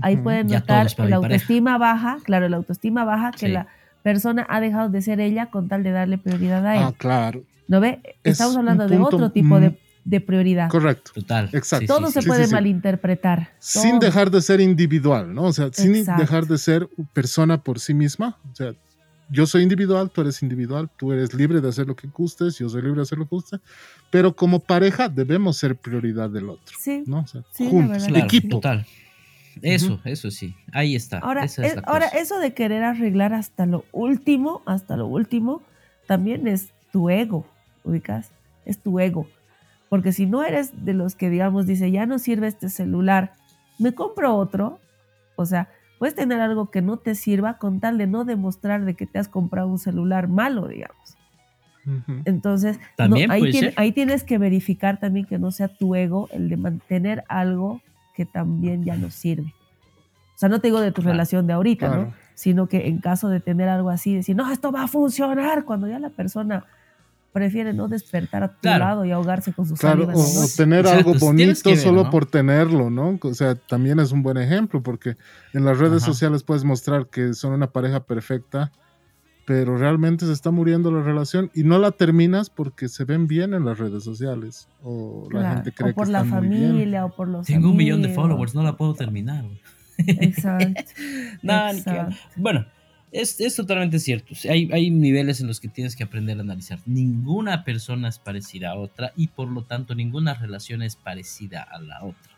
ahí 0.00 0.14
Ujú. 0.14 0.22
pueden 0.22 0.46
notar 0.46 0.86
la 0.86 0.96
pareja. 0.96 1.16
autoestima 1.16 1.76
baja, 1.76 2.16
claro, 2.24 2.48
la 2.48 2.56
autoestima 2.56 3.04
baja, 3.04 3.30
que 3.32 3.48
la 3.48 3.66
persona 4.02 4.46
ha 4.48 4.58
dejado 4.62 4.88
de 4.88 5.02
ser 5.02 5.20
ella 5.20 5.50
con 5.50 5.68
tal 5.68 5.82
de 5.82 5.90
darle 5.90 6.16
prioridad 6.16 6.66
a 6.66 6.76
él. 6.76 6.82
Ah, 6.82 6.94
claro. 6.96 7.42
¿No 7.68 7.78
ve? 7.80 8.00
es 8.24 8.32
Estamos 8.32 8.56
hablando 8.56 8.88
de 8.88 8.98
otro 8.98 9.32
tipo 9.32 9.60
de, 9.60 9.78
de 10.04 10.20
prioridad. 10.20 10.68
Correcto. 10.68 11.12
Total. 11.14 11.48
Exacto. 11.52 11.86
Todo 11.86 12.10
se 12.10 12.22
sí, 12.22 12.26
puede 12.28 12.44
sí, 12.44 12.48
sí. 12.48 12.54
malinterpretar. 12.54 13.50
sin 13.58 13.90
todo. 13.92 14.00
dejar 14.00 14.30
de 14.30 14.42
ser 14.42 14.60
individual, 14.60 15.32
¿no? 15.34 15.44
O 15.44 15.52
sea, 15.52 15.68
sin 15.72 15.94
Exacto. 15.96 16.20
dejar 16.22 16.46
de 16.46 16.58
ser 16.58 16.88
persona 17.12 17.62
por 17.62 17.78
sí 17.78 17.94
misma. 17.94 18.38
O 18.50 18.54
sea, 18.56 18.72
yo 19.30 19.46
soy 19.46 19.62
individual, 19.62 20.10
tú 20.10 20.20
eres 20.20 20.42
individual, 20.42 20.90
tú 20.96 21.12
eres 21.12 21.32
libre 21.32 21.60
de 21.60 21.68
hacer 21.68 21.86
lo 21.86 21.94
que 21.96 22.08
gustes, 22.08 22.58
yo 22.58 22.68
soy 22.68 22.82
libre 22.82 22.96
de 22.96 23.02
hacer 23.02 23.16
lo 23.18 23.24
que 23.24 23.34
guste, 23.36 23.58
pero 24.10 24.34
como 24.34 24.58
pareja 24.60 25.08
debemos 25.08 25.56
ser 25.56 25.76
prioridad 25.76 26.28
del 26.28 26.50
otro, 26.50 26.76
Sí. 26.78 27.04
¿no? 27.06 27.20
O 27.20 27.26
sea, 27.26 27.42
Sí, 27.52 27.64
la 27.64 27.70
juntos. 27.70 28.04
Claro, 28.06 28.24
equipo. 28.24 28.56
Total. 28.56 28.84
Eso, 29.62 30.00
eso 30.04 30.30
sí. 30.30 30.54
Ahí 30.72 30.96
está. 30.96 31.18
Ahora, 31.18 31.44
Esa 31.44 31.62
es 31.64 31.70
es- 31.70 31.76
la 31.76 31.82
ahora, 31.86 32.06
cosa. 32.06 32.18
eso 32.18 32.38
de 32.40 32.54
querer 32.54 32.82
arreglar 32.84 33.34
hasta 33.34 33.66
lo 33.66 33.84
último, 33.92 34.62
hasta 34.66 34.96
lo 34.96 35.06
último, 35.06 35.62
también 36.06 36.48
es 36.48 36.70
tu 36.90 37.08
ego, 37.10 37.46
ubicas, 37.84 38.30
es 38.64 38.78
tu 38.78 38.98
ego. 38.98 39.28
Porque 39.92 40.12
si 40.12 40.24
no 40.24 40.42
eres 40.42 40.86
de 40.86 40.94
los 40.94 41.14
que, 41.16 41.28
digamos, 41.28 41.66
dice, 41.66 41.90
ya 41.90 42.06
no 42.06 42.18
sirve 42.18 42.46
este 42.46 42.70
celular, 42.70 43.34
me 43.78 43.92
compro 43.94 44.34
otro, 44.36 44.78
o 45.36 45.44
sea, 45.44 45.68
puedes 45.98 46.14
tener 46.14 46.40
algo 46.40 46.70
que 46.70 46.80
no 46.80 46.96
te 46.96 47.14
sirva 47.14 47.58
con 47.58 47.78
tal 47.78 47.98
de 47.98 48.06
no 48.06 48.24
demostrar 48.24 48.86
de 48.86 48.94
que 48.94 49.06
te 49.06 49.18
has 49.18 49.28
comprado 49.28 49.68
un 49.68 49.78
celular 49.78 50.28
malo, 50.28 50.66
digamos. 50.66 51.18
Entonces, 52.24 52.80
no, 53.10 53.16
ahí, 53.34 53.42
tiene- 53.50 53.92
tienes 53.92 54.24
que 54.24 54.38
verificar 54.38 54.98
también 54.98 55.26
que 55.26 55.38
no 55.38 55.50
sea 55.50 55.68
tu 55.68 55.94
ego 55.94 56.30
el 56.32 56.48
de 56.48 56.56
mantener 56.56 57.24
algo 57.28 57.82
que 58.14 58.24
también 58.24 58.84
ya 58.86 58.96
no 58.96 59.10
sirve. 59.10 59.52
O 60.34 60.38
sea, 60.38 60.48
no 60.48 60.58
te 60.62 60.68
digo 60.68 60.80
de 60.80 60.92
tu 60.92 61.02
Claro. 61.02 61.12
relación 61.12 61.46
de 61.46 61.52
ahorita, 61.52 61.88
¿no? 61.94 62.12
Sino 62.34 62.66
que 62.66 62.88
en 62.88 62.96
caso 62.98 63.28
de 63.28 63.40
tener 63.40 63.68
algo 63.68 63.90
así, 63.90 64.14
decir, 64.14 64.36
no, 64.36 64.50
esto 64.50 64.72
va 64.72 64.84
a 64.84 64.88
funcionar, 64.88 65.66
cuando 65.66 65.86
ya 65.86 65.98
la 65.98 66.08
persona 66.08 66.64
prefiere 67.32 67.72
no 67.72 67.88
despertar 67.88 68.42
a 68.42 68.48
tu 68.52 68.60
Claro. 68.60 68.84
lado 68.84 69.04
y 69.04 69.10
ahogarse 69.10 69.52
con 69.52 69.66
sus 69.66 69.78
Claro, 69.78 70.04
saliva 70.06 70.14
o, 70.18 70.44
o 70.44 70.48
tener 70.56 70.80
Exacto, 70.80 71.10
algo 71.10 71.18
bonito 71.18 71.70
ver, 71.70 71.78
solo 71.78 72.04
¿no? 72.04 72.10
por 72.10 72.26
tenerlo, 72.26 72.90
¿no? 72.90 73.18
O 73.22 73.34
sea, 73.34 73.54
también 73.54 73.98
es 74.00 74.12
un 74.12 74.22
buen 74.22 74.36
ejemplo 74.36 74.82
porque 74.82 75.16
en 75.54 75.64
las 75.64 75.78
redes 75.78 76.02
Ajá. 76.02 76.12
sociales 76.12 76.42
puedes 76.42 76.64
mostrar 76.64 77.06
que 77.08 77.32
son 77.34 77.52
una 77.52 77.72
pareja 77.72 78.04
perfecta, 78.04 78.70
pero 79.44 79.76
realmente 79.76 80.24
se 80.26 80.32
está 80.32 80.50
muriendo 80.50 80.92
la 80.92 81.02
relación 81.02 81.50
y 81.54 81.64
no 81.64 81.78
la 81.78 81.90
terminas 81.92 82.48
porque 82.50 82.88
se 82.88 83.04
ven 83.04 83.26
bien 83.26 83.54
en 83.54 83.64
las 83.64 83.78
redes 83.78 84.04
sociales 84.04 84.68
o 84.82 85.26
la 85.32 85.40
Claro, 85.40 85.54
gente 85.56 85.72
cree 85.72 85.90
o 85.90 85.94
por 85.94 86.06
que 86.06 86.12
la 86.12 86.22
están 86.22 86.46
muy 86.46 86.56
bien. 86.56 86.70
familia, 86.70 87.04
o 87.06 87.16
por 87.16 87.28
los 87.28 87.46
Tengo 87.46 87.70
un 87.70 87.76
millón 87.76 88.02
de 88.02 88.08
amigos. 88.08 88.22
followers, 88.24 88.54
no 88.54 88.62
la 88.62 88.76
puedo 88.76 88.94
terminar. 88.94 89.44
Exacto. 89.98 90.82
Que- 91.42 91.70
exacto. 91.70 92.14
Bueno, 92.36 92.66
es, 93.12 93.40
es 93.40 93.54
totalmente 93.56 93.98
cierto. 93.98 94.34
Hay, 94.50 94.68
hay 94.72 94.90
niveles 94.90 95.40
en 95.40 95.46
los 95.46 95.60
que 95.60 95.68
tienes 95.68 95.94
que 95.96 96.02
aprender 96.04 96.38
a 96.38 96.40
analizar. 96.40 96.80
Ninguna 96.86 97.62
persona 97.64 98.08
es 98.08 98.18
parecida 98.18 98.70
a 98.70 98.74
otra 98.76 99.12
y 99.16 99.28
por 99.28 99.48
lo 99.48 99.62
tanto 99.62 99.94
ninguna 99.94 100.34
relación 100.34 100.82
es 100.82 100.96
parecida 100.96 101.62
a 101.62 101.78
la 101.80 102.02
otra. 102.02 102.32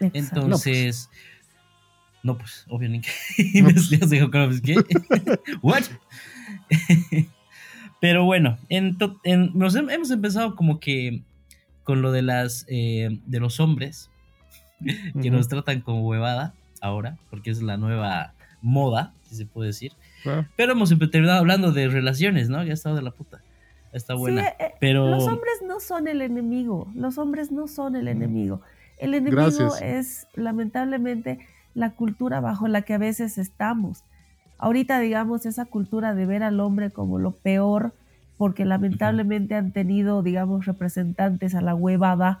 exacto. 0.00 0.40
Entonces, 0.42 1.10
no, 2.22 2.36
pues, 2.38 2.64
obvio, 2.68 2.88
ni 2.88 3.00
que. 3.00 3.10
No, 3.62 3.68
pues. 3.70 3.90
ya 3.90 4.06
se 4.08 4.18
como, 4.18 4.60
¿qué? 4.62 4.76
¿What? 5.62 5.84
Pero 8.00 8.24
bueno, 8.24 8.58
en 8.68 8.96
en- 9.24 9.50
nos 9.54 9.74
hem- 9.74 9.92
hemos 9.92 10.10
empezado 10.10 10.54
como 10.54 10.78
que 10.80 11.22
con 11.82 12.00
lo 12.02 12.12
de 12.12 12.22
las 12.22 12.64
eh, 12.68 13.18
de 13.26 13.40
los 13.40 13.60
hombres 13.60 14.10
que 15.20 15.30
nos 15.30 15.48
tratan 15.48 15.80
como 15.80 16.06
huevada 16.06 16.54
ahora, 16.80 17.18
porque 17.30 17.50
es 17.50 17.60
la 17.62 17.76
nueva 17.76 18.34
moda, 18.62 19.12
si 19.28 19.36
se 19.36 19.46
puede 19.46 19.68
decir. 19.68 19.92
Claro. 20.22 20.46
Pero 20.56 20.72
hemos 20.72 20.88
terminado 21.10 21.38
hablando 21.38 21.72
de 21.72 21.88
relaciones, 21.88 22.48
¿no? 22.48 22.62
Ya 22.64 22.70
ha 22.70 22.74
estado 22.74 22.96
de 22.96 23.02
la 23.02 23.10
puta. 23.12 23.40
Está 23.92 24.14
buena. 24.14 24.42
Sí, 24.42 24.48
eh, 24.60 24.72
pero 24.80 25.08
Los 25.08 25.26
hombres 25.26 25.54
no 25.66 25.80
son 25.80 26.08
el 26.08 26.20
enemigo, 26.22 26.88
los 26.94 27.16
hombres 27.18 27.50
no 27.50 27.68
son 27.68 27.96
el 27.96 28.08
enemigo. 28.08 28.60
El 28.98 29.14
enemigo 29.14 29.42
Gracias. 29.42 29.80
es 29.82 30.26
lamentablemente 30.34 31.38
la 31.74 31.90
cultura 31.92 32.40
bajo 32.40 32.68
la 32.68 32.82
que 32.82 32.94
a 32.94 32.98
veces 32.98 33.38
estamos. 33.38 34.02
Ahorita, 34.58 34.98
digamos, 34.98 35.46
esa 35.46 35.64
cultura 35.66 36.14
de 36.14 36.26
ver 36.26 36.42
al 36.42 36.58
hombre 36.60 36.90
como 36.90 37.18
lo 37.18 37.30
peor, 37.30 37.92
porque 38.36 38.64
lamentablemente 38.64 39.54
han 39.54 39.72
tenido, 39.72 40.22
digamos, 40.22 40.66
representantes 40.66 41.54
a 41.54 41.60
la 41.60 41.74
huevada. 41.74 42.40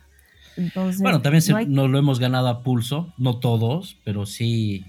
Entonces, 0.56 1.00
bueno, 1.00 1.22
también 1.22 1.42
se- 1.42 1.52
no 1.52 1.58
hay- 1.58 1.66
nos 1.66 1.88
lo 1.88 1.98
hemos 1.98 2.18
ganado 2.18 2.48
a 2.48 2.62
pulso, 2.62 3.14
no 3.18 3.38
todos, 3.38 3.96
pero 4.04 4.26
sí. 4.26 4.84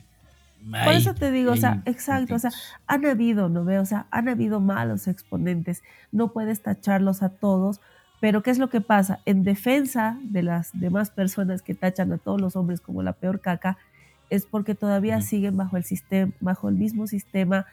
Por 0.64 0.93
eso 0.93 1.14
te 1.14 1.32
digo, 1.32 1.53
o 1.53 1.57
sea, 1.57 1.82
exacto, 1.86 2.36
o 2.36 2.39
sea, 2.39 2.51
han 2.86 3.05
habido, 3.05 3.49
¿no 3.49 3.64
ve? 3.64 3.80
O 3.80 3.86
sea, 3.86 4.07
han 4.12 4.30
habido 4.30 4.60
malos 4.60 5.07
exponentes, 5.07 5.84
no 6.12 6.32
puedes 6.32 6.62
tacharlos 6.62 7.24
a 7.24 7.30
todos, 7.30 7.82
pero 8.20 8.43
¿qué 8.43 8.51
es 8.51 8.60
lo 8.60 8.70
que 8.70 8.82
pasa? 8.82 9.20
En 9.26 9.43
defensa 9.43 10.18
de 10.22 10.43
las 10.43 10.72
demás 10.74 11.10
personas 11.10 11.62
que 11.62 11.74
tachan 11.74 12.12
a 12.12 12.18
todos 12.18 12.41
los 12.41 12.55
hombres 12.55 12.82
como 12.82 13.01
la 13.03 13.14
peor 13.14 13.39
caca, 13.39 13.78
es 14.30 14.45
porque 14.45 14.76
todavía 14.76 15.22
siguen 15.22 15.57
bajo 15.57 15.78
el 15.78 15.84
sistema, 15.84 16.32
bajo 16.39 16.70
el 16.70 16.76
mismo 16.76 17.07
sistema 17.07 17.66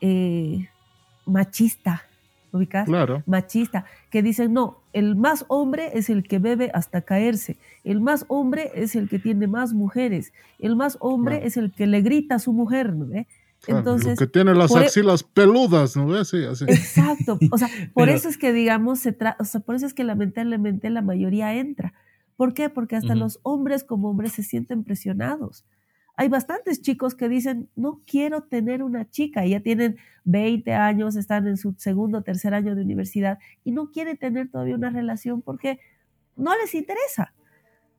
eh, 0.00 0.68
machista, 1.24 2.02
¿ubicas? 2.54 2.86
Claro. 2.86 3.22
machista, 3.26 3.84
que 4.10 4.22
dicen, 4.22 4.52
no, 4.52 4.78
el 4.92 5.16
más 5.16 5.44
hombre 5.48 5.90
es 5.98 6.08
el 6.08 6.22
que 6.22 6.38
bebe 6.38 6.70
hasta 6.72 7.02
caerse, 7.02 7.56
el 7.82 8.00
más 8.00 8.24
hombre 8.28 8.70
es 8.74 8.94
el 8.96 9.08
que 9.08 9.18
tiene 9.18 9.46
más 9.48 9.72
mujeres, 9.74 10.32
el 10.58 10.76
más 10.76 10.96
hombre 11.00 11.34
Claro. 11.36 11.46
es 11.48 11.56
el 11.56 11.72
que 11.72 11.86
le 11.86 12.00
grita 12.00 12.36
a 12.36 12.38
su 12.38 12.52
mujer, 12.52 12.94
¿no 12.94 13.06
ve? 13.06 13.26
Claro, 13.60 13.78
Entonces, 13.80 14.18
que 14.18 14.26
tiene 14.26 14.54
las 14.54 14.70
e- 14.76 14.78
axilas 14.78 15.22
peludas, 15.22 15.96
¿no? 15.96 16.24
Sí, 16.24 16.44
así. 16.44 16.64
Exacto, 16.68 17.38
o 17.50 17.58
sea, 17.58 17.68
por 17.94 18.04
Pero- 18.06 18.16
eso 18.16 18.28
es 18.28 18.38
que 18.38 18.52
digamos, 18.52 19.00
se 19.00 19.16
tra- 19.18 19.36
o 19.40 19.44
sea, 19.44 19.60
por 19.60 19.74
eso 19.74 19.86
es 19.86 19.94
que 19.94 20.04
lamentablemente 20.04 20.88
la 20.90 21.02
mayoría 21.02 21.54
entra. 21.54 21.92
¿Por 22.36 22.52
qué? 22.52 22.68
Porque 22.68 22.96
hasta 22.96 23.14
los 23.14 23.38
hombres 23.42 23.84
como 23.84 24.10
hombres 24.10 24.32
se 24.32 24.42
sienten 24.42 24.82
presionados. 24.84 25.64
Hay 26.16 26.28
bastantes 26.28 26.80
chicos 26.80 27.14
que 27.16 27.28
dicen, 27.28 27.68
no 27.74 28.00
quiero 28.06 28.42
tener 28.44 28.82
una 28.84 29.10
chica, 29.10 29.44
ya 29.46 29.60
tienen 29.60 29.96
20 30.24 30.72
años, 30.72 31.16
están 31.16 31.48
en 31.48 31.56
su 31.56 31.74
segundo 31.76 32.18
o 32.18 32.22
tercer 32.22 32.54
año 32.54 32.74
de 32.76 32.82
universidad 32.82 33.38
y 33.64 33.72
no 33.72 33.90
quieren 33.90 34.16
tener 34.16 34.48
todavía 34.48 34.76
una 34.76 34.90
relación 34.90 35.42
porque 35.42 35.80
no 36.36 36.52
les 36.56 36.74
interesa. 36.74 37.32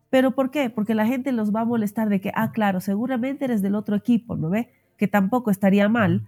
¿Pero 0.09 0.31
por 0.31 0.49
qué? 0.49 0.69
Porque 0.69 0.95
la 0.95 1.05
gente 1.05 1.33
los 1.33 1.53
va 1.53 1.61
a 1.61 1.65
molestar 1.65 2.07
de 2.07 2.21
que, 2.21 2.31
ah, 2.35 2.51
claro, 2.53 2.79
seguramente 2.79 3.45
eres 3.45 3.61
del 3.61 3.75
otro 3.75 3.97
equipo, 3.97 4.37
¿no 4.37 4.49
ve? 4.49 4.69
Que 4.97 5.07
tampoco 5.09 5.51
estaría 5.51 5.89
mal. 5.89 6.25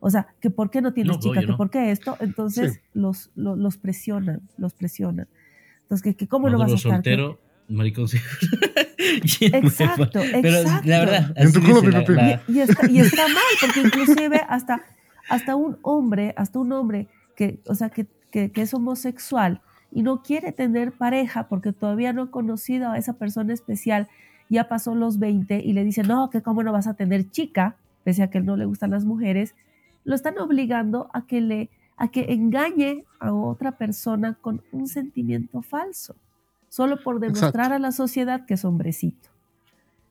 O 0.00 0.10
sea, 0.10 0.28
que 0.40 0.50
por 0.50 0.70
qué 0.70 0.82
no 0.82 0.92
tienes 0.92 1.16
No, 1.16 1.22
chica, 1.22 1.40
que 1.40 1.46
no. 1.46 1.56
por 1.56 1.70
qué 1.70 1.90
esto. 1.90 2.16
Entonces 2.20 2.74
Sí. 2.74 2.80
los, 2.92 3.30
lo- 3.34 3.56
los 3.56 3.78
presionan, 3.78 4.42
los 4.58 4.74
presionan. 4.74 5.26
Entonces, 5.82 6.02
que, 6.02 6.14
que 6.16 6.28
¿cómo 6.28 6.50
no 6.50 6.58
vas 6.58 6.72
a 6.72 6.74
estar? 6.74 6.92
soltero, 6.92 7.38
maricón 7.68 8.08
sí. 8.08 8.18
Exacto, 9.40 10.20
Pero 10.42 10.48
exacto. 10.58 10.88
la 10.88 10.98
verdad, 11.00 11.32
En 11.36 11.52
tu 11.52 11.60
culo, 11.60 11.82
la- 11.90 12.00
pipi, 12.00 12.12
pipi. 12.12 12.14
la- 12.14 12.42
Y, 12.48 12.52
y 12.52 12.60
está, 12.60 12.90
y 12.90 13.00
está 13.00 13.22
mal, 13.28 13.44
porque 13.60 13.80
inclusive 13.80 14.40
hasta, 14.48 14.82
hasta 15.28 15.56
un 15.56 15.78
hombre, 15.82 16.34
hasta 16.36 16.58
un 16.58 16.72
hombre 16.72 17.08
que, 17.36 17.60
o 17.66 17.74
sea, 17.74 17.88
que, 17.90 18.06
que, 18.30 18.50
que 18.52 18.62
es 18.62 18.74
homosexual 18.74 19.60
y 19.92 20.02
no 20.02 20.22
quiere 20.22 20.52
tener 20.52 20.92
pareja 20.92 21.48
porque 21.48 21.72
todavía 21.72 22.12
no 22.12 22.22
ha 22.22 22.30
conocido 22.30 22.90
a 22.90 22.98
esa 22.98 23.14
persona 23.14 23.52
especial, 23.52 24.08
ya 24.48 24.68
pasó 24.68 24.94
los 24.94 25.18
20 25.18 25.60
y 25.64 25.72
le 25.72 25.84
dice, 25.84 26.02
no, 26.02 26.30
que 26.30 26.42
cómo 26.42 26.62
no 26.62 26.72
vas 26.72 26.86
a 26.86 26.94
tener 26.94 27.30
chica, 27.30 27.76
pese 28.04 28.22
a 28.22 28.30
que 28.30 28.40
no 28.40 28.56
le 28.56 28.64
gustan 28.66 28.90
las 28.90 29.04
mujeres, 29.04 29.54
lo 30.04 30.14
están 30.14 30.38
obligando 30.38 31.08
a 31.12 31.26
que 31.26 31.40
le 31.40 31.70
a 31.96 32.08
que 32.08 32.32
engañe 32.32 33.04
a 33.18 33.30
otra 33.34 33.72
persona 33.72 34.38
con 34.40 34.62
un 34.72 34.86
sentimiento 34.88 35.60
falso, 35.60 36.16
solo 36.70 37.02
por 37.02 37.20
demostrar 37.20 37.52
Exacto. 37.52 37.74
a 37.74 37.78
la 37.78 37.92
sociedad 37.92 38.46
que 38.46 38.54
es 38.54 38.64
hombrecito. 38.64 39.28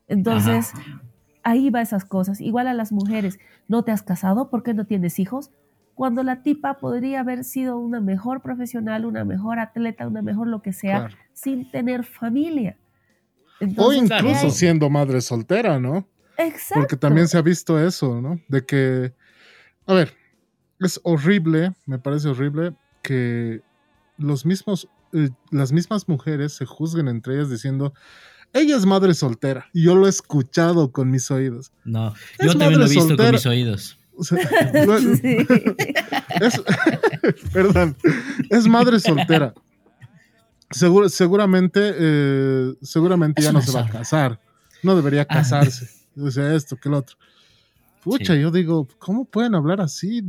Entonces, 0.07 0.71
Ajá. 0.75 1.01
ahí 1.43 1.71
va 1.71 1.81
esas 1.81 2.05
cosas. 2.05 2.39
Igual 2.41 2.67
a 2.67 2.73
las 2.75 2.91
mujeres, 2.91 3.39
¿no 3.67 3.83
te 3.83 3.91
has 3.91 4.03
casado? 4.03 4.49
¿Por 4.51 4.61
qué 4.61 4.75
no 4.75 4.85
tienes 4.85 5.17
hijos? 5.19 5.49
Cuando 5.95 6.21
la 6.23 6.43
tipa 6.43 6.75
podría 6.75 7.21
haber 7.21 7.43
sido 7.43 7.77
una 7.77 7.99
mejor 7.99 8.41
profesional, 8.41 9.05
una 9.05 9.25
mejor 9.25 9.59
atleta, 9.59 10.07
una 10.07 10.21
mejor 10.21 10.47
lo 10.47 10.61
que 10.61 10.71
sea, 10.73 11.07
Claro. 11.07 11.15
sin 11.33 11.69
tener 11.71 12.03
familia. 12.05 12.77
O 13.59 13.63
Entonces, 13.65 14.03
incluso 14.03 14.23
¿qué 14.23 14.45
hay? 14.45 14.51
siendo 14.51 14.89
madre 14.89 15.19
soltera, 15.21 15.79
¿no? 15.79 16.07
Exacto. 16.37 16.75
Porque 16.81 16.95
también 16.95 17.27
se 17.27 17.37
ha 17.37 17.41
visto 17.41 17.77
eso, 17.85 18.21
¿no? 18.21 18.39
De 18.47 18.65
que, 18.65 19.13
a 19.85 19.93
ver, 19.93 20.13
es 20.79 21.01
horrible, 21.03 21.73
me 21.85 21.99
parece 21.99 22.29
horrible 22.29 22.73
que 23.01 23.61
los 24.17 24.45
mismos, 24.45 24.87
las 25.51 25.71
mismas 25.71 26.07
mujeres 26.07 26.53
se 26.53 26.65
juzguen 26.65 27.07
entre 27.07 27.35
ellas 27.35 27.49
diciendo, 27.49 27.93
ella 28.53 28.75
es 28.77 28.85
madre 28.85 29.13
soltera. 29.13 29.67
Y 29.73 29.83
yo 29.83 29.95
lo 29.95 30.07
he 30.07 30.09
escuchado 30.09 30.91
con 30.91 31.09
mis 31.11 31.29
oídos. 31.31 31.71
No, 31.85 32.13
Es 32.37 32.47
yo 32.47 32.51
también 32.57 32.79
lo 32.79 32.85
he 32.85 32.87
madre 32.87 32.95
visto 32.95 32.99
con 33.01 33.07
soltera. 33.09 33.31
mis 33.31 33.45
oídos. 33.45 33.97
O 34.17 34.23
sea, 34.23 34.37
lo- 34.85 34.99
Sí. 34.99 35.37
es, 36.41 36.61
perdón, 37.53 37.95
es 38.49 38.67
madre 38.67 38.99
soltera. 38.99 39.53
Seguro, 40.71 41.09
seguramente, 41.09 41.93
eh, 41.97 42.73
seguramente 42.81 43.41
Es 43.41 43.45
ya 43.47 43.51
no 43.53 43.61
se 43.61 43.71
va 43.71 43.81
a 43.85 43.89
casar. 43.89 44.39
No 44.83 44.95
debería 44.95 45.21
Ah. 45.23 45.25
casarse. 45.35 45.89
O 46.17 46.29
sea, 46.31 46.53
esto, 46.53 46.75
que 46.75 46.89
lo 46.89 46.97
otro. 46.97 47.17
Pucha, 48.03 48.33
Sí. 48.35 48.41
yo 48.41 48.51
digo, 48.51 48.87
¿cómo 48.97 49.25
pueden 49.25 49.55
hablar 49.55 49.81
así 49.81 50.21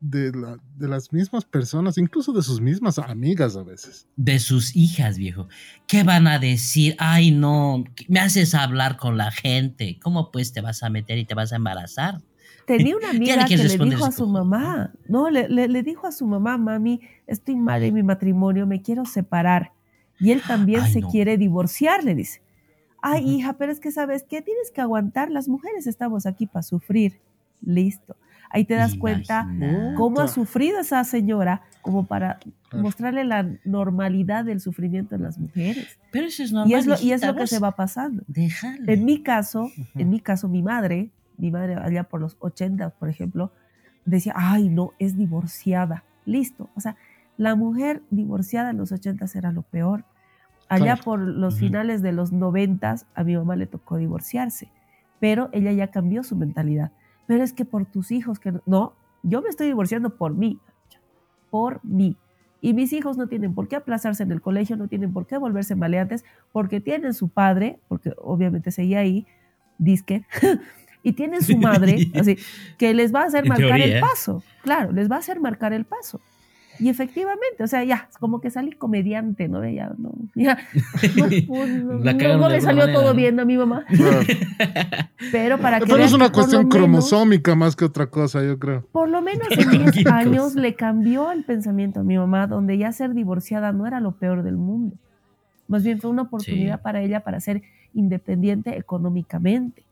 de, 0.00 0.30
la- 0.32 0.58
de 0.76 0.88
las 0.88 1.12
mismas 1.12 1.44
personas, 1.44 1.98
incluso 1.98 2.32
de 2.32 2.42
sus 2.42 2.60
mismas 2.60 2.98
amigas 2.98 3.56
a 3.56 3.62
veces? 3.64 4.06
De 4.16 4.38
sus 4.38 4.74
hijas, 4.76 5.18
viejo. 5.18 5.48
¿Qué 5.86 6.02
van 6.04 6.26
a 6.26 6.38
decir? 6.38 6.94
Ay, 6.98 7.30
no, 7.32 7.84
me 8.08 8.20
haces 8.20 8.54
hablar 8.54 8.96
con 8.96 9.16
la 9.16 9.30
gente. 9.30 9.98
¿Cómo 10.02 10.30
pues 10.30 10.52
te 10.52 10.60
vas 10.60 10.82
a 10.82 10.90
meter 10.90 11.18
y 11.18 11.24
te 11.24 11.34
vas 11.34 11.52
a 11.52 11.56
embarazar? 11.56 12.20
Tenía 12.66 12.96
una 12.96 13.10
amiga 13.10 13.44
que 13.46 13.56
que 13.56 13.64
le 13.64 13.78
dijo 13.78 14.04
a 14.04 14.12
su 14.12 14.26
mamá, 14.26 14.92
no, 15.08 15.30
le, 15.30 15.48
le- 15.48 15.68
le 15.68 15.82
dijo 15.82 16.06
a 16.06 16.12
su 16.12 16.26
mamá, 16.26 16.58
mami, 16.58 17.00
estoy 17.26 17.56
mal 17.56 17.82
en 17.82 17.94
mi 17.94 18.02
matrimonio, 18.02 18.66
me 18.66 18.82
quiero 18.82 19.04
separar. 19.04 19.72
Y 20.20 20.30
él 20.32 20.42
también 20.46 20.82
Ay, 20.82 20.92
se 20.92 21.00
no. 21.00 21.08
quiere 21.08 21.38
divorciar, 21.38 22.04
le 22.04 22.14
dice. 22.14 22.42
Ay, 23.00 23.30
hija, 23.30 23.56
pero 23.58 23.70
es 23.72 23.78
que 23.80 23.92
sabes 23.92 24.24
qué, 24.28 24.42
tienes 24.42 24.70
que 24.72 24.80
aguantar, 24.80 25.30
las 25.30 25.48
mujeres 25.48 25.86
estamos 25.86 26.26
aquí 26.26 26.46
para 26.46 26.62
sufrir. 26.64 27.20
Listo. 27.62 28.16
Ahí 28.50 28.64
te 28.64 28.74
das 28.74 28.94
cuenta 28.94 29.42
Imagina. 29.42 29.94
cómo 29.96 30.20
ha 30.20 30.28
sufrido 30.28 30.80
esa 30.80 31.04
señora 31.04 31.62
como 31.82 32.06
para 32.06 32.38
Claro. 32.70 32.82
mostrarle 32.82 33.24
la 33.24 33.46
normalidad 33.64 34.44
del 34.44 34.60
sufrimiento 34.60 35.14
en 35.14 35.22
las 35.22 35.38
mujeres. 35.38 35.98
Pero 36.10 36.26
eso 36.26 36.42
es 36.42 36.52
normal. 36.52 36.70
Y 36.70 36.74
es 36.74 36.86
lo, 36.86 36.92
y 36.94 36.96
es 36.96 37.02
hijita, 37.22 37.32
lo 37.32 37.36
que 37.38 37.46
se 37.46 37.58
va 37.58 37.72
pasando. 37.72 38.22
Déjale. 38.26 38.92
En 38.92 39.04
mi 39.06 39.22
caso, 39.22 39.64
Ujú. 39.64 39.82
en 39.94 40.10
mi 40.10 40.20
caso, 40.20 40.48
mi 40.48 40.62
madre, 40.62 41.10
mi 41.38 41.50
madre 41.50 41.76
allá 41.76 42.04
por 42.04 42.20
los 42.20 42.36
80, 42.40 42.90
por 42.90 43.08
ejemplo, 43.08 43.52
decía, 44.04 44.32
ay, 44.36 44.68
no, 44.68 44.92
es 44.98 45.16
divorciada. 45.16 46.04
Listo. 46.26 46.68
O 46.74 46.80
sea, 46.80 46.96
la 47.38 47.54
mujer 47.54 48.02
divorciada 48.10 48.70
en 48.70 48.76
los 48.78 48.92
80 48.92 49.26
era 49.34 49.50
lo 49.52 49.62
peor. 49.62 50.04
Allá 50.68 50.84
Claro. 50.96 51.02
por 51.04 51.20
los 51.20 51.54
Ujú. 51.54 51.66
finales 51.66 52.02
de 52.02 52.12
los 52.12 52.32
90, 52.32 52.96
a 53.14 53.24
mi 53.24 53.34
mamá 53.36 53.56
le 53.56 53.66
tocó 53.66 53.96
divorciarse, 53.96 54.68
pero 55.20 55.48
ella 55.52 55.72
ya 55.72 55.86
cambió 55.90 56.22
su 56.22 56.36
mentalidad. 56.36 56.92
Pero 57.28 57.44
es 57.44 57.52
que 57.52 57.64
por 57.64 57.86
tus 57.86 58.10
hijos, 58.10 58.40
que 58.40 58.50
no- 58.50 58.62
no, 58.66 58.92
yo 59.22 59.40
me 59.42 59.48
estoy 59.48 59.68
divorciando 59.68 60.16
por 60.16 60.34
mí, 60.34 60.58
por 61.50 61.78
mí. 61.84 62.16
Y 62.60 62.74
mis 62.74 62.92
hijos 62.92 63.16
no 63.16 63.28
tienen 63.28 63.54
por 63.54 63.68
qué 63.68 63.76
aplazarse 63.76 64.24
en 64.24 64.32
el 64.32 64.40
colegio, 64.40 64.76
no 64.76 64.88
tienen 64.88 65.12
por 65.12 65.26
qué 65.28 65.38
volverse 65.38 65.76
maleantes, 65.76 66.24
porque 66.50 66.80
tienen 66.80 67.14
su 67.14 67.28
padre, 67.28 67.78
porque 67.86 68.12
obviamente 68.18 68.72
seguía 68.72 68.98
ahí, 68.98 69.26
disque, 69.78 70.24
y 71.04 71.12
tienen 71.12 71.42
su 71.42 71.56
madre, 71.56 72.10
así, 72.18 72.36
que 72.78 72.94
les 72.94 73.14
va 73.14 73.22
a 73.22 73.26
hacer 73.26 73.44
En 73.44 73.48
marcar 73.50 73.66
teoría, 73.68 73.84
el 73.84 73.92
¿eh? 73.98 74.00
paso. 74.00 74.42
Claro, 74.62 74.90
les 74.90 75.08
va 75.08 75.16
a 75.16 75.18
hacer 75.20 75.38
marcar 75.38 75.72
el 75.72 75.84
paso. 75.84 76.20
Y 76.80 76.88
efectivamente, 76.88 77.62
o 77.62 77.66
sea, 77.66 77.82
ya, 77.84 78.08
como 78.20 78.40
que 78.40 78.50
salí 78.50 78.72
comediante, 78.72 79.48
¿no? 79.48 79.68
Ya, 79.68 79.92
no, 79.98 80.12
ya, 80.34 80.58
no, 81.16 81.26
pues, 81.46 81.70
no, 81.84 81.98
no- 81.98 82.60
salió 82.60 82.82
manera, 82.84 82.92
todo 82.92 83.08
¿no? 83.10 83.14
bien 83.14 83.38
a 83.40 83.44
mi 83.44 83.56
mamá. 83.56 83.84
Claro. 83.96 84.20
Pero 85.32 85.58
para 85.58 85.80
que 85.80 85.86
Pero 85.86 85.98
es 86.04 86.12
una 86.12 86.30
cuestión 86.30 86.62
menos- 86.62 86.74
cromosómica 86.76 87.54
más 87.54 87.74
que 87.76 87.84
otra 87.84 88.06
cosa, 88.08 88.42
yo 88.44 88.58
creo. 88.58 88.86
por 88.92 89.08
lo 89.08 89.20
menos 89.22 89.48
en 89.50 89.90
10 89.92 90.06
años 90.06 90.54
le 90.54 90.74
cambió 90.74 91.32
el 91.32 91.44
pensamiento 91.44 92.00
a 92.00 92.02
mi 92.04 92.16
mamá, 92.16 92.46
donde 92.46 92.78
ya 92.78 92.92
ser 92.92 93.14
divorciada 93.14 93.72
no 93.72 93.86
era 93.86 94.00
lo 94.00 94.12
peor 94.12 94.42
del 94.42 94.56
mundo. 94.56 94.96
Más 95.66 95.82
bien 95.84 96.00
fue 96.00 96.10
una 96.10 96.22
oportunidad 96.22 96.76
Sí. 96.76 96.82
para 96.82 97.02
ella 97.02 97.20
para 97.20 97.40
ser 97.40 97.62
independiente 97.94 98.76
económicamente. 98.78 99.82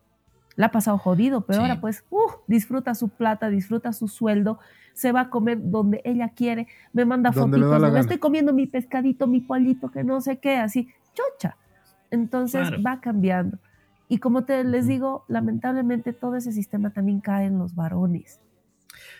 La 0.56 0.66
ha 0.66 0.70
pasado 0.72 0.98
jodido, 0.98 1.42
pero 1.46 1.58
Sí. 1.58 1.62
ahora 1.62 1.80
pues 1.80 2.04
uh, 2.10 2.18
disfruta 2.46 2.94
su 2.94 3.08
plata, 3.10 3.48
disfruta 3.50 3.92
su 3.92 4.08
sueldo, 4.08 4.58
se 4.94 5.12
va 5.12 5.20
a 5.22 5.30
comer 5.30 5.58
donde 5.62 6.00
ella 6.04 6.30
quiere, 6.30 6.66
me 6.92 7.04
manda 7.04 7.30
fotitos, 7.30 7.70
gana. 7.82 8.00
estoy 8.00 8.18
comiendo 8.18 8.52
mi 8.54 8.66
pescadito, 8.66 9.26
mi 9.26 9.40
pollito, 9.42 9.90
que 9.90 10.02
no 10.02 10.20
sé 10.22 10.38
qué, 10.38 10.56
así, 10.56 10.88
chocha. 11.14 11.56
Entonces 12.10 12.68
Claro. 12.68 12.82
va 12.82 13.00
cambiando. 13.00 13.58
Y 14.08 14.18
como 14.18 14.44
te 14.44 14.62
les 14.64 14.86
digo, 14.86 15.24
lamentablemente 15.28 16.12
todo 16.12 16.36
ese 16.36 16.52
sistema 16.52 16.90
también 16.90 17.20
cae 17.20 17.46
en 17.46 17.58
los 17.58 17.74
varones. 17.74 18.40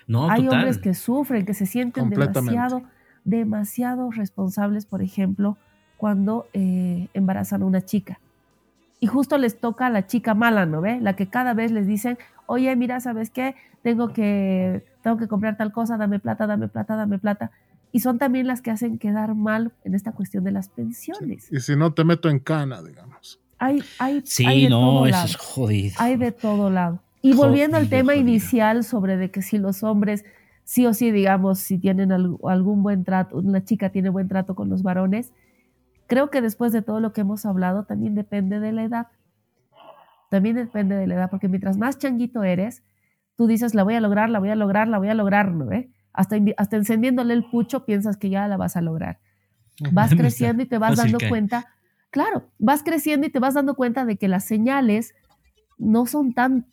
No, 0.06 0.30
Hay 0.30 0.44
total. 0.44 0.58
hombres 0.60 0.78
que 0.78 0.94
sufren, 0.94 1.44
que 1.44 1.52
se 1.54 1.66
sienten 1.66 2.08
demasiado, 2.08 2.82
demasiado 3.24 4.10
responsables, 4.10 4.86
por 4.86 5.02
ejemplo, 5.02 5.58
cuando 5.98 6.46
eh, 6.52 7.08
embarazan 7.14 7.62
a 7.62 7.66
una 7.66 7.82
chica. 7.82 8.20
Y 9.00 9.06
justo 9.08 9.36
les 9.38 9.60
toca 9.60 9.86
a 9.86 9.90
la 9.90 10.06
chica 10.06 10.34
mala, 10.34 10.64
¿no 10.66 10.80
ve? 10.80 11.00
La 11.00 11.16
que 11.16 11.28
cada 11.28 11.52
vez 11.54 11.70
les 11.70 11.86
dicen, 11.86 12.16
oye, 12.46 12.74
mira, 12.76 13.00
¿sabes 13.00 13.30
qué? 13.30 13.54
Tengo 13.82 14.12
que, 14.12 14.84
tengo 15.02 15.16
que 15.18 15.28
comprar 15.28 15.56
tal 15.56 15.72
cosa, 15.72 15.96
dame 15.96 16.18
plata, 16.18 16.46
dame 16.46 16.68
plata, 16.68 16.96
dame 16.96 17.18
plata. 17.18 17.50
Y 17.92 18.00
son 18.00 18.18
también 18.18 18.46
las 18.46 18.62
que 18.62 18.70
hacen 18.70 18.98
quedar 18.98 19.34
mal 19.34 19.72
en 19.84 19.94
esta 19.94 20.12
cuestión 20.12 20.44
de 20.44 20.50
las 20.52 20.68
pensiones. 20.68 21.50
Y 21.52 21.60
si 21.60 21.76
no, 21.76 21.92
te 21.92 22.04
meto 22.04 22.28
en 22.28 22.38
cana, 22.40 22.82
digamos. 22.82 23.38
Hay, 23.58 23.82
hay, 23.98 24.14
hay 24.16 24.22
Sí, 24.24 24.44
de 24.64 24.68
todo 24.68 25.00
no, 25.00 25.06
eso 25.06 25.12
lado. 25.16 25.26
es 25.26 25.36
jodido. 25.36 25.94
Hay 25.98 26.16
de 26.16 26.32
todo 26.32 26.70
lado. 26.70 27.00
Y 27.22 27.34
volviendo 27.34 27.76
al 27.76 27.88
tema 27.88 28.12
jodido. 28.12 28.28
inicial 28.28 28.84
sobre 28.84 29.16
de 29.16 29.30
que 29.30 29.40
si 29.42 29.58
los 29.58 29.82
hombres, 29.82 30.24
sí 30.64 30.84
o 30.86 30.94
sí, 30.94 31.10
digamos, 31.10 31.58
si 31.58 31.78
tienen 31.78 32.12
al- 32.12 32.36
algún 32.44 32.82
buen 32.82 33.04
trato, 33.04 33.36
una 33.38 33.64
chica 33.64 33.90
tiene 33.90 34.08
buen 34.10 34.28
trato 34.28 34.54
con 34.54 34.68
los 34.68 34.82
varones, 34.82 35.32
creo 36.06 36.30
que 36.30 36.40
después 36.40 36.72
de 36.72 36.82
todo 36.82 37.00
lo 37.00 37.12
que 37.12 37.22
hemos 37.22 37.46
hablado, 37.46 37.84
también 37.84 38.14
depende 38.14 38.60
de 38.60 38.72
la 38.72 38.84
edad. 38.84 39.06
También 40.30 40.56
depende 40.56 40.96
de 40.96 41.06
la 41.06 41.14
edad, 41.14 41.30
porque 41.30 41.48
mientras 41.48 41.76
más 41.78 41.98
changuito 41.98 42.42
eres, 42.42 42.82
tú 43.36 43.46
dices, 43.46 43.74
la 43.74 43.84
voy 43.84 43.94
a 43.94 44.00
lograr, 44.00 44.30
la 44.30 44.38
voy 44.38 44.50
a 44.50 44.56
lograr, 44.56 44.88
la 44.88 44.98
voy 44.98 45.08
a 45.08 45.14
lograr, 45.14 45.52
¿no? 45.52 45.66
ve? 45.66 45.90
Hasta, 46.12 46.36
hasta 46.56 46.76
encendiéndole 46.76 47.34
el 47.34 47.44
pucho 47.48 47.84
piensas 47.84 48.16
que 48.16 48.30
ya 48.30 48.48
la 48.48 48.56
vas 48.56 48.76
a 48.76 48.80
lograr. 48.80 49.20
Vas 49.92 50.10
¿Dónde 50.10 50.24
creciendo 50.24 50.62
y 50.62 50.66
te 50.66 50.78
vas 50.78 50.96
dando 50.96 51.18
cuenta, 51.28 51.66
claro, 52.10 52.50
vas 52.58 52.82
creciendo 52.82 53.26
y 53.26 53.30
te 53.30 53.38
vas 53.38 53.54
dando 53.54 53.74
cuenta 53.74 54.04
de 54.04 54.16
que 54.16 54.28
las 54.28 54.44
señales 54.44 55.14
no 55.78 56.06
son 56.06 56.32
tan 56.32 56.66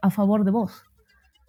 a 0.00 0.10
favor 0.10 0.44
de 0.44 0.50
vos. 0.50 0.84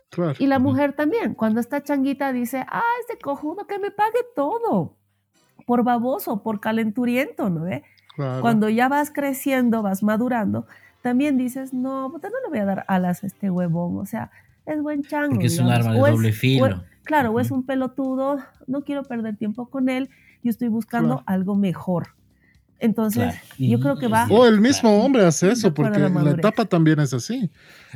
Claro. 0.09 0.33
Y 0.39 0.47
la 0.47 0.59
mujer 0.59 0.93
también, 0.93 1.33
cuando 1.33 1.59
está 1.59 1.83
changuita, 1.83 2.31
dice, 2.31 2.65
ah, 2.69 2.83
este 3.01 3.19
cojudo 3.21 3.67
que 3.67 3.79
me 3.79 3.91
pague 3.91 4.19
todo, 4.35 4.97
por 5.65 5.83
baboso, 5.83 6.43
por 6.43 6.59
calenturiento, 6.59 7.49
¿no 7.49 7.61
ve? 7.63 7.83
claro. 8.15 8.41
Cuando 8.41 8.69
ya 8.69 8.87
vas 8.87 9.11
creciendo, 9.11 9.81
vas 9.81 10.03
madurando, 10.03 10.67
también 11.01 11.37
dices, 11.37 11.73
no, 11.73 12.09
puta, 12.11 12.29
no 12.29 12.35
le 12.43 12.49
voy 12.49 12.59
a 12.59 12.65
dar 12.65 12.85
alas 12.87 13.23
a 13.23 13.27
este 13.27 13.49
huevón, 13.51 13.97
o 13.97 14.05
sea, 14.05 14.31
es 14.65 14.81
buen 14.81 15.03
chango. 15.03 15.31
Porque 15.35 15.47
es 15.47 15.59
un 15.59 15.65
digamos. 15.65 15.85
arma 15.85 15.95
de 15.95 16.01
O 16.01 16.07
es- 16.07 16.13
doble 16.13 16.29
o- 16.29 16.33
filo. 16.33 16.83
claro, 17.03 17.31
o 17.31 17.39
es 17.39 17.51
un 17.51 17.63
pelotudo, 17.65 18.37
no 18.67 18.81
quiero 18.83 19.03
perder 19.03 19.35
tiempo 19.37 19.67
con 19.69 19.89
él, 19.89 20.09
yo 20.43 20.49
estoy 20.49 20.67
buscando 20.69 21.15
Claro. 21.17 21.23
algo 21.27 21.55
mejor. 21.55 22.07
Entonces, 22.79 23.23
Claro. 23.33 23.37
yo 23.57 23.79
creo 23.79 23.97
que 23.97 24.07
va... 24.07 24.27
O 24.29 24.45
el 24.45 24.59
mismo 24.59 24.89
Claro. 24.89 25.03
hombre 25.05 25.25
hace 25.25 25.49
eso, 25.51 25.73
porque 25.73 25.97
la 25.97 26.09
la 26.09 26.31
etapa 26.31 26.65
también 26.65 26.99
es 26.99 27.13
así. 27.13 27.49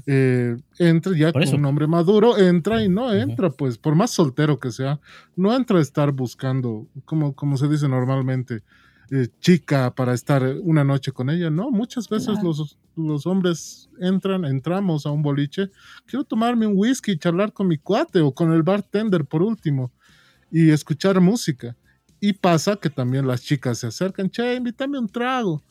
Eh, 0.06 0.56
entra 0.78 1.16
ya 1.18 1.34
con 1.34 1.44
un 1.54 1.66
hombre 1.66 1.86
maduro, 1.88 2.38
entra 2.38 2.82
y 2.84 2.90
no 2.90 3.12
entra, 3.14 3.50
pues, 3.50 3.78
por 3.78 3.96
más 3.96 4.12
soltero 4.12 4.58
que 4.58 4.72
sea, 4.72 5.00
no 5.36 5.54
entra 5.56 5.80
a 5.80 5.82
estar 5.82 6.12
buscando, 6.14 6.88
como, 7.06 7.34
como 7.36 7.58
se 7.58 7.68
dice 7.68 7.88
normalmente, 7.90 8.64
eh, 9.12 9.28
chica 9.42 9.94
para 9.96 10.14
estar 10.14 10.44
una 10.62 10.84
noche 10.84 11.12
con 11.12 11.30
ella. 11.30 11.50
No, 11.50 11.72
muchas 11.72 12.08
veces 12.08 12.36
Claro. 12.36 12.44
los, 12.48 12.78
los 12.96 13.26
hombres 13.26 13.90
entran, 14.00 14.46
entramos 14.46 15.06
a 15.06 15.12
un 15.12 15.22
boliche, 15.24 15.70
quiero 16.06 16.24
tomarme 16.24 16.68
un 16.68 16.74
whisky 16.78 17.12
y 17.14 17.18
charlar 17.18 17.52
con 17.52 17.68
mi 17.68 17.78
cuate 17.78 18.22
o 18.22 18.32
con 18.34 18.54
el 18.54 18.64
bartender 18.64 19.26
por 19.26 19.42
último 19.42 19.92
y 20.52 20.70
escuchar 20.70 21.20
música. 21.20 21.76
Y 22.22 22.34
pasa 22.34 22.76
que 22.76 22.90
también 22.90 23.26
las 23.28 23.42
chicas 23.42 23.78
se 23.80 23.88
acercan, 23.88 24.30
che, 24.30 24.56
invítame 24.56 25.00
un 25.00 25.08
trago, 25.08 25.62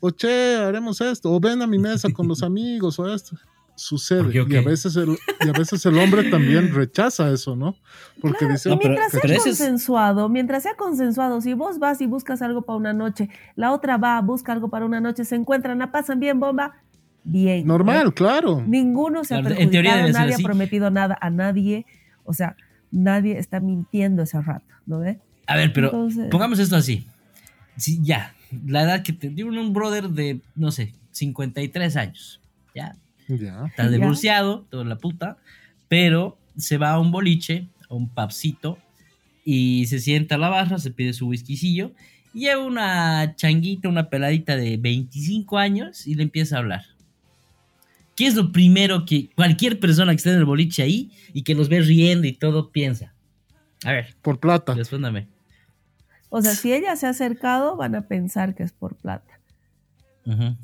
o 0.00 0.10
che, 0.10 0.56
haremos 0.56 1.00
esto, 1.00 1.32
o 1.32 1.40
ven 1.40 1.62
a 1.62 1.66
mi 1.66 1.78
mesa 1.78 2.08
con 2.12 2.28
los 2.28 2.42
amigos, 2.42 2.98
o 2.98 3.12
esto. 3.12 3.36
Sucede. 3.76 4.22
Porque. 4.22 4.54
Y, 4.54 4.56
a 4.56 4.62
veces 4.62 4.94
el, 4.94 5.16
y 5.44 5.48
a 5.48 5.52
veces 5.52 5.84
el 5.84 5.98
hombre 5.98 6.30
también 6.30 6.72
rechaza 6.72 7.28
eso, 7.32 7.56
¿no? 7.56 7.74
Porque 8.20 8.38
Claro, 8.38 8.52
dice, 8.54 8.68
y 8.68 8.72
No, 8.72 8.78
pero- 8.78 8.90
mientras 8.90 9.10
sea 9.12 9.20
pero 9.22 9.34
es- 9.34 9.42
consensuado, 9.42 10.28
mientras 10.28 10.62
sea 10.62 10.76
consensuado, 10.76 11.40
si 11.40 11.54
vos 11.54 11.78
vas 11.80 12.00
y 12.00 12.06
buscas 12.06 12.40
algo 12.42 12.62
para 12.62 12.76
una 12.76 12.92
noche, 12.92 13.30
la 13.56 13.72
otra 13.72 13.96
va, 13.96 14.20
busca 14.20 14.52
algo 14.52 14.68
para 14.68 14.84
una 14.84 15.00
noche, 15.00 15.24
se 15.24 15.34
encuentran, 15.34 15.78
la 15.80 15.90
pasan 15.90 16.20
bien, 16.20 16.38
bomba, 16.38 16.74
bien. 17.24 17.66
Normal, 17.66 18.14
claro. 18.14 18.62
Ninguno 18.64 19.24
se 19.24 19.34
ha 19.34 19.40
Claro, 19.40 19.56
en 19.58 19.70
teoría 19.70 19.94
perjudicado, 19.94 20.22
nadie 20.24 20.34
ha 20.36 20.38
prometido 20.46 20.90
nada 20.90 21.18
a 21.20 21.30
nadie. 21.30 21.84
O 22.22 22.32
sea, 22.32 22.54
nadie 22.92 23.38
está 23.38 23.58
mintiendo 23.58 24.22
ese 24.22 24.40
rato, 24.40 24.66
¿no 24.86 25.00
ve? 25.00 25.18
A 25.46 25.56
ver, 25.56 25.72
pero 25.72 25.88
Entonces- 25.88 26.28
pongamos 26.30 26.58
esto 26.58 26.76
así. 26.76 27.06
Sí, 27.76 27.98
ya. 28.02 28.34
La 28.66 28.82
edad 28.82 29.02
que 29.02 29.12
te 29.12 29.28
dio 29.30 29.46
un 29.46 29.72
brother 29.72 30.08
de, 30.08 30.40
no 30.54 30.70
sé, 30.70 30.92
53 31.12 31.96
años. 31.96 32.40
Ya. 32.74 32.96
Ya. 33.28 33.64
Está 33.66 33.88
divorciado, 33.88 34.64
toda 34.70 34.84
la 34.84 34.96
puta. 34.96 35.38
Pero 35.88 36.38
se 36.56 36.78
va 36.78 36.90
a 36.92 37.00
un 37.00 37.10
boliche, 37.10 37.66
a 37.90 37.94
un 37.94 38.08
pubcito, 38.08 38.78
y 39.44 39.86
se 39.86 39.98
sienta 39.98 40.36
a 40.36 40.38
la 40.38 40.48
barra, 40.48 40.78
se 40.78 40.90
pide 40.90 41.12
su 41.12 41.26
whiskycillo. 41.28 41.92
y 42.32 42.40
Lleva 42.40 42.64
una 42.64 43.34
changuita, 43.36 43.88
una 43.88 44.08
peladita 44.08 44.56
de 44.56 44.76
25 44.76 45.58
años 45.58 46.06
y 46.06 46.14
le 46.14 46.22
empieza 46.22 46.56
a 46.56 46.60
hablar. 46.60 46.84
¿Qué 48.16 48.26
es 48.26 48.34
lo 48.36 48.52
primero 48.52 49.04
que 49.04 49.28
cualquier 49.34 49.80
persona 49.80 50.12
que 50.12 50.16
esté 50.16 50.30
en 50.30 50.36
el 50.38 50.44
boliche 50.44 50.82
ahí 50.82 51.10
y 51.32 51.42
que 51.42 51.54
los 51.54 51.68
ve 51.68 51.80
riendo 51.80 52.26
y 52.28 52.32
todo 52.32 52.70
piensa? 52.70 53.12
A 53.84 53.90
ver, 53.92 54.14
Por 54.22 54.38
plata. 54.38 54.74
respóndame. 54.74 55.26
O 56.36 56.42
sea, 56.42 56.52
si 56.54 56.72
ella 56.72 56.96
se 56.96 57.06
ha 57.06 57.10
acercado, 57.10 57.76
van 57.76 57.94
a 57.94 58.02
pensar 58.02 58.54
que 58.54 58.62
es 58.64 58.72
por 58.72 58.96
plata. 58.96 59.32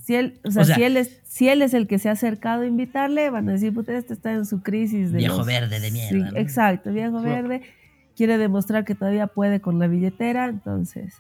Si 0.02 0.14
él, 0.14 0.40
o 0.42 0.50
sea, 0.50 0.62
O 0.62 0.64
sea- 0.64 0.74
si, 0.76 0.82
él 0.84 0.96
es, 0.96 1.20
si 1.24 1.48
él 1.50 1.60
es 1.60 1.74
el 1.74 1.86
que 1.86 1.98
se 1.98 2.08
ha 2.08 2.12
acercado 2.12 2.62
a 2.62 2.66
invitarle, 2.66 3.28
van 3.28 3.46
a 3.48 3.52
decir, 3.52 3.74
puta, 3.74 3.92
este 3.96 4.14
está 4.14 4.32
en 4.32 4.46
su 4.46 4.62
crisis 4.62 5.12
de 5.12 5.18
Viejo 5.18 5.36
los- 5.38 5.46
verde 5.46 5.80
de 5.80 5.90
mierda, 5.90 6.08
Sí, 6.28 6.32
¿no? 6.34 6.38
exacto, 6.40 6.92
viejo 6.92 7.20
Claro. 7.22 7.48
verde. 7.48 7.62
Quiere 8.16 8.38
demostrar 8.38 8.84
que 8.86 8.94
todavía 8.94 9.26
puede 9.26 9.60
con 9.60 9.78
la 9.78 9.86
billetera, 9.86 10.46
entonces... 10.46 11.14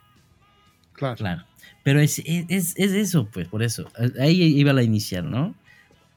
Claro. 0.94 1.16
Claro. 1.16 1.44
Pero 1.82 2.00
es, 2.00 2.18
es, 2.26 2.74
es 2.76 2.92
eso, 2.92 3.28
pues, 3.30 3.46
por 3.48 3.62
eso. 3.62 3.90
Ahí 4.18 4.42
iba 4.42 4.72
la 4.72 4.82
inicial, 4.82 5.30
¿no? 5.30 5.54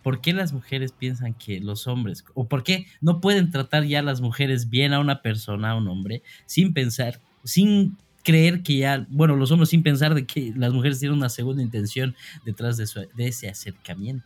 ¿Por 0.02 0.20
qué 0.22 0.32
las 0.34 0.52
mujeres 0.54 0.92
piensan 0.94 1.34
que 1.34 1.60
los 1.60 1.88
hombres, 1.88 2.24
o 2.34 2.48
por 2.48 2.64
qué 2.64 2.88
no 3.02 3.20
pueden 3.22 3.52
tratar 3.52 3.84
ya 3.86 4.02
las 4.02 4.20
mujeres 4.22 4.70
bien 4.70 4.92
a 4.94 5.00
una 5.00 5.22
persona, 5.22 5.72
a 5.72 5.76
un 5.78 5.88
hombre, 5.90 6.22
sin 6.46 6.74
pensar, 6.74 7.20
sin 7.46 7.98
creer 8.24 8.64
que 8.64 8.78
ya, 8.78 9.06
bueno, 9.10 9.36
los 9.36 9.52
hombres 9.52 9.70
sin 9.70 9.84
pensar 9.84 10.16
de 10.16 10.26
que 10.26 10.54
las 10.56 10.74
mujeres 10.74 11.00
tienen 11.00 11.18
una 11.18 11.30
segunda 11.30 11.62
intención 11.62 12.16
detrás 12.46 12.78
de, 12.78 12.88
su- 12.88 13.08
de 13.16 13.28
ese 13.28 13.50
acercamiento? 13.50 14.26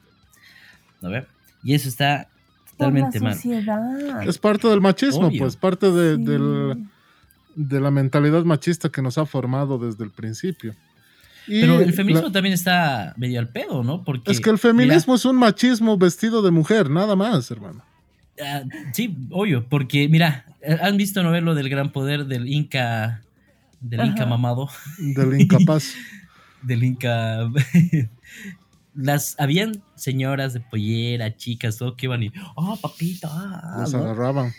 ¿No 1.01 1.09
ve? 1.09 1.25
Y 1.63 1.73
eso 1.73 1.89
está 1.89 2.27
totalmente 2.71 3.19
mal. 3.19 3.33
sociedad. 3.33 4.23
Es 4.27 4.37
parte 4.37 4.67
del 4.67 4.81
machismo, 4.81 5.27
Obvio. 5.27 5.39
pues, 5.43 5.55
parte 5.55 5.91
de, 5.91 6.15
Sí. 6.15 6.23
del- 6.23 6.87
de 7.55 7.79
la 7.81 7.89
mentalidad 7.91 8.43
machista 8.43 8.89
que 8.89 9.01
nos 9.01 9.17
ha 9.17 9.25
formado 9.25 9.77
desde 9.79 10.03
el 10.03 10.11
principio. 10.11 10.75
Y 11.47 11.61
Pero 11.61 11.79
el 11.79 11.93
feminismo 11.93 12.27
la- 12.27 12.33
también 12.33 12.53
está 12.53 13.13
medio 13.17 13.39
al 13.39 13.47
pedo, 13.49 13.83
¿no? 13.83 14.03
Porque 14.03 14.31
es 14.31 14.39
que 14.41 14.49
el 14.49 14.59
feminismo 14.59 15.15
es 15.15 15.25
un 15.25 15.37
machismo 15.37 15.97
vestido 15.97 16.41
de 16.41 16.51
mujer, 16.51 16.89
nada 16.89 17.15
más, 17.15 17.49
hermano. 17.49 17.83
Ah, 18.39 18.61
sí, 18.93 19.17
obvio, 19.31 19.65
porque 19.67 20.07
mira, 20.09 20.45
eh, 20.61 20.77
¿han 20.81 20.97
visto 20.97 21.23
no 21.23 21.31
ver 21.31 21.41
lo 21.43 21.55
del 21.55 21.69
gran 21.69 21.91
poder 21.91 22.25
del 22.25 22.47
Inca, 22.47 23.21
del 23.81 24.05
Inca 24.05 24.25
mamado, 24.25 24.69
Del 24.97 25.41
incapaz. 25.41 25.93
del 26.61 26.83
Inca? 26.83 27.49
Las, 28.95 29.35
habían 29.39 29.83
señoras 29.95 30.53
de 30.53 30.59
pollera, 30.59 31.35
chicas, 31.37 31.77
todo 31.77 31.95
que 31.95 32.07
iban 32.07 32.23
y, 32.23 32.31
oh, 32.55 32.77
papito, 32.81 33.27
ah, 33.31 33.77
los 33.81 33.93
¿no? 33.93 33.99
agarraban. 33.99 34.51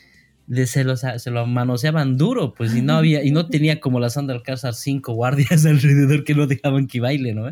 Le- 0.47 0.66
se, 0.66 0.85
los, 0.85 1.01
se 1.01 1.31
lo 1.33 1.45
manoseaban 1.47 2.16
duro, 2.16 2.55
pues, 2.55 2.73
y 2.75 2.81
no 2.81 2.95
había, 2.95 3.25
y 3.25 3.33
no 3.33 3.47
tenía 3.49 3.81
como 3.81 3.99
la 3.99 4.11
Sandra 4.11 4.37
Alcázar 4.37 4.75
cinco 4.75 5.12
guardias 5.14 5.64
alrededor 5.66 6.23
que 6.23 6.37
no 6.37 6.47
dejaban 6.47 6.87
que 6.87 7.01
baile, 7.01 7.35
¿no? 7.35 7.51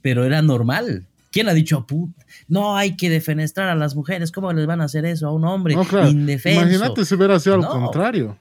Pero 0.00 0.24
era 0.24 0.40
normal. 0.40 1.06
¿Quién 1.30 1.50
ha 1.50 1.54
dicho, 1.54 1.86
put, 1.86 2.10
no 2.48 2.78
hay 2.78 2.96
que 2.96 3.10
defenestrar 3.10 3.68
a 3.68 3.74
las 3.74 3.94
mujeres? 3.94 4.32
¿Cómo 4.32 4.50
les 4.54 4.64
van 4.66 4.80
a 4.80 4.84
hacer 4.84 5.04
eso 5.04 5.28
a 5.28 5.32
un 5.34 5.44
hombre 5.44 5.74
No, 5.74 5.84
claro. 5.84 6.08
indefenso? 6.08 6.62
Imagínate 6.62 7.04
si 7.04 7.14
hubiera 7.14 7.38
sido 7.38 7.56
al 7.56 7.66
contrario. 7.66 8.38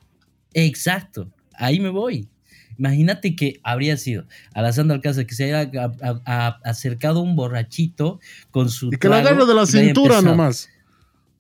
Exacto, 0.54 1.28
ahí 1.56 1.82
me 1.82 1.90
voy. 1.90 2.30
Imagínate 2.78 3.36
que 3.36 3.60
habría 3.64 3.98
sido 3.98 4.26
a 4.54 4.62
la 4.62 4.72
Sandra 4.74 4.96
Alcázar 4.96 5.26
que 5.26 5.36
se 5.36 5.54
haya 5.54 5.70
a- 5.82 5.92
a- 6.02 6.22
a- 6.26 6.60
acercado 6.64 7.22
un 7.22 7.36
borrachito 7.36 8.20
con 8.52 8.70
su. 8.70 8.88
Y 8.94 8.98
que 8.98 9.10
la 9.10 9.18
agarre 9.20 9.46
de 9.46 9.54
la 9.54 9.66
cintura 9.66 10.22
nomás. 10.22 10.70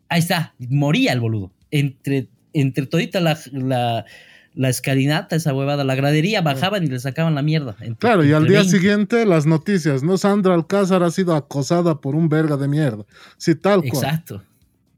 Ahí 0.10 0.20
está, 0.20 0.54
moría 0.70 1.14
el 1.14 1.20
boludo. 1.20 1.52
Entre, 1.72 2.28
entre 2.54 2.86
todita 2.86 3.20
la, 3.20 3.38
la, 3.52 4.06
la 4.54 4.70
escalinata, 4.70 5.36
esa 5.36 5.54
huevada, 5.54 5.84
la 5.84 5.96
gradería, 5.96 6.42
bajaban 6.42 6.84
y 6.84 6.88
le 6.88 7.00
sacaban 7.00 7.36
la 7.36 7.42
mierda. 7.42 7.76
Entre- 7.82 7.96
Claro, 7.98 8.24
y 8.24 8.32
al 8.32 8.48
día 8.48 8.60
20. 8.60 8.78
siguiente 8.78 9.26
las 9.26 9.46
noticias, 9.46 10.04
¿no? 10.04 10.18
Sandra 10.18 10.54
Alcázar 10.54 11.04
ha 11.04 11.12
sido 11.12 11.36
acosada 11.36 12.00
por 12.00 12.16
un 12.16 12.30
verga 12.30 12.56
de 12.56 12.68
mierda. 12.68 13.04
Sí, 13.38 13.56
tal 13.56 13.82
cual. 13.82 14.04
Exacto. 14.06 14.44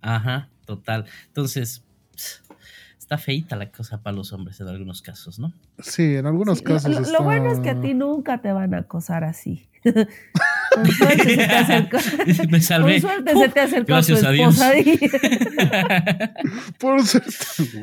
Ajá, 0.02 0.50
total. 0.66 1.06
Entonces, 1.28 1.84
está 3.08 3.18
feita 3.18 3.56
la 3.56 3.70
cosa 3.72 4.02
para 4.04 4.14
los 4.18 4.34
hombres 4.34 4.60
en 4.60 4.68
algunos 4.68 5.02
casos, 5.02 5.40
¿no? 5.40 5.54
Sí, 5.80 6.16
en 6.18 6.26
algunos 6.26 6.58
Sí, 6.58 6.64
casos 6.66 7.10
lo, 7.10 7.24
bueno 7.24 7.50
es 7.54 7.62
que 7.62 7.70
a 7.70 7.80
ti 7.80 7.94
nunca 7.94 8.40
te 8.42 8.52
van 8.52 8.74
a 8.74 8.80
acosar 8.80 9.24
así. 9.24 9.70
Con 9.86 10.86
suerte 10.92 11.24
se 11.30 11.38
te 11.38 11.44
acercó. 11.56 11.98
Me 12.50 12.60
salvé. 12.60 13.02
Con 13.02 13.10
suerte 13.10 13.34
se 13.38 13.48
te 13.50 13.60
acercó 13.62 13.86
tu 13.86 13.94
gracias 13.94 14.24
a 14.26 14.32
Dios. 14.32 14.60
ahí. 14.60 15.00
Por 16.80 17.02
suerte. 17.06 17.32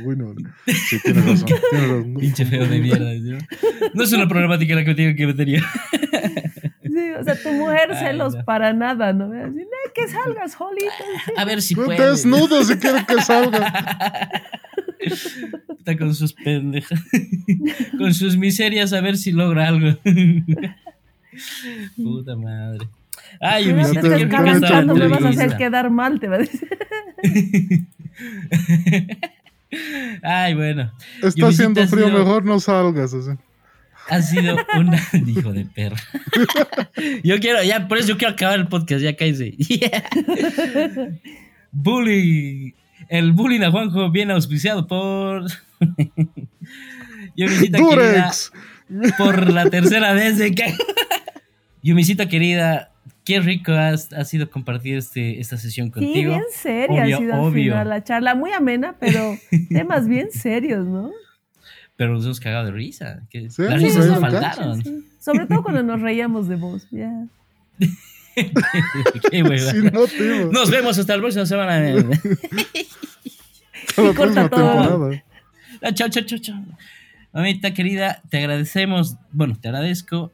Bueno, 0.04 0.34
sí, 0.66 0.98
tienes 1.02 1.24
razón. 1.24 1.46
Tienes 1.46 1.88
razón. 1.88 2.14
Pinche 2.20 2.44
feo 2.44 2.66
de 2.66 2.78
mierda. 2.80 3.12
¿no? 3.14 3.38
No 3.94 4.02
es 4.04 4.12
una 4.12 4.28
problemática 4.28 4.74
la 4.74 4.84
que 4.84 4.94
tengo 4.94 5.16
que 5.16 5.26
metería. 5.26 5.62
Sí, 6.82 7.10
o 7.18 7.24
sea, 7.24 7.34
tu 7.42 7.50
mujer 7.52 7.88
Ay, 7.92 7.98
celos 8.06 8.34
no. 8.34 8.44
para 8.44 8.72
nada, 8.74 9.12
¿no? 9.14 9.24
Así, 9.32 9.56
"No, 9.56 9.92
que 9.94 10.06
salgas, 10.06 10.52
solito. 10.52 10.92
A 11.38 11.44
ver 11.46 11.62
si 11.62 11.74
No 11.74 11.84
puede. 11.86 11.96
te 11.98 12.10
desnudo 12.10 12.62
si 12.62 12.76
quieres 12.76 13.04
que 13.06 13.20
salga. 13.22 13.72
Está 15.00 15.96
con 15.98 16.14
sus 16.14 16.32
pendejas. 16.32 17.00
con 17.98 18.14
sus 18.14 18.36
miserias 18.36 18.92
a 18.92 19.00
ver 19.00 19.16
si 19.16 19.32
logra 19.32 19.68
algo. 19.68 19.98
Puta 21.96 22.36
madre. 22.36 22.86
Ay, 23.40 23.64
Pero 23.64 23.76
me 23.76 23.84
te- 24.18 24.28
calentando, 24.28 24.94
me 24.94 25.08
vas 25.08 25.24
a 25.24 25.28
hacer 25.30 25.56
quedar 25.56 25.90
mal, 25.90 26.20
te 26.20 26.28
va 26.28 26.36
a 26.36 26.38
decir. 26.38 26.68
Ay, 30.22 30.54
bueno. 30.54 30.92
Está 31.16 31.30
Yo 31.34 31.46
haciendo 31.48 31.86
frío, 31.88 32.06
sido- 32.06 32.18
mejor 32.18 32.44
no 32.44 32.60
salgas. 32.60 33.14
Ha 34.08 34.22
sido 34.22 34.56
una. 34.78 35.00
Hijo 35.26 35.52
de 35.52 35.64
perra. 35.64 35.96
Yo 37.24 37.40
quiero, 37.40 37.62
ya, 37.64 37.88
por 37.88 37.98
eso 37.98 38.08
yo 38.08 38.18
quiero 38.18 38.34
acabar 38.34 38.60
el 38.60 38.68
podcast, 38.68 39.02
ya 39.02 39.16
cállese. 39.16 39.56
Bullying. 41.72 42.72
El 43.08 43.32
bullying 43.32 43.62
a 43.62 43.70
Juanjo 43.70 44.10
viene 44.10 44.32
auspiciado 44.32 44.86
por. 44.86 45.44
Yo 47.36 47.46
visita 47.48 47.78
querida. 47.78 48.30
Durex. 48.30 48.52
por 49.18 49.50
la 49.52 49.68
tercera 49.70 50.12
vez 50.12 50.38
de 50.38 50.54
que. 50.54 50.74
Yumisita 51.82 52.28
querida, 52.28 52.92
qué 53.24 53.40
rico 53.40 53.72
has- 53.72 54.12
ha 54.14 54.24
sido 54.24 54.48
compartir 54.50 54.96
este, 54.96 55.38
esta 55.40 55.58
sesión 55.58 55.88
Sí, 55.88 55.92
contigo. 55.92 56.30
bien 56.30 56.42
seria 56.50 57.02
Obvio, 57.04 57.16
ha 57.16 57.18
sido 57.18 57.34
al 57.34 57.40
obvio. 57.40 57.72
final 57.72 57.88
la 57.90 58.04
charla. 58.04 58.34
Muy 58.34 58.52
amena, 58.52 58.96
pero 58.98 59.36
temas 59.68 60.08
bien 60.08 60.30
serios, 60.32 60.86
¿no? 60.86 61.10
Pero 61.96 62.14
nos 62.14 62.24
hemos 62.24 62.40
cagado 62.40 62.64
de 62.66 62.72
risa. 62.72 63.22
que 63.30 63.50
Sí, 63.50 63.62
las 63.62 63.80
sí, 63.80 63.86
risas 63.86 64.04
sí, 64.04 64.10
no 64.10 64.14
sí. 64.16 64.20
faltaron. 64.22 64.82
Sí. 64.82 65.04
Sobre 65.20 65.46
todo 65.46 65.62
cuando 65.62 65.82
nos 65.82 66.00
reíamos 66.00 66.48
de 66.48 66.56
vos. 66.56 66.86
Ya. 66.90 67.12
Qué. 68.34 69.42
Nos 70.52 70.70
vemos 70.70 70.98
hasta 70.98 71.14
la 71.16 71.20
próxima 71.22 71.46
semana. 71.46 71.76
Hasta 73.88 74.02
la 74.02 74.10
Y 74.10 74.14
corta 74.14 74.48
próxima 74.48 74.48
todo. 74.50 75.10
temporada. 75.10 75.24
Ah, 75.82 75.92
Chao, 75.92 76.08
chao, 76.08 76.24
chao, 76.24 76.38
chao. 76.38 76.64
Mamita 77.32 77.74
querida, 77.74 78.22
te 78.30 78.38
agradecemos. 78.38 79.16
Bueno, 79.32 79.56
te 79.60 79.68
agradezco. 79.68 80.32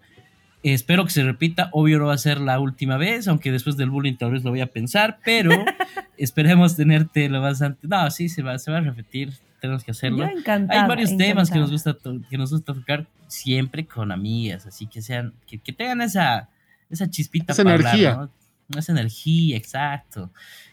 Espero 0.62 1.04
que 1.04 1.10
se 1.10 1.22
repita. 1.24 1.68
Obvio 1.72 1.98
no 1.98 2.06
va 2.06 2.14
a 2.14 2.18
ser 2.18 2.40
la 2.40 2.60
última 2.60 2.96
vez, 2.98 3.26
aunque 3.28 3.50
después 3.50 3.76
del 3.76 3.90
bullying 3.90 4.16
tal 4.16 4.32
vez 4.32 4.44
lo 4.44 4.50
voy 4.50 4.60
a 4.60 4.66
pensar, 4.66 5.18
pero 5.24 5.50
esperemos 6.18 6.76
tenerte 6.76 7.28
lo 7.28 7.40
más 7.40 7.62
antes. 7.62 7.88
No, 7.88 8.10
sí, 8.10 8.28
se 8.28 8.42
va, 8.42 8.58
se 8.58 8.70
va 8.70 8.78
a 8.78 8.82
repetir. 8.82 9.32
Tenemos 9.60 9.82
que 9.84 9.90
hacerlo. 9.90 10.24
encantada. 10.26 10.82
Hay 10.82 10.88
varios 10.88 11.16
temas 11.16 11.50
que 11.50 11.58
nos 11.58 11.70
encantada. 11.70 11.94
gusta 12.14 12.28
que 12.30 12.38
nos 12.38 12.50
gusta 12.52 12.72
tocar 12.74 13.06
siempre 13.26 13.84
con 13.86 14.10
amigas, 14.12 14.66
así 14.66 14.86
que 14.86 15.02
sean 15.02 15.32
que, 15.46 15.58
que 15.58 15.72
tengan 15.72 16.00
esa 16.00 16.48
esa 16.90 17.08
chispita 17.08 17.52
Esa 17.52 17.62
para 17.62 17.76
hablar, 17.76 17.94
energía. 17.94 18.30
¿no? 18.68 18.78
Esa 18.78 18.92
energía, 18.92 19.56
exacto. 19.56 20.30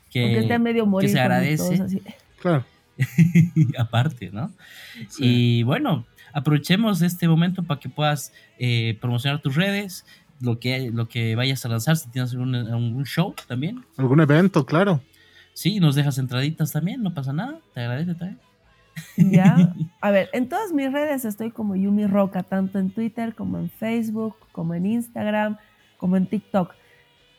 Que, 0.10 0.48
que 1.00 1.08
se 1.10 1.20
agradece. 1.20 1.82
así. 1.82 2.02
Claro. 2.42 2.66
aparte, 3.78 4.32
¿no? 4.32 4.52
sí. 5.10 5.60
Y 5.60 5.64
bueno, 5.64 6.06
aprovechemos 6.34 7.02
este 7.02 7.28
momento 7.28 7.64
para 7.64 7.80
que 7.80 7.90
puedas 7.90 8.34
eh, 8.58 8.98
promocionar 9.00 9.42
tus 9.42 9.56
redes, 9.56 10.06
lo 10.40 10.60
que, 10.60 10.92
lo 10.92 11.08
que 11.08 11.36
vayas 11.36 11.66
a 11.66 11.70
lanzar, 11.70 11.98
si 11.98 12.10
tienes 12.10 12.32
algún, 12.34 12.56
algún 12.56 13.06
show 13.06 13.34
también. 13.48 13.84
Algún 13.98 14.20
evento, 14.20 14.66
claro. 14.66 15.02
Sí, 15.54 15.80
nos 15.80 15.96
dejas 15.96 16.18
entraditas 16.18 16.72
también, 16.72 17.02
no 17.02 17.14
pasa 17.14 17.34
nada, 17.34 17.60
te 17.74 17.82
agradezco 17.82 18.16
también. 18.16 18.40
Ya. 19.18 19.74
A 20.02 20.12
ver, 20.12 20.30
en 20.34 20.50
todas 20.50 20.72
mis 20.74 20.92
redes 20.92 21.26
estoy 21.26 21.52
como 21.52 21.76
Yumi 21.76 22.06
Roca, 22.06 22.44
tanto 22.44 22.80
en 22.80 22.92
Twitter 22.92 23.34
como 23.34 23.58
en 23.58 23.70
Facebook, 23.70 24.36
como 24.52 24.74
en 24.74 24.86
Instagram, 24.86 25.58
como 25.98 26.18
en 26.18 26.28
TikTok. 26.28 26.74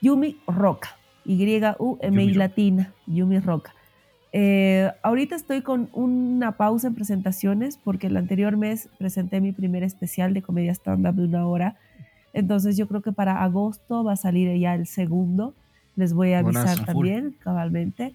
Yumi 0.00 0.38
Roca. 0.46 0.96
Y-U-M-I 1.24 2.34
latina, 2.34 2.94
Yumi 3.06 3.38
Roca. 3.38 3.74
Eh, 4.32 4.90
ahorita 5.02 5.36
estoy 5.36 5.62
con 5.62 5.88
una 5.92 6.52
pausa 6.56 6.88
en 6.88 6.94
presentaciones 6.94 7.78
porque 7.78 8.08
el 8.08 8.16
anterior 8.16 8.56
mes 8.56 8.88
presenté 8.98 9.40
mi 9.40 9.52
primer 9.52 9.82
especial 9.82 10.34
de 10.34 10.42
comedia 10.42 10.72
stand-up 10.72 11.14
de 11.14 11.24
una 11.24 11.46
hora. 11.46 11.76
Entonces 12.32 12.76
yo 12.76 12.86
creo 12.88 13.02
que 13.02 13.12
para 13.12 13.42
agosto 13.42 14.04
va 14.04 14.12
a 14.12 14.16
salir 14.16 14.56
ya 14.58 14.74
el 14.74 14.86
segundo. 14.86 15.54
Les 15.96 16.12
voy 16.12 16.32
a 16.32 16.40
avisar 16.40 16.84
también, 16.84 17.36
cabalmente. 17.40 18.14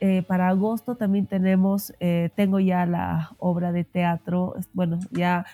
Eh, 0.00 0.22
para 0.22 0.48
agosto 0.48 0.94
también 0.94 1.26
tenemos, 1.26 1.92
eh, 2.00 2.30
tengo 2.34 2.58
ya 2.58 2.86
la 2.86 3.32
obra 3.38 3.70
de 3.70 3.84
teatro, 3.84 4.54
bueno, 4.72 4.98
ya 5.10 5.44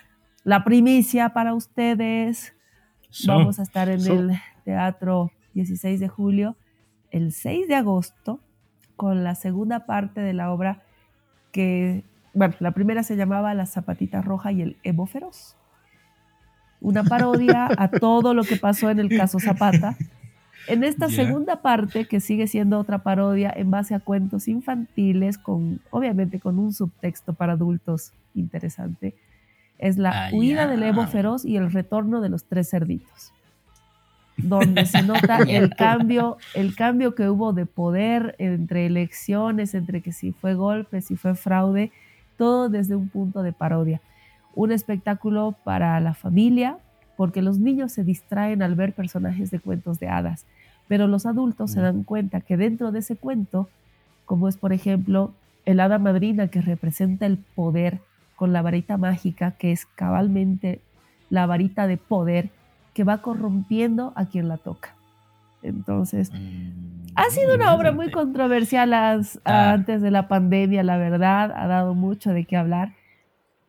la 0.43 0.63
primicia 0.63 1.29
para 1.29 1.53
ustedes. 1.53 2.53
Vamos 3.25 3.59
a 3.59 3.63
estar 3.63 3.89
en 3.89 4.05
el 4.05 4.39
teatro 4.63 5.31
16 5.53 5.99
de 5.99 6.07
julio, 6.07 6.55
el 7.11 7.31
6 7.31 7.67
de 7.67 7.75
agosto, 7.75 8.39
con 8.95 9.23
la 9.23 9.35
segunda 9.35 9.85
parte 9.85 10.21
de 10.21 10.33
la 10.33 10.51
obra 10.51 10.83
que, 11.51 12.03
bueno, 12.33 12.55
la 12.59 12.71
primera 12.71 13.03
se 13.03 13.15
llamaba 13.15 13.53
La 13.53 13.65
Zapatita 13.65 14.21
Roja 14.21 14.51
y 14.51 14.61
el 14.61 14.77
Evo 14.83 15.05
Feroz. 15.05 15.55
Una 16.81 17.03
parodia 17.03 17.67
a 17.77 17.89
todo 17.99 18.33
lo 18.33 18.43
que 18.43 18.57
pasó 18.57 18.89
en 18.89 18.99
el 18.99 19.09
caso 19.09 19.39
Zapata 19.39 19.95
en 20.67 20.83
esta 20.83 21.09
segunda 21.09 21.61
parte, 21.61 22.05
que 22.05 22.19
sigue 22.19 22.45
siendo 22.47 22.77
otra 22.77 22.99
parodia 22.99 23.53
en 23.55 23.71
base 23.71 23.95
a 23.95 24.01
cuentos 24.01 24.49
infantiles, 24.49 25.37
con 25.37 25.79
obviamente 25.91 26.39
con 26.39 26.59
un 26.59 26.73
subtexto 26.73 27.33
para 27.33 27.53
adultos 27.53 28.11
interesante, 28.35 29.15
es 29.79 29.97
la 29.97 30.29
huida 30.31 30.67
del 30.67 30.83
Evo 30.83 31.05
feroz 31.07 31.45
y 31.45 31.57
el 31.57 31.71
retorno 31.71 32.21
de 32.21 32.29
los 32.29 32.45
tres 32.45 32.69
cerditos, 32.69 33.31
donde 34.37 34.85
se 34.85 35.01
nota 35.03 35.39
el 35.47 35.75
cambio, 35.75 36.37
el 36.53 36.75
cambio 36.75 37.15
que 37.15 37.29
hubo 37.29 37.53
de 37.53 37.65
poder 37.65 38.35
entre 38.39 38.85
elecciones, 38.85 39.73
entre 39.73 40.01
que 40.01 40.11
si 40.11 40.31
fue 40.31 40.55
golpe, 40.55 41.01
si 41.01 41.15
fue 41.15 41.35
fraude, 41.35 41.91
todo 42.37 42.69
desde 42.69 42.95
un 42.95 43.09
punto 43.09 43.43
de 43.43 43.53
parodia. 43.53 44.01
Un 44.55 44.71
espectáculo 44.71 45.55
para 45.63 45.99
la 45.99 46.13
familia, 46.13 46.77
porque 47.15 47.41
los 47.41 47.59
niños 47.59 47.91
se 47.91 48.03
distraen 48.03 48.61
al 48.61 48.75
ver 48.75 48.93
personajes 48.93 49.51
de 49.51 49.59
cuentos 49.59 49.99
de 49.99 50.09
hadas 50.09 50.45
pero 50.87 51.07
los 51.07 51.25
adultos 51.25 51.71
se 51.71 51.81
dan 51.81 52.03
cuenta 52.03 52.41
que 52.41 52.57
dentro 52.57 52.91
de 52.91 52.99
ese 52.99 53.15
cuento, 53.15 53.69
como 54.25 54.47
es 54.47 54.57
por 54.57 54.73
ejemplo 54.73 55.33
el 55.65 55.79
hada 55.79 55.99
madrina 55.99 56.47
que 56.47 56.61
representa 56.61 57.25
el 57.25 57.37
poder 57.37 57.99
con 58.37 58.53
la 58.53 58.61
varita 58.61 58.97
mágica, 58.97 59.51
que 59.51 59.71
es 59.71 59.85
cabalmente 59.85 60.79
la 61.29 61.47
varita 61.47 61.87
de 61.87 61.97
poder 61.97 62.51
que 62.93 63.03
va 63.03 63.17
corrompiendo 63.17 64.13
a 64.15 64.27
quien 64.27 64.47
la 64.47 64.57
toca. 64.57 64.95
Entonces, 65.63 66.31
mm, 66.31 67.13
ha 67.15 67.29
sido 67.31 67.55
una 67.55 67.73
obra 67.73 67.91
muy 67.91 68.11
controversial 68.11 68.93
ah. 68.93 69.19
antes 69.43 70.03
de 70.03 70.11
la 70.11 70.27
pandemia, 70.27 70.83
la 70.83 70.97
verdad, 70.97 71.51
ha 71.51 71.65
dado 71.65 71.95
mucho 71.95 72.31
de 72.31 72.45
qué 72.45 72.55
hablar. 72.55 72.93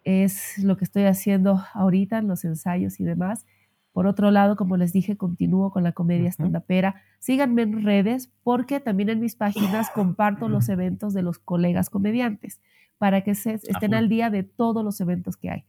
Es 0.04 0.58
lo 0.58 0.76
que 0.76 0.84
estoy 0.84 1.04
haciendo 1.04 1.64
ahorita 1.72 2.18
en 2.18 2.28
los 2.28 2.44
ensayos 2.44 3.00
y 3.00 3.04
demás. 3.04 3.46
Por 3.92 4.06
otro 4.06 4.30
lado, 4.30 4.56
como 4.56 4.76
les 4.76 4.92
dije, 4.92 5.16
continúo 5.16 5.70
con 5.70 5.82
la 5.82 5.92
comedia 5.92 6.28
stand-upera. 6.30 6.96
Síganme 7.20 7.62
en 7.62 7.82
redes 7.84 8.30
porque 8.44 8.80
también 8.80 9.08
en 9.08 9.20
mis 9.20 9.34
páginas 9.34 9.88
comparto 9.94 10.50
los 10.50 10.68
eventos 10.68 11.14
de 11.14 11.22
los 11.22 11.38
colegas 11.38 11.88
comediantes 11.88 12.60
para 12.98 13.22
que 13.22 13.34
se, 13.34 13.54
estén 13.54 13.94
al 13.94 14.08
día 14.08 14.28
de 14.28 14.42
todos 14.42 14.84
los 14.84 15.00
eventos 15.00 15.36
que 15.36 15.50
hay. 15.50 15.64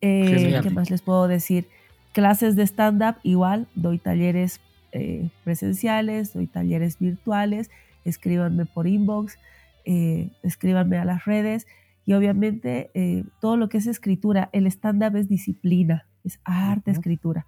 Eh, 0.00 0.60
¿Qué 0.62 0.70
más 0.70 0.90
les 0.90 1.02
puedo 1.02 1.28
decir? 1.28 1.68
Clases 2.12 2.56
de 2.56 2.62
stand-up, 2.62 3.16
igual, 3.22 3.66
doy 3.74 3.98
talleres 3.98 4.60
eh, 4.92 5.28
presenciales, 5.44 6.32
doy 6.32 6.46
talleres 6.46 6.98
virtuales, 6.98 7.70
escríbanme 8.04 8.66
por 8.66 8.86
inbox, 8.86 9.38
eh, 9.84 10.30
escríbanme 10.42 10.98
a 10.98 11.04
las 11.04 11.24
redes 11.24 11.66
y 12.04 12.12
obviamente 12.12 12.90
todo 13.40 13.56
lo 13.56 13.68
que 13.68 13.78
es 13.78 13.86
escritura, 13.88 14.48
el 14.52 14.66
stand-up 14.68 15.16
es 15.16 15.28
disciplina, 15.28 16.06
es 16.22 16.38
arte, 16.44 16.92
escritura. 16.92 17.46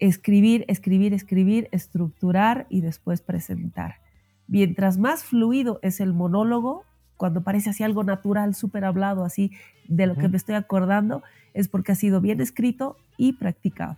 Escribir, 0.00 0.64
escribir, 0.66 1.14
escribir, 1.14 1.68
estructurar 1.70 2.66
y 2.68 2.80
después 2.80 3.22
presentar. 3.22 4.00
Mientras 4.48 4.98
más 4.98 5.22
fluido 5.24 5.78
es 5.82 6.00
el 6.00 6.12
monólogo, 6.12 6.84
cuando 7.16 7.42
parece 7.42 7.70
así 7.70 7.82
algo 7.82 8.04
natural, 8.04 8.54
súper 8.54 8.84
hablado, 8.84 9.24
así 9.24 9.52
de 9.88 10.06
lo 10.06 10.16
que 10.16 10.28
me 10.28 10.36
estoy 10.36 10.54
acordando, 10.54 11.22
es 11.52 11.68
porque 11.68 11.92
ha 11.92 11.94
sido 11.94 12.20
bien 12.20 12.40
escrito 12.40 12.96
y 13.16 13.34
practicado. 13.34 13.96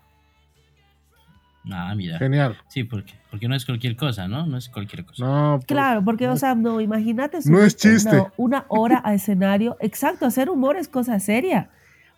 Ah, 1.70 1.94
mira. 1.96 2.18
Genial. 2.18 2.56
Sí, 2.68 2.84
porque, 2.84 3.14
porque 3.30 3.48
no 3.48 3.54
es 3.54 3.64
cualquier 3.64 3.96
cosa, 3.96 4.28
¿no? 4.28 4.46
No 4.46 4.56
es 4.56 4.68
cualquier 4.68 5.04
cosa. 5.04 5.24
No, 5.24 5.56
pues, 5.56 5.66
claro, 5.66 6.04
porque, 6.04 6.28
o 6.28 6.36
sea, 6.36 6.54
no, 6.54 6.80
imagínate. 6.80 7.38
No 7.46 7.62
es 7.62 7.76
chiste. 7.76 8.24
una 8.36 8.66
hora 8.68 9.02
a 9.04 9.14
escenario. 9.14 9.76
Exacto, 9.80 10.26
hacer 10.26 10.48
humor 10.48 10.76
es 10.76 10.88
cosa 10.88 11.18
seria. 11.18 11.70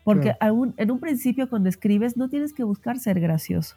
Porque 0.04 0.34
en 0.40 0.90
un 0.90 1.00
principio 1.00 1.50
cuando 1.50 1.68
escribes 1.68 2.16
no 2.16 2.28
tienes 2.28 2.54
que 2.54 2.64
buscar 2.64 2.98
ser 2.98 3.20
gracioso. 3.20 3.76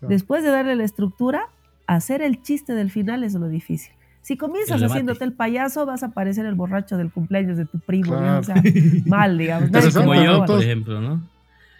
Después 0.00 0.44
de 0.44 0.50
darle 0.50 0.76
la 0.76 0.84
estructura, 0.84 1.48
hacer 1.86 2.22
el 2.22 2.42
chiste 2.42 2.74
del 2.74 2.90
final 2.90 3.24
es 3.24 3.34
lo 3.34 3.48
difícil. 3.48 3.92
Si 4.28 4.36
comienzas 4.36 4.82
haciéndote 4.82 5.24
el 5.24 5.32
payaso, 5.32 5.86
vas 5.86 6.02
a 6.02 6.10
parecer 6.10 6.44
el 6.44 6.54
borracho 6.54 6.98
del 6.98 7.10
cumpleaños 7.10 7.56
de 7.56 7.64
tu 7.64 7.78
primo. 7.78 8.12
O 8.12 8.42
sea, 8.42 8.56
mal, 9.06 9.38
digamos. 9.38 9.70
como 9.94 10.14
yo, 10.16 10.44
por 10.44 10.62
ejemplo, 10.62 11.00
¿no? 11.00 11.26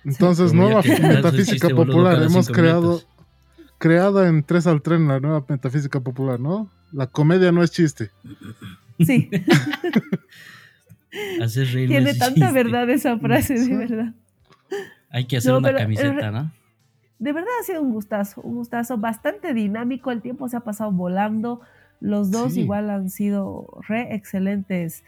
Entonces, 0.02 0.54
nueva 0.54 0.80
metafísica 1.02 1.68
popular. 1.68 2.22
Hemos 2.22 2.48
creado, 2.48 3.02
creada 3.76 4.28
en 4.30 4.42
tres 4.42 4.66
al 4.66 4.80
tren 4.80 5.06
la 5.08 5.20
nueva 5.20 5.44
metafísica 5.46 6.00
popular, 6.00 6.40
¿no? 6.40 6.70
La 6.90 7.06
comedia 7.06 7.52
no 7.52 7.62
es 7.62 7.70
chiste. 7.70 8.12
Sí. 8.98 9.28
Hacer 11.42 11.70
reír 11.70 11.90
Tiene 11.90 12.14
tanta 12.14 12.50
verdad 12.50 12.88
esa 12.88 13.18
frase, 13.18 13.58
de 13.58 13.76
verdad. 13.76 14.14
Hay 15.10 15.26
que 15.26 15.36
hacer 15.36 15.52
una 15.52 15.74
camiseta, 15.74 16.30
¿no? 16.30 16.50
De 17.18 17.30
verdad 17.34 17.50
ha 17.60 17.64
sido 17.64 17.82
un 17.82 17.92
gustazo, 17.92 18.40
un 18.40 18.54
gustazo 18.54 18.96
bastante 18.96 19.52
dinámico. 19.52 20.10
El 20.10 20.22
tiempo 20.22 20.48
se 20.48 20.56
ha 20.56 20.60
pasado 20.60 20.90
volando. 20.92 21.60
Los 22.00 22.30
dos 22.30 22.56
igual 22.56 22.90
han 22.90 23.10
sido 23.10 23.66
re 23.86 24.14
excelentes 24.14 25.04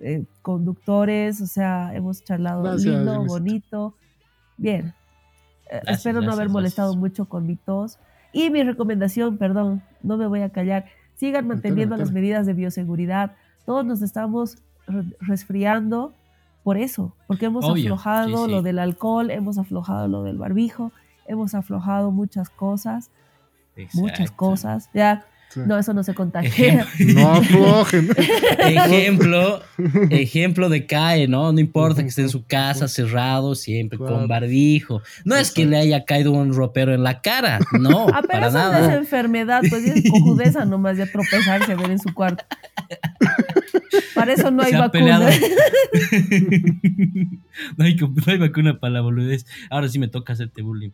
eh, 0.00 0.24
conductores. 0.42 1.40
O 1.40 1.46
sea, 1.46 1.94
hemos 1.94 2.24
charlado 2.24 2.76
lindo, 2.76 3.24
bonito. 3.24 3.94
Bien. 4.56 4.94
Eh, 5.70 5.80
espero 5.86 6.20
no 6.20 6.32
haber 6.32 6.48
molestado 6.48 6.96
mucho 6.96 7.26
con 7.26 7.46
mi 7.46 7.56
tos. 7.56 7.98
Y 8.32 8.50
mi 8.50 8.62
recomendación, 8.62 9.36
perdón, 9.36 9.82
no 10.02 10.16
me 10.16 10.26
voy 10.26 10.40
a 10.40 10.50
callar. 10.50 10.86
Sigan 11.14 11.46
manteniendo 11.46 11.96
las 11.96 12.12
medidas 12.12 12.46
de 12.46 12.54
bioseguridad. 12.54 13.32
Todos 13.64 13.84
nos 13.84 14.02
estamos 14.02 14.58
resfriando 15.20 16.14
por 16.62 16.76
eso, 16.76 17.14
porque 17.26 17.46
hemos 17.46 17.68
aflojado 17.68 18.46
lo 18.46 18.62
del 18.62 18.78
alcohol, 18.78 19.30
hemos 19.30 19.58
aflojado 19.58 20.06
lo 20.06 20.22
del 20.22 20.38
barbijo, 20.38 20.92
hemos 21.26 21.54
aflojado 21.54 22.10
muchas 22.12 22.50
cosas, 22.50 23.10
muchas 23.94 24.30
cosas. 24.30 24.88
Ya 24.94 25.26
no, 25.56 25.78
eso 25.78 25.92
no 25.92 26.02
se 26.02 26.14
contagia. 26.14 26.86
No 26.98 27.32
aflojen. 27.32 28.08
ejemplo, 28.58 29.62
ejemplo 30.10 30.68
de 30.68 30.86
CAE, 30.86 31.28
¿no? 31.28 31.52
No 31.52 31.60
importa 31.60 32.02
que 32.02 32.08
esté 32.08 32.22
en 32.22 32.28
su 32.28 32.46
casa 32.46 32.88
cerrado, 32.88 33.54
siempre 33.54 33.98
con 33.98 34.28
barbijo. 34.28 35.02
No 35.24 35.36
es 35.36 35.50
que 35.50 35.66
le 35.66 35.76
haya 35.76 36.04
caído 36.04 36.32
un 36.32 36.54
ropero 36.54 36.94
en 36.94 37.02
la 37.02 37.20
cara, 37.20 37.60
no. 37.72 38.06
Ah, 38.12 38.20
pero 38.20 38.32
para 38.32 38.48
eso 38.48 38.58
nada. 38.58 38.80
no 38.80 38.90
es 38.90 38.96
enfermedad, 38.98 39.62
pues 39.68 39.84
es 39.84 40.10
cojudeza 40.10 40.64
nomás 40.64 40.96
de 40.96 41.06
tropezarse, 41.06 41.74
ver 41.74 41.90
en 41.90 41.98
su 41.98 42.12
cuarto. 42.12 42.44
Para 44.14 44.32
eso 44.32 44.50
no 44.50 44.62
hay 44.62 44.72
vacuna. 44.72 45.18
no, 45.18 45.26
hay, 47.84 47.96
no 47.96 48.22
hay 48.26 48.38
vacuna 48.38 48.78
para 48.78 48.92
la 48.92 49.00
boludez. 49.00 49.46
Ahora 49.70 49.88
sí 49.88 49.98
me 49.98 50.08
toca 50.08 50.34
hacerte 50.34 50.62
bullying. 50.62 50.90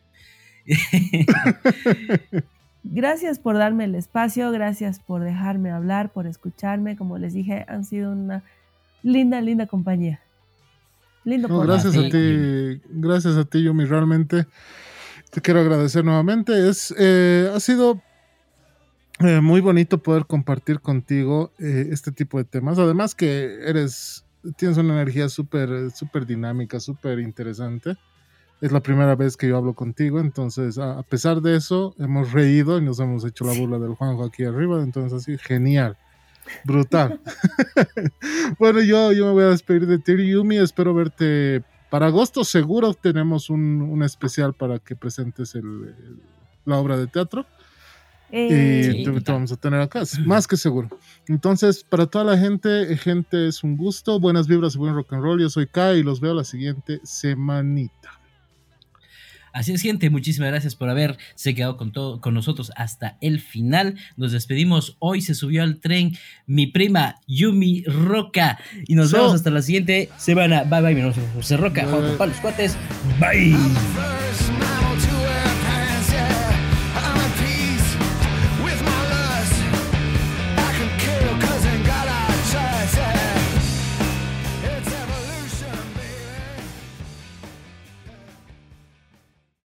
Gracias 2.84 3.38
por 3.38 3.56
darme 3.58 3.84
el 3.84 3.94
espacio, 3.94 4.50
gracias 4.50 5.00
por 5.00 5.22
dejarme 5.22 5.70
hablar, 5.70 6.12
por 6.12 6.26
escucharme. 6.26 6.96
Como 6.96 7.18
les 7.18 7.34
dije, 7.34 7.64
han 7.68 7.84
sido 7.84 8.12
una 8.12 8.44
linda, 9.02 9.40
linda 9.40 9.66
compañía. 9.66 10.20
Lindo 11.24 11.48
no, 11.48 11.60
gracias 11.60 11.96
a 11.96 12.08
ti, 12.08 12.80
gracias 12.88 13.36
a 13.36 13.44
ti, 13.44 13.62
Yumi. 13.64 13.84
Realmente 13.84 14.46
te 15.30 15.40
quiero 15.40 15.60
agradecer 15.60 16.04
nuevamente. 16.04 16.68
Es, 16.68 16.94
eh, 16.96 17.50
ha 17.54 17.60
sido 17.60 18.00
eh, 19.20 19.40
muy 19.40 19.60
bonito 19.60 19.98
poder 19.98 20.26
compartir 20.26 20.80
contigo 20.80 21.52
eh, 21.58 21.88
este 21.90 22.12
tipo 22.12 22.38
de 22.38 22.44
temas. 22.44 22.78
Además 22.78 23.14
que 23.14 23.58
eres, 23.66 24.24
tienes 24.56 24.78
una 24.78 24.94
energía 24.94 25.28
súper, 25.28 25.90
súper 25.90 26.24
dinámica, 26.24 26.80
súper 26.80 27.18
interesante 27.18 27.98
es 28.60 28.72
la 28.72 28.80
primera 28.80 29.14
vez 29.14 29.36
que 29.36 29.48
yo 29.48 29.56
hablo 29.56 29.74
contigo, 29.74 30.20
entonces 30.20 30.78
a, 30.78 31.02
pesar 31.02 31.40
de 31.40 31.56
eso 31.56 31.94
hemos 31.98 32.32
reído 32.32 32.78
y 32.78 32.82
nos 32.82 32.98
hemos 33.00 33.24
hecho 33.24 33.44
la 33.44 33.52
burla 33.52 33.78
del 33.78 33.94
Juanjo 33.94 34.24
aquí 34.24 34.44
arriba, 34.44 34.82
entonces 34.82 35.12
así, 35.12 35.38
genial, 35.38 35.96
brutal. 36.64 37.20
bueno, 38.58 38.80
yo, 38.82 39.12
yo 39.12 39.26
me 39.26 39.32
voy 39.32 39.44
a 39.44 39.50
despedir 39.50 39.86
de 39.86 39.98
ti, 39.98 40.14
Yumi, 40.16 40.58
espero 40.58 40.92
verte 40.94 41.62
para 41.90 42.06
agosto, 42.06 42.44
seguro 42.44 42.94
tenemos 42.94 43.48
un, 43.48 44.02
especial 44.02 44.54
para 44.54 44.78
que 44.78 44.96
presentes 44.96 45.54
la 46.64 46.76
obra 46.76 46.96
de 46.96 47.06
teatro. 47.06 47.46
Eh, 48.30 48.92
y 48.94 49.04
te, 49.04 49.32
vamos 49.32 49.52
a 49.52 49.56
tener 49.56 49.80
acá, 49.80 50.02
más 50.26 50.46
que 50.46 50.58
seguro. 50.58 50.90
Entonces, 51.28 51.82
para 51.82 52.06
toda 52.06 52.24
la 52.24 52.36
gente, 52.36 52.94
gente, 52.98 53.48
es 53.48 53.64
un 53.64 53.76
gusto. 53.76 54.20
Buenas 54.20 54.46
vibras 54.46 54.74
y 54.74 54.78
buen 54.78 54.94
rock 54.94 55.14
and 55.14 55.22
roll. 55.22 55.40
Yo 55.40 55.48
soy 55.48 55.66
Kai 55.66 56.00
y 56.00 56.02
los 56.02 56.20
veo 56.20 56.34
la 56.34 56.44
siguiente 56.44 57.00
semanita. 57.04 58.17
Así 59.52 59.72
es, 59.72 59.82
gente, 59.82 60.10
muchísimas 60.10 60.50
gracias 60.50 60.74
por 60.74 60.88
haberse 60.88 61.54
quedado 61.54 61.76
con, 61.76 61.92
todo, 61.92 62.20
con 62.20 62.34
nosotros 62.34 62.72
hasta 62.76 63.16
el 63.20 63.40
final. 63.40 63.96
Nos 64.16 64.32
despedimos. 64.32 64.96
Hoy 64.98 65.20
se 65.20 65.34
subió 65.34 65.62
al 65.62 65.80
tren 65.80 66.16
mi 66.46 66.66
prima 66.66 67.16
Yumi 67.26 67.84
Roca. 67.84 68.58
Y 68.86 68.94
nos 68.94 69.12
vemos 69.12 69.34
hasta 69.34 69.50
la 69.50 69.62
siguiente 69.62 70.08
semana. 70.16 70.64
Bye 70.64 70.80
bye, 70.80 70.94
mi 70.94 71.02
nombre 71.02 71.22
es 71.22 71.32
José 71.34 71.56
Roca. 71.56 71.86
Juan 71.86 72.28
los 72.28 72.38
cuates. 72.38 72.76
Bye. 73.20 73.56